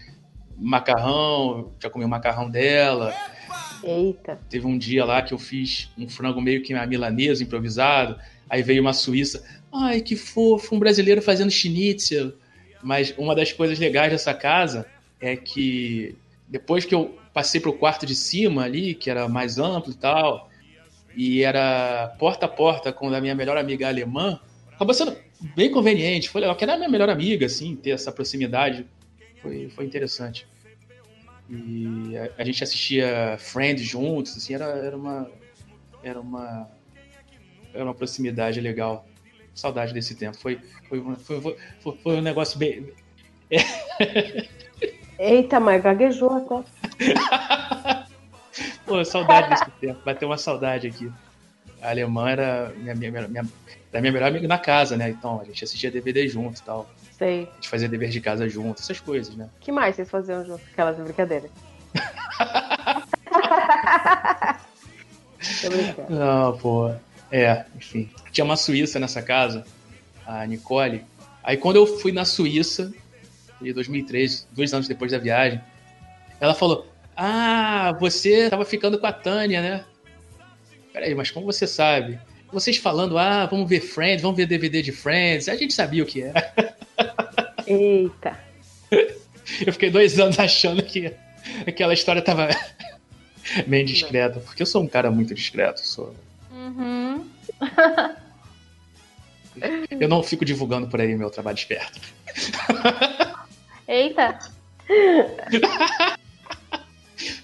macarrão, 0.57 1.71
já 1.79 1.89
comi 1.89 2.05
o 2.05 2.09
macarrão 2.09 2.49
dela. 2.49 3.13
Eita. 3.83 4.39
Teve 4.49 4.65
um 4.65 4.77
dia 4.77 5.05
lá 5.05 5.21
que 5.21 5.33
eu 5.33 5.37
fiz 5.37 5.91
um 5.97 6.09
frango 6.09 6.41
meio 6.41 6.63
que 6.63 6.73
milanesa, 6.85 7.43
improvisado. 7.43 8.19
Aí 8.49 8.63
veio 8.63 8.81
uma 8.81 8.93
suíça. 8.93 9.43
Ai, 9.73 10.01
que 10.01 10.15
fofo, 10.15 10.75
um 10.75 10.79
brasileiro 10.79 11.21
fazendo 11.21 11.51
schnitzel. 11.51 12.33
Mas 12.81 13.13
uma 13.17 13.35
das 13.35 13.51
coisas 13.51 13.77
legais 13.79 14.11
dessa 14.11 14.33
casa 14.33 14.85
é 15.19 15.35
que 15.35 16.15
depois 16.47 16.85
que 16.85 16.95
eu 16.95 17.16
passei 17.37 17.61
pro 17.61 17.71
quarto 17.71 18.03
de 18.03 18.15
cima 18.15 18.63
ali, 18.63 18.95
que 18.95 19.11
era 19.11 19.29
mais 19.29 19.59
amplo 19.59 19.91
e 19.91 19.95
tal, 19.95 20.49
e 21.15 21.43
era 21.43 22.15
porta 22.17 22.47
a 22.47 22.49
porta 22.49 22.91
com 22.91 23.13
a 23.13 23.21
minha 23.21 23.35
melhor 23.35 23.55
amiga 23.57 23.87
alemã, 23.87 24.39
acabou 24.73 24.91
sendo 24.91 25.15
bem 25.55 25.69
conveniente, 25.69 26.31
foi 26.31 26.41
legal, 26.41 26.55
que 26.55 26.63
era 26.63 26.73
a 26.73 26.77
minha 26.77 26.89
melhor 26.89 27.09
amiga, 27.09 27.45
assim, 27.45 27.75
ter 27.75 27.91
essa 27.91 28.11
proximidade, 28.11 28.87
foi, 29.39 29.69
foi 29.69 29.85
interessante. 29.85 30.47
E 31.47 32.17
a, 32.17 32.41
a 32.41 32.43
gente 32.43 32.63
assistia 32.63 33.37
Friends 33.37 33.85
juntos, 33.85 34.35
assim, 34.35 34.55
era, 34.55 34.65
era 34.65 34.97
uma 34.97 35.29
era 36.01 36.19
uma 36.19 36.67
era 37.71 37.83
uma 37.83 37.93
proximidade 37.93 38.59
legal. 38.59 39.05
Saudade 39.53 39.93
desse 39.93 40.15
tempo. 40.15 40.35
Foi, 40.37 40.59
foi, 40.89 41.03
foi, 41.17 41.57
foi, 41.81 41.97
foi 41.97 42.15
um 42.17 42.21
negócio 42.21 42.57
bem. 42.57 42.91
Eita, 45.19 45.59
mas 45.59 45.81
gaguejou 45.81 46.31
até. 46.31 46.63
Pô, 48.85 49.03
saudade 49.03 49.49
desse 49.49 49.69
tempo. 49.79 49.99
Bateu 50.05 50.29
uma 50.29 50.37
saudade 50.37 50.87
aqui. 50.87 51.11
A 51.81 51.89
alemã 51.89 52.29
era 52.29 52.73
minha, 52.77 52.95
minha, 52.95 53.27
minha, 53.27 53.45
era 53.91 54.01
minha 54.01 54.13
melhor 54.13 54.29
amiga 54.29 54.47
na 54.47 54.57
casa, 54.57 54.97
né? 54.97 55.09
Então 55.09 55.41
a 55.41 55.43
gente 55.43 55.63
assistia 55.63 55.91
DVD 55.91 56.27
junto 56.27 56.59
e 56.59 56.63
tal. 56.63 56.89
Sei. 57.17 57.49
A 57.51 57.55
gente 57.55 57.69
fazia 57.69 57.89
dever 57.89 58.09
de 58.09 58.21
casa 58.21 58.47
junto, 58.47 58.81
essas 58.81 58.99
coisas, 58.99 59.35
né? 59.35 59.49
que 59.59 59.71
mais 59.71 59.95
vocês 59.95 60.09
faziam 60.09 60.45
junto? 60.45 60.61
Aquelas 60.71 60.97
brincadeiras. 60.97 61.49
Não, 66.09 66.57
pô. 66.57 66.93
É, 67.31 67.65
enfim. 67.75 68.09
Tinha 68.31 68.45
uma 68.45 68.55
suíça 68.55 68.99
nessa 68.99 69.21
casa, 69.21 69.65
a 70.25 70.45
Nicole. 70.45 71.03
Aí 71.43 71.57
quando 71.57 71.77
eu 71.77 71.87
fui 71.87 72.11
na 72.11 72.25
Suíça, 72.25 72.93
em 73.61 73.73
2013, 73.73 74.45
dois 74.51 74.73
anos 74.73 74.87
depois 74.87 75.11
da 75.11 75.17
viagem, 75.17 75.61
ela 76.39 76.53
falou: 76.53 76.87
Ah, 77.15 77.95
você 77.99 78.49
tava 78.49 78.65
ficando 78.65 78.99
com 78.99 79.07
a 79.07 79.13
Tânia, 79.13 79.61
né? 79.61 79.85
Peraí, 80.93 81.13
mas 81.13 81.29
como 81.31 81.45
você 81.45 81.67
sabe? 81.67 82.19
Vocês 82.51 82.77
falando, 82.77 83.17
ah, 83.17 83.45
vamos 83.45 83.69
ver 83.69 83.81
Friends, 83.81 84.21
vamos 84.21 84.37
ver 84.37 84.45
DVD 84.45 84.81
de 84.81 84.91
Friends. 84.91 85.49
A 85.49 85.55
gente 85.55 85.73
sabia 85.73 86.01
o 86.01 86.05
que 86.05 86.23
era. 86.23 86.53
Eita. 87.67 88.39
Eu 89.65 89.73
fiquei 89.73 89.89
dois 89.89 90.17
anos 90.19 90.39
achando 90.39 90.81
que 90.81 91.13
aquela 91.67 91.93
história 91.93 92.21
tava 92.21 92.47
bem 93.67 93.83
discreta, 93.83 94.39
porque 94.39 94.61
eu 94.61 94.65
sou 94.65 94.81
um 94.81 94.87
cara 94.87 95.11
muito 95.11 95.35
discreto. 95.35 95.85
Sou... 95.85 96.15
Uhum. 96.51 97.27
Eu 99.99 100.07
não 100.07 100.21
fico 100.21 100.45
divulgando 100.45 100.87
por 100.87 101.01
aí 101.01 101.15
meu 101.15 101.31
trabalho 101.31 101.57
esperto. 101.57 101.99
Eita. 103.87 104.37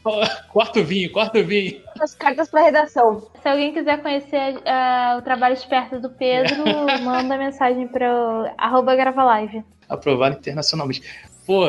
corta 0.52 0.80
o 0.80 0.84
vinho, 0.84 1.12
corta 1.12 1.40
o 1.40 1.46
vinho. 1.46 1.82
As 2.00 2.14
cartas 2.14 2.50
para 2.50 2.64
redação. 2.64 3.28
Se 3.42 3.48
alguém 3.48 3.74
quiser 3.74 4.02
conhecer 4.02 4.56
uh, 4.58 5.18
o 5.18 5.22
trabalho 5.22 5.54
esperto 5.54 6.00
do 6.00 6.10
Pedro, 6.10 6.64
manda 7.04 7.38
mensagem 7.38 7.88
para 7.88 8.54
arroba 8.58 8.96
grava 8.96 9.24
live. 9.24 9.64
Aprovado 9.88 10.38
internacionalmente. 10.38 11.02
Pô, 11.46 11.68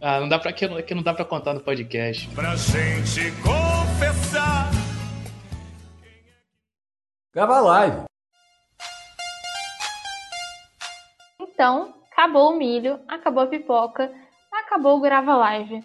ah, 0.00 0.20
não 0.20 0.28
dá 0.28 0.38
pra, 0.38 0.52
que, 0.52 0.82
que 0.82 0.94
não 0.94 1.02
dá 1.02 1.14
pra 1.14 1.24
contar 1.24 1.54
no 1.54 1.60
podcast. 1.60 2.28
Pra 2.34 2.54
gente 2.56 3.32
confessar. 3.42 4.70
Grava 7.32 7.60
live. 7.60 8.02
Então, 11.40 11.94
acabou 12.12 12.52
o 12.52 12.56
milho, 12.56 13.00
acabou 13.08 13.44
a 13.44 13.46
pipoca, 13.46 14.12
acabou 14.52 14.98
o 14.98 15.00
grava 15.00 15.36
live. 15.36 15.82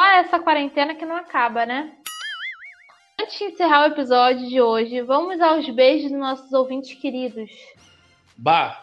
Só 0.00 0.06
essa 0.12 0.38
quarentena 0.38 0.94
que 0.94 1.04
não 1.04 1.14
acaba, 1.14 1.66
né? 1.66 1.92
Antes 3.20 3.38
de 3.38 3.44
encerrar 3.44 3.82
o 3.82 3.92
episódio 3.92 4.48
de 4.48 4.58
hoje, 4.58 5.02
vamos 5.02 5.38
aos 5.42 5.68
beijos 5.68 6.10
dos 6.10 6.18
nossos 6.18 6.50
ouvintes 6.54 6.98
queridos. 6.98 7.50
Bah, 8.34 8.80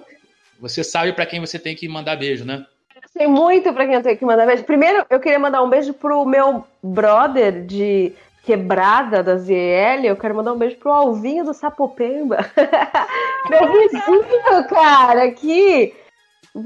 você 0.60 0.84
sabe 0.84 1.14
para 1.14 1.26
quem 1.26 1.40
você 1.40 1.58
tem 1.58 1.76
que 1.76 1.88
mandar 1.88 2.18
beijo, 2.18 2.46
né? 2.46 2.64
Eu 2.96 3.10
sei 3.10 3.26
muito 3.26 3.74
para 3.74 3.88
quem 3.88 3.96
eu 3.96 4.04
tenho 4.04 4.16
que 4.16 4.26
mandar 4.26 4.46
beijo. 4.46 4.64
Primeiro, 4.64 5.08
eu 5.10 5.20
queria 5.20 5.40
mandar 5.40 5.64
um 5.64 5.70
beijo 5.70 5.92
pro 5.92 6.24
meu 6.24 6.64
brother 6.84 7.66
de 7.66 8.14
quebrada 8.44 9.24
da 9.24 9.38
ZL, 9.38 10.06
eu 10.06 10.18
quero 10.18 10.36
mandar 10.36 10.54
um 10.54 10.60
beijo 10.60 10.78
pro 10.78 10.92
Alvinho 10.92 11.44
do 11.44 11.54
Sapopemba. 11.56 12.38
Meu 13.50 13.74
vizinho, 13.74 14.68
cara, 14.70 15.24
aqui. 15.24 15.96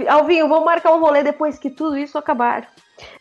Alvinho, 0.09 0.49
vamos 0.49 0.65
marcar 0.65 0.93
um 0.93 0.99
rolê 0.99 1.23
depois 1.23 1.57
que 1.57 1.69
tudo 1.69 1.97
isso 1.97 2.17
acabar. 2.17 2.67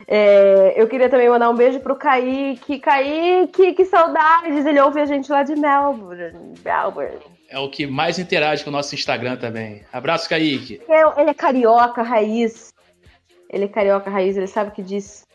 É, 0.07 0.75
eu 0.77 0.89
queria 0.89 1.09
também 1.09 1.29
mandar 1.29 1.51
um 1.51 1.55
beijo 1.55 1.81
pro 1.81 1.97
Kaique. 1.97 2.79
Kaique, 2.79 3.75
que 3.75 3.85
saudades! 3.85 4.67
Ele 4.67 4.81
ouve 4.81 5.01
a 5.01 5.07
gente 5.07 5.31
lá 5.31 5.43
de 5.43 5.55
Melbourne. 5.55 6.55
Melbourne. 6.65 7.19
É 7.49 7.59
o 7.59 7.69
que 7.69 7.87
mais 7.87 8.19
interage 8.19 8.63
com 8.63 8.71
o 8.71 8.73
nosso 8.73 8.95
Instagram 8.95 9.37
também. 9.37 9.83
Abraço, 9.93 10.29
Kaique. 10.29 10.81
É, 10.89 11.21
Ele 11.21 11.31
é 11.31 11.35
carioca 11.35 12.03
raiz. 12.03 12.73
Ele 13.49 13.65
é 13.65 13.69
carioca 13.69 14.09
raiz, 14.09 14.37
ele 14.37 14.47
sabe 14.47 14.71
o 14.71 14.73
que 14.73 14.83
diz. 14.83 15.27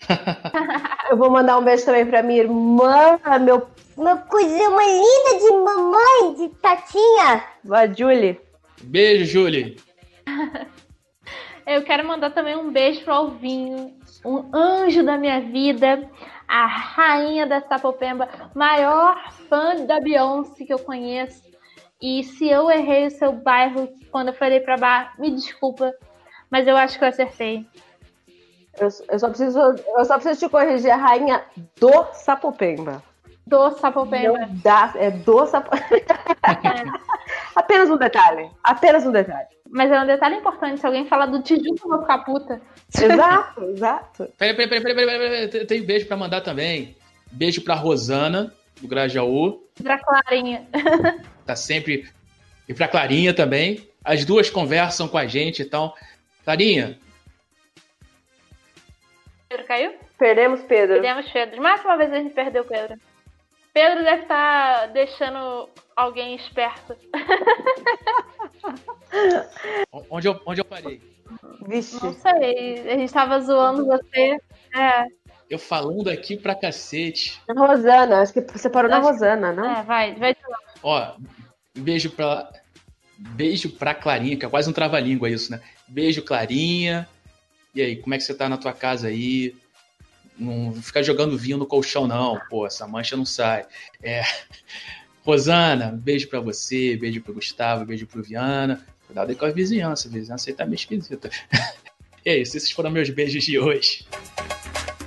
eu 1.10 1.16
vou 1.16 1.30
mandar 1.30 1.58
um 1.58 1.64
beijo 1.64 1.84
também 1.84 2.04
pra 2.04 2.22
minha 2.22 2.42
irmã, 2.42 3.18
meu, 3.40 3.66
meu 3.96 4.16
coisinha 4.18 4.68
uma 4.68 4.82
linda 4.84 5.38
de 5.38 5.50
mamãe, 5.52 6.34
de 6.36 6.48
tatinha. 6.60 7.44
Vai, 7.64 7.94
Julie. 7.94 8.38
Beijo, 8.82 9.24
Julie. 9.24 9.76
Eu 11.66 11.82
quero 11.82 12.06
mandar 12.06 12.30
também 12.30 12.56
um 12.56 12.70
beijo 12.70 13.02
pro 13.04 13.12
Alvinho, 13.12 13.96
um 14.24 14.54
anjo 14.54 15.02
da 15.04 15.16
minha 15.16 15.40
vida, 15.40 16.08
a 16.48 16.66
rainha 16.66 17.46
da 17.46 17.60
Sapopemba, 17.60 18.28
maior 18.54 19.32
fã 19.48 19.76
da 19.86 20.00
Beyoncé 20.00 20.64
que 20.64 20.72
eu 20.72 20.78
conheço. 20.78 21.42
E 22.00 22.24
se 22.24 22.48
eu 22.48 22.70
errei 22.70 23.06
o 23.06 23.10
seu 23.10 23.32
bairro 23.32 23.88
quando 24.10 24.28
eu 24.28 24.34
falei 24.34 24.60
pra 24.60 24.76
bar, 24.76 25.14
me 25.18 25.30
desculpa, 25.30 25.94
mas 26.50 26.66
eu 26.66 26.76
acho 26.76 26.98
que 26.98 27.04
eu 27.04 27.08
acertei. 27.08 27.64
Eu, 28.78 28.88
eu 29.08 29.18
só 29.18 29.28
preciso, 29.28 29.58
eu 29.60 30.04
só 30.04 30.14
preciso 30.14 30.40
te 30.40 30.50
corrigir, 30.50 30.90
a 30.90 30.96
rainha 30.96 31.44
do 31.78 32.04
Sapopemba. 32.12 33.02
Do 33.46 33.70
Sapopemba. 33.72 34.38
Não 34.38 34.48
dá, 34.62 34.92
é 34.96 35.10
do 35.10 35.46
Sapopemba. 35.46 36.18
Apenas 37.54 37.90
um 37.90 37.96
detalhe. 37.96 38.50
Apenas 38.62 39.04
um 39.04 39.12
detalhe. 39.12 39.48
Mas 39.70 39.90
é 39.90 40.00
um 40.00 40.06
detalhe 40.06 40.36
importante, 40.36 40.80
se 40.80 40.86
alguém 40.86 41.06
falar 41.06 41.26
do 41.26 41.42
Tijuca, 41.42 41.82
eu 41.82 41.88
vou 41.88 42.00
ficar 42.00 42.18
puta. 42.18 42.60
Exato, 42.94 43.64
exato. 43.70 44.28
Peraí, 44.38 44.54
peraí, 44.54 44.68
peraí, 44.68 44.94
peraí, 44.94 45.06
peraí, 45.06 45.48
peraí. 45.48 45.66
Tem 45.66 45.82
beijo 45.82 46.06
pra 46.06 46.16
mandar 46.16 46.42
também. 46.42 46.96
Beijo 47.30 47.62
pra 47.62 47.74
Rosana, 47.74 48.52
do 48.80 48.88
Grajaú. 48.88 49.66
Pra 49.82 49.98
Clarinha. 49.98 50.66
Tá 51.44 51.56
sempre. 51.56 52.08
E 52.68 52.72
pra 52.72 52.86
Clarinha 52.86 53.34
também. 53.34 53.88
As 54.04 54.24
duas 54.24 54.48
conversam 54.48 55.08
com 55.08 55.18
a 55.18 55.26
gente, 55.26 55.60
então. 55.60 55.92
Clarinha, 56.44 56.96
Pedro 59.52 59.66
caiu? 59.66 59.94
Perdemos 60.18 60.62
Pedro. 60.62 60.94
Perdemos 60.94 61.30
Pedro. 61.30 61.62
Mais 61.62 61.84
uma 61.84 61.96
vez 61.96 62.10
a 62.10 62.16
gente 62.16 62.32
perdeu 62.32 62.64
Pedro. 62.64 62.98
Pedro 63.72 64.04
deve 64.04 64.22
estar 64.22 64.86
deixando 64.88 65.68
alguém 65.96 66.34
esperto. 66.36 66.94
onde 70.10 70.28
eu, 70.28 70.40
onde 70.46 70.60
eu 70.60 70.64
parei? 70.64 71.00
Vixe. 71.66 72.02
Não 72.02 72.12
sei. 72.12 72.90
A 72.90 72.98
gente 72.98 73.12
tava 73.12 73.40
zoando 73.40 73.86
você. 73.86 74.36
É. 74.74 75.06
Eu 75.48 75.58
falando 75.58 76.08
aqui 76.08 76.36
pra 76.36 76.54
cacete. 76.54 77.40
Rosana, 77.48 78.20
acho 78.22 78.32
que 78.32 78.40
você 78.40 78.70
parou 78.70 78.90
na 78.90 78.98
Acho 78.98 79.06
que- 79.06 79.12
Rosana, 79.12 79.52
não? 79.52 79.70
É, 79.78 79.82
vai, 79.82 80.14
vai 80.14 80.34
de 80.34 80.40
novo. 80.42 80.56
Ó, 80.82 81.14
beijo 81.76 82.10
pra. 82.10 82.50
Beijo 83.16 83.70
pra 83.70 83.94
Clarinha, 83.94 84.36
que 84.36 84.44
é 84.44 84.48
quase 84.48 84.68
um 84.68 84.72
trava-língua 84.72 85.30
isso, 85.30 85.52
né? 85.52 85.60
Beijo, 85.86 86.22
Clarinha. 86.22 87.08
E 87.74 87.80
aí, 87.80 87.96
como 87.96 88.14
é 88.14 88.18
que 88.18 88.24
você 88.24 88.34
tá 88.34 88.48
na 88.48 88.58
tua 88.58 88.72
casa 88.72 89.08
aí? 89.08 89.54
Não 90.42 90.74
ficar 90.82 91.02
jogando 91.02 91.38
vinho 91.38 91.58
no 91.58 91.66
colchão, 91.66 92.06
não. 92.06 92.40
Pô, 92.50 92.66
essa 92.66 92.86
mancha 92.86 93.16
não 93.16 93.24
sai. 93.24 93.66
É. 94.02 94.22
Rosana, 95.24 95.92
beijo 95.92 96.28
pra 96.28 96.40
você, 96.40 96.96
beijo 96.96 97.22
pro 97.22 97.34
Gustavo, 97.34 97.84
beijo 97.84 98.06
pro 98.06 98.22
Viana. 98.22 98.84
Cuidado 99.06 99.30
aí 99.30 99.36
com 99.36 99.44
a 99.44 99.50
vizinhança, 99.50 100.08
a 100.08 100.10
vizinhança 100.10 100.50
aí 100.50 100.54
tá 100.54 100.64
meio 100.64 100.76
esquisita. 100.76 101.30
E 102.24 102.30
é 102.30 102.38
isso, 102.38 102.56
esses 102.56 102.70
foram 102.70 102.88
meus 102.88 103.10
beijos 103.10 103.42
de 103.42 103.58
hoje. 103.58 104.06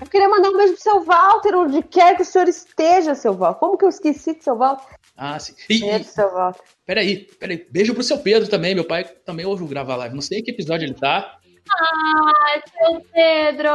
Eu 0.02 0.08
queria 0.08 0.28
mandar 0.28 0.50
um 0.50 0.58
beijo 0.58 0.74
pro 0.74 0.82
seu 0.82 1.02
Walter, 1.02 1.56
onde 1.56 1.82
quer 1.82 2.14
que 2.18 2.24
o 2.24 2.26
senhor 2.26 2.46
esteja, 2.50 3.16
seu 3.16 3.34
Walter. 3.34 3.58
Como 3.58 3.78
que 3.78 3.86
eu 3.86 3.90
esqueci 3.90 4.34
do 4.34 4.44
seu 4.44 4.58
Walter? 4.58 4.98
Ah, 5.16 5.40
sim. 5.40 5.54
E, 5.70 5.80
Beijo, 5.80 6.04
seu 6.04 6.30
Walter. 6.30 6.62
Peraí, 6.86 7.24
peraí. 7.40 7.66
Beijo 7.72 7.94
pro 7.94 8.04
seu 8.04 8.18
Pedro 8.18 8.50
também. 8.50 8.76
Meu 8.76 8.84
pai 8.84 9.06
também 9.06 9.46
ouve 9.46 9.66
gravar 9.66 9.96
live. 9.96 10.14
Não 10.14 10.22
sei 10.22 10.40
em 10.40 10.44
que 10.44 10.52
episódio 10.52 10.86
ele 10.86 10.94
tá. 10.94 11.40
Ai, 11.72 12.62
seu 12.78 13.02
Pedro, 13.14 13.70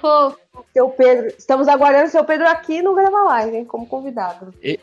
fofo. 0.00 0.38
Seu 0.72 0.88
Pedro. 0.90 1.26
Estamos 1.38 1.68
aguardando 1.68 2.08
seu 2.08 2.24
Pedro 2.24 2.48
aqui 2.48 2.82
no 2.82 2.94
Grava 2.94 3.22
Live, 3.24 3.56
hein, 3.56 3.64
como 3.64 3.86
convidado. 3.86 4.52
E 4.62 4.78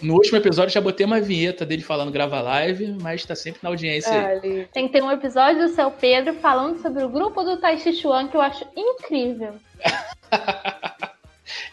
no 0.00 0.14
último 0.14 0.38
episódio 0.38 0.72
já 0.72 0.80
botei 0.80 1.04
uma 1.04 1.20
vinheta 1.20 1.66
dele 1.66 1.82
falando 1.82 2.12
grava 2.12 2.40
live, 2.40 2.96
mas 3.02 3.24
tá 3.24 3.34
sempre 3.34 3.60
na 3.64 3.68
audiência 3.68 4.10
É, 4.10 4.40
aí. 4.40 4.68
Tem 4.72 4.86
que 4.86 4.92
ter 4.92 5.02
um 5.02 5.10
episódio 5.10 5.66
do 5.66 5.74
seu 5.74 5.90
Pedro 5.90 6.34
falando 6.34 6.80
sobre 6.80 7.02
o 7.02 7.08
grupo 7.08 7.42
do 7.42 7.56
Tai 7.56 7.76
Chi 7.78 7.92
Chuan 7.92 8.28
que 8.28 8.36
eu 8.36 8.40
acho 8.40 8.64
incrível. 8.76 9.54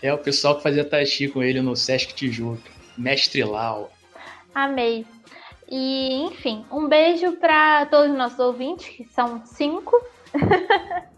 É 0.01 0.13
o 0.13 0.17
pessoal 0.17 0.55
que 0.55 0.63
fazia 0.63 0.85
tai 0.85 1.05
chi 1.05 1.27
com 1.27 1.43
ele 1.43 1.61
no 1.61 1.75
Sesc 1.75 2.13
Tijuca. 2.13 2.69
Mestre 2.97 3.43
Lau. 3.43 3.91
Amei. 4.53 5.05
E, 5.69 6.23
enfim, 6.23 6.63
um 6.71 6.87
beijo 6.87 7.33
para 7.33 7.85
todos 7.87 8.11
os 8.11 8.17
nossos 8.17 8.39
ouvintes, 8.39 8.87
que 8.87 9.03
são 9.05 9.43
cinco. 9.45 9.99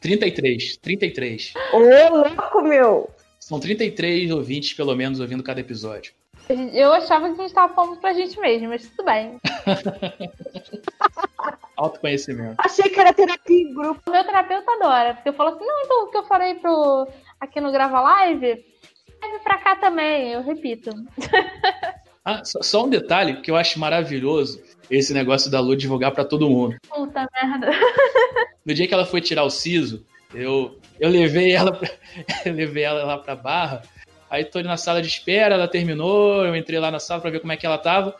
33, 0.00 0.76
33. 0.76 1.54
Ô, 1.72 1.78
louco, 1.78 2.62
meu! 2.62 3.10
São 3.38 3.58
33 3.58 4.30
ouvintes, 4.30 4.72
pelo 4.72 4.94
menos, 4.94 5.20
ouvindo 5.20 5.42
cada 5.42 5.60
episódio. 5.60 6.12
Eu 6.48 6.92
achava 6.92 7.32
que 7.32 7.40
a 7.40 7.44
gente 7.44 7.54
tava 7.54 7.74
falando 7.74 8.00
pra 8.00 8.12
gente 8.12 8.38
mesmo, 8.38 8.68
mas 8.68 8.88
tudo 8.88 9.04
bem. 9.04 9.38
Autoconhecimento. 11.76 12.56
Achei 12.58 12.90
que 12.90 13.00
era 13.00 13.12
terapia 13.12 13.62
em 13.62 13.74
grupo. 13.74 14.00
O 14.06 14.10
meu 14.10 14.24
terapeuta 14.24 14.70
adora, 14.72 15.14
porque 15.14 15.30
eu 15.30 15.34
falo 15.34 15.50
assim, 15.50 15.64
não, 15.64 15.82
então 15.82 16.04
o 16.04 16.10
que 16.10 16.18
eu 16.18 16.24
falei 16.24 16.54
pro 16.54 17.08
aqui 17.40 17.60
no 17.60 17.72
Grava 17.72 18.00
Live, 18.00 18.46
leve 18.46 19.38
pra 19.42 19.58
cá 19.58 19.76
também, 19.76 20.32
eu 20.32 20.42
repito. 20.42 20.90
Ah, 22.24 22.44
só, 22.44 22.62
só 22.62 22.84
um 22.84 22.88
detalhe 22.88 23.40
que 23.40 23.50
eu 23.50 23.56
acho 23.56 23.80
maravilhoso 23.80 24.62
esse 24.90 25.12
negócio 25.14 25.50
da 25.50 25.60
Lu 25.60 25.74
divulgar 25.76 26.12
pra 26.12 26.24
todo 26.24 26.48
mundo. 26.48 26.76
Puta 26.88 27.26
merda. 27.32 27.70
No 28.64 28.72
dia 28.72 28.86
que 28.86 28.94
ela 28.94 29.04
foi 29.04 29.20
tirar 29.20 29.42
o 29.42 29.50
siso, 29.50 30.06
eu, 30.32 30.78
eu 31.00 31.10
levei 31.10 31.50
ela 31.52 31.72
pra, 31.72 31.90
eu 32.46 32.52
levei 32.52 32.84
ela 32.84 33.02
lá 33.02 33.18
pra 33.18 33.34
barra. 33.34 33.82
Aí 34.30 34.44
tô 34.44 34.58
ali 34.60 34.68
na 34.68 34.76
sala 34.76 35.02
de 35.02 35.08
espera, 35.08 35.56
ela 35.56 35.66
terminou, 35.66 36.46
eu 36.46 36.54
entrei 36.54 36.78
lá 36.78 36.88
na 36.88 37.00
sala 37.00 37.20
pra 37.20 37.30
ver 37.30 37.40
como 37.40 37.52
é 37.52 37.56
que 37.56 37.66
ela 37.66 37.76
tava. 37.76 38.14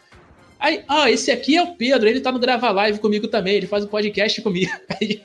Aí, 0.59 0.83
ah, 0.89 1.09
esse 1.09 1.31
aqui 1.31 1.57
é 1.57 1.63
o 1.63 1.77
Pedro, 1.77 2.09
ele 2.09 2.21
tá 2.21 2.33
no 2.33 2.41
Grava 2.41 2.71
Live 2.73 2.99
comigo 2.99 3.29
também, 3.29 3.55
ele 3.55 3.69
faz 3.69 3.85
um 3.85 3.89
podcast 3.89 4.43
comigo. 4.43 4.73
Aí, 5.01 5.23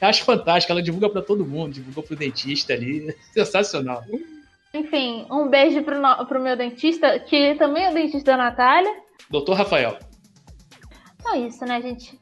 eu 0.00 0.06
acho 0.08 0.24
fantástico, 0.24 0.72
ela 0.72 0.80
divulga 0.82 1.08
pra 1.10 1.20
todo 1.20 1.44
mundo, 1.44 1.72
divulgou 1.74 2.04
pro 2.04 2.14
dentista 2.14 2.72
ali, 2.72 3.12
sensacional. 3.34 4.04
Enfim, 4.72 5.26
um 5.32 5.48
beijo 5.48 5.82
pro, 5.82 6.00
no- 6.00 6.26
pro 6.26 6.40
meu 6.40 6.56
dentista, 6.56 7.18
que 7.18 7.56
também 7.56 7.86
é 7.86 7.90
o 7.90 7.94
dentista 7.94 8.30
da 8.32 8.36
Natália. 8.36 8.92
Doutor 9.28 9.54
Rafael. 9.54 9.98
Então 11.20 11.34
é 11.34 11.40
isso, 11.40 11.64
né, 11.64 11.80
gente? 11.80 12.18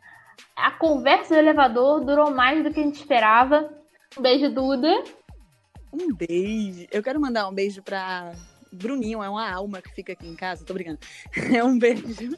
A 0.54 0.72
conversa 0.72 1.34
do 1.34 1.40
elevador 1.40 2.04
durou 2.04 2.30
mais 2.30 2.62
do 2.62 2.72
que 2.72 2.80
a 2.80 2.82
gente 2.82 2.96
esperava. 2.96 3.70
Um 4.16 4.22
beijo, 4.22 4.50
Duda. 4.50 5.04
Um 5.92 6.12
beijo. 6.12 6.86
Eu 6.90 7.02
quero 7.02 7.20
mandar 7.20 7.48
um 7.48 7.54
beijo 7.54 7.82
pra 7.82 8.32
Bruninho, 8.72 9.22
é 9.22 9.28
uma 9.28 9.50
alma 9.50 9.80
que 9.80 9.94
fica 9.94 10.12
aqui 10.12 10.26
em 10.26 10.34
casa, 10.34 10.64
tô 10.64 10.74
brincando. 10.74 10.98
É 11.54 11.62
um 11.64 11.78
beijo. 11.78 12.36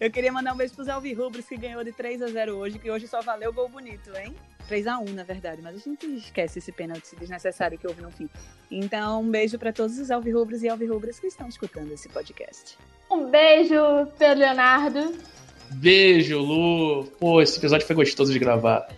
Eu 0.00 0.10
queria 0.10 0.32
mandar 0.32 0.54
um 0.54 0.56
beijo 0.56 0.74
pros 0.74 0.88
Alvirrubros 0.88 1.46
que 1.46 1.56
ganhou 1.56 1.82
de 1.82 1.92
3 1.92 2.22
a 2.22 2.28
0 2.28 2.56
hoje, 2.56 2.78
que 2.78 2.90
hoje 2.90 3.08
só 3.08 3.20
valeu 3.20 3.52
gol 3.52 3.68
bonito, 3.68 4.10
hein? 4.16 4.34
3 4.66 4.86
a 4.86 4.98
1 4.98 5.04
na 5.14 5.24
verdade, 5.24 5.62
mas 5.62 5.74
a 5.74 5.78
gente 5.78 6.06
esquece 6.16 6.58
esse 6.58 6.70
pênalti 6.70 7.16
desnecessário 7.16 7.78
que 7.78 7.86
houve 7.86 8.02
no 8.02 8.10
fim. 8.10 8.28
Então, 8.70 9.22
um 9.22 9.30
beijo 9.30 9.58
pra 9.58 9.72
todos 9.72 9.98
os 9.98 10.10
Alvirrubros 10.10 10.62
e 10.62 10.68
Alvirrubras 10.68 11.18
que 11.18 11.26
estão 11.26 11.48
escutando 11.48 11.90
esse 11.92 12.08
podcast. 12.08 12.78
Um 13.10 13.30
beijo, 13.30 13.74
Pedro 14.18 14.40
Leonardo. 14.40 15.37
Beijo, 15.72 16.38
Lu. 16.38 17.04
Pô, 17.18 17.40
esse 17.40 17.58
episódio 17.58 17.86
foi 17.86 17.96
gostoso 17.96 18.32
de 18.32 18.38
gravar. 18.38 18.88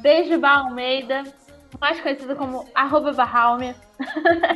Beijo, 0.00 0.38
Bar 0.38 0.66
Almeida, 0.66 1.24
mais 1.80 2.00
conhecido 2.00 2.36
como 2.36 2.68
arroba 2.74 3.12
Barralme. 3.12 3.74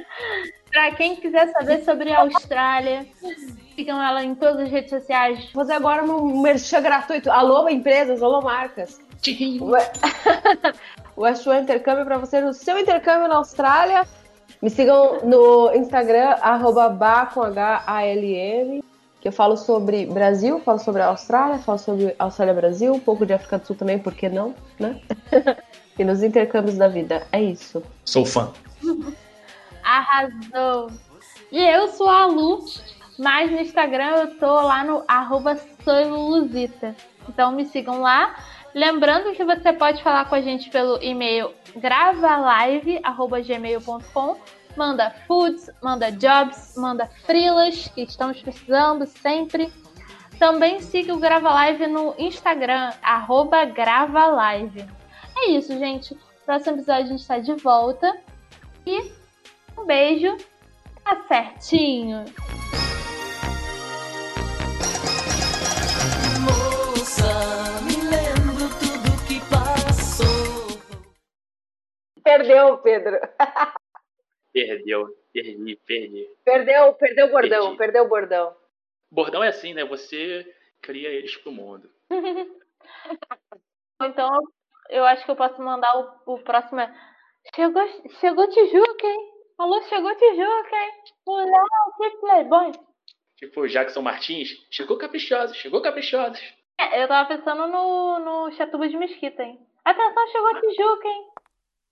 pra 0.70 0.92
quem 0.92 1.16
quiser 1.16 1.50
saber 1.52 1.84
sobre 1.84 2.12
a 2.12 2.20
Austrália, 2.20 3.06
sigam 3.74 4.02
ela 4.02 4.22
em 4.22 4.34
todas 4.34 4.60
as 4.60 4.70
redes 4.70 4.90
sociais. 4.90 5.38
Vou 5.52 5.64
fazer 5.64 5.74
agora 5.74 6.04
um 6.04 6.42
merchan 6.42 6.82
gratuito. 6.82 7.30
Alô, 7.30 7.68
empresas, 7.68 8.22
alô, 8.22 8.42
marcas. 8.42 8.98
O 11.16 11.22
One 11.50 11.62
Intercâmbio 11.62 12.04
para 12.04 12.18
você 12.18 12.40
no 12.40 12.52
seu 12.52 12.78
intercâmbio 12.78 13.28
na 13.28 13.36
Austrália. 13.36 14.06
Me 14.60 14.70
sigam 14.70 15.20
no 15.24 15.72
Instagram, 15.74 16.36
arroba 16.40 16.88
ba 16.88 17.26
com 17.26 17.42
H-A-L-M, 17.42 18.82
eu 19.28 19.32
falo 19.32 19.58
sobre 19.58 20.06
Brasil, 20.06 20.58
falo 20.60 20.78
sobre 20.78 21.02
a 21.02 21.08
Austrália, 21.08 21.58
falo 21.58 21.78
sobre 21.78 22.16
Austrália 22.18 22.54
Brasil, 22.54 22.94
um 22.94 23.00
pouco 23.00 23.26
de 23.26 23.34
África 23.34 23.58
do 23.58 23.66
Sul 23.66 23.76
também, 23.76 23.98
por 23.98 24.14
que 24.14 24.26
não, 24.26 24.54
né? 24.78 24.98
e 25.98 26.04
nos 26.04 26.22
intercâmbios 26.22 26.78
da 26.78 26.88
vida. 26.88 27.26
É 27.30 27.42
isso. 27.42 27.82
Sou 28.06 28.24
fã. 28.24 28.50
Arrasou. 29.84 30.90
E 31.52 31.62
eu 31.62 31.88
sou 31.88 32.08
a 32.08 32.24
Lu, 32.24 32.64
mas 33.18 33.50
no 33.50 33.60
Instagram 33.60 34.16
eu 34.16 34.38
tô 34.38 34.46
lá 34.46 34.82
no 34.82 35.04
arroba. 35.06 35.58
Então 37.28 37.52
me 37.52 37.66
sigam 37.66 38.00
lá. 38.00 38.34
Lembrando 38.74 39.34
que 39.34 39.44
você 39.44 39.74
pode 39.74 40.02
falar 40.02 40.24
com 40.26 40.34
a 40.34 40.40
gente 40.40 40.70
pelo 40.70 41.02
e-mail 41.02 41.50
gravalive.gmail.com 41.76 44.36
Manda 44.78 45.10
foods, 45.26 45.68
manda 45.82 46.12
jobs, 46.12 46.76
manda 46.76 47.08
frilas, 47.26 47.88
que 47.88 48.02
estamos 48.02 48.40
precisando 48.40 49.04
sempre. 49.06 49.72
Também 50.38 50.78
siga 50.78 51.12
o 51.12 51.18
Grava 51.18 51.50
Live 51.50 51.88
no 51.88 52.14
Instagram, 52.16 52.92
arroba 53.02 53.64
gravalive. 53.64 54.88
É 55.36 55.50
isso, 55.50 55.76
gente. 55.76 56.16
Próximo 56.46 56.76
episódio 56.76 57.06
a 57.06 57.08
gente 57.08 57.20
está 57.20 57.38
de 57.40 57.54
volta. 57.54 58.20
E 58.86 59.10
um 59.76 59.84
beijo. 59.84 60.36
Tá 61.02 61.24
certinho. 61.26 62.24
Moça, 66.44 67.80
me 67.82 67.96
lembro 67.96 68.68
tudo 68.78 69.26
que 69.26 69.40
passou. 69.50 70.80
Perdeu, 72.22 72.78
Pedro. 72.78 73.18
Perdeu, 74.52 75.06
perdi, 75.32 75.76
perdi. 75.86 76.28
Perdeu, 76.44 76.94
perdeu 76.94 77.26
o 77.26 77.30
bordão, 77.30 77.62
Perdi. 77.64 77.78
perdeu 77.78 78.04
o 78.04 78.08
bordão. 78.08 78.56
Bordão 79.10 79.42
é 79.44 79.48
assim, 79.48 79.74
né? 79.74 79.84
Você 79.84 80.46
cria 80.82 81.08
eles 81.08 81.36
pro 81.36 81.52
mundo. 81.52 81.90
Então 84.00 84.30
eu 84.90 85.04
acho 85.04 85.24
que 85.24 85.30
eu 85.30 85.36
posso 85.36 85.60
mandar 85.60 85.92
o, 86.26 86.34
o 86.34 86.38
próximo. 86.42 86.80
é, 86.80 86.94
Chegou, 87.54 87.82
chegou 88.20 88.48
Tijuca, 88.48 89.06
hein? 89.06 89.32
Alô, 89.58 89.82
chegou 89.82 90.14
Tijuca, 90.14 90.76
hein? 90.76 90.92
Mulher, 91.26 91.62
que 91.96 92.10
playboy. 92.18 92.72
Tipo, 93.36 93.66
Jackson 93.68 94.02
Martins, 94.02 94.48
chegou 94.70 94.96
caprichosos, 94.98 95.56
chegou 95.56 95.82
caprichosos. 95.82 96.40
É, 96.78 97.02
eu 97.02 97.08
tava 97.08 97.28
pensando 97.28 97.66
no, 97.66 98.18
no 98.20 98.52
Chatuba 98.52 98.88
de 98.88 98.96
Mesquita, 98.96 99.42
hein? 99.42 99.58
Atenção, 99.84 100.26
chegou 100.28 100.60
Tijuca, 100.60 101.08
hein? 101.08 101.26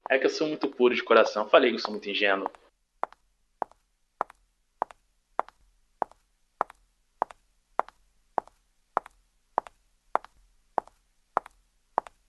É 0.08 0.18
que 0.18 0.26
eu 0.26 0.30
sou 0.30 0.46
muito 0.46 0.68
puro 0.68 0.94
de 0.94 1.02
coração. 1.02 1.48
Falei 1.48 1.70
que 1.70 1.76
eu 1.76 1.80
sou 1.80 1.90
muito 1.90 2.08
ingênuo. 2.08 2.48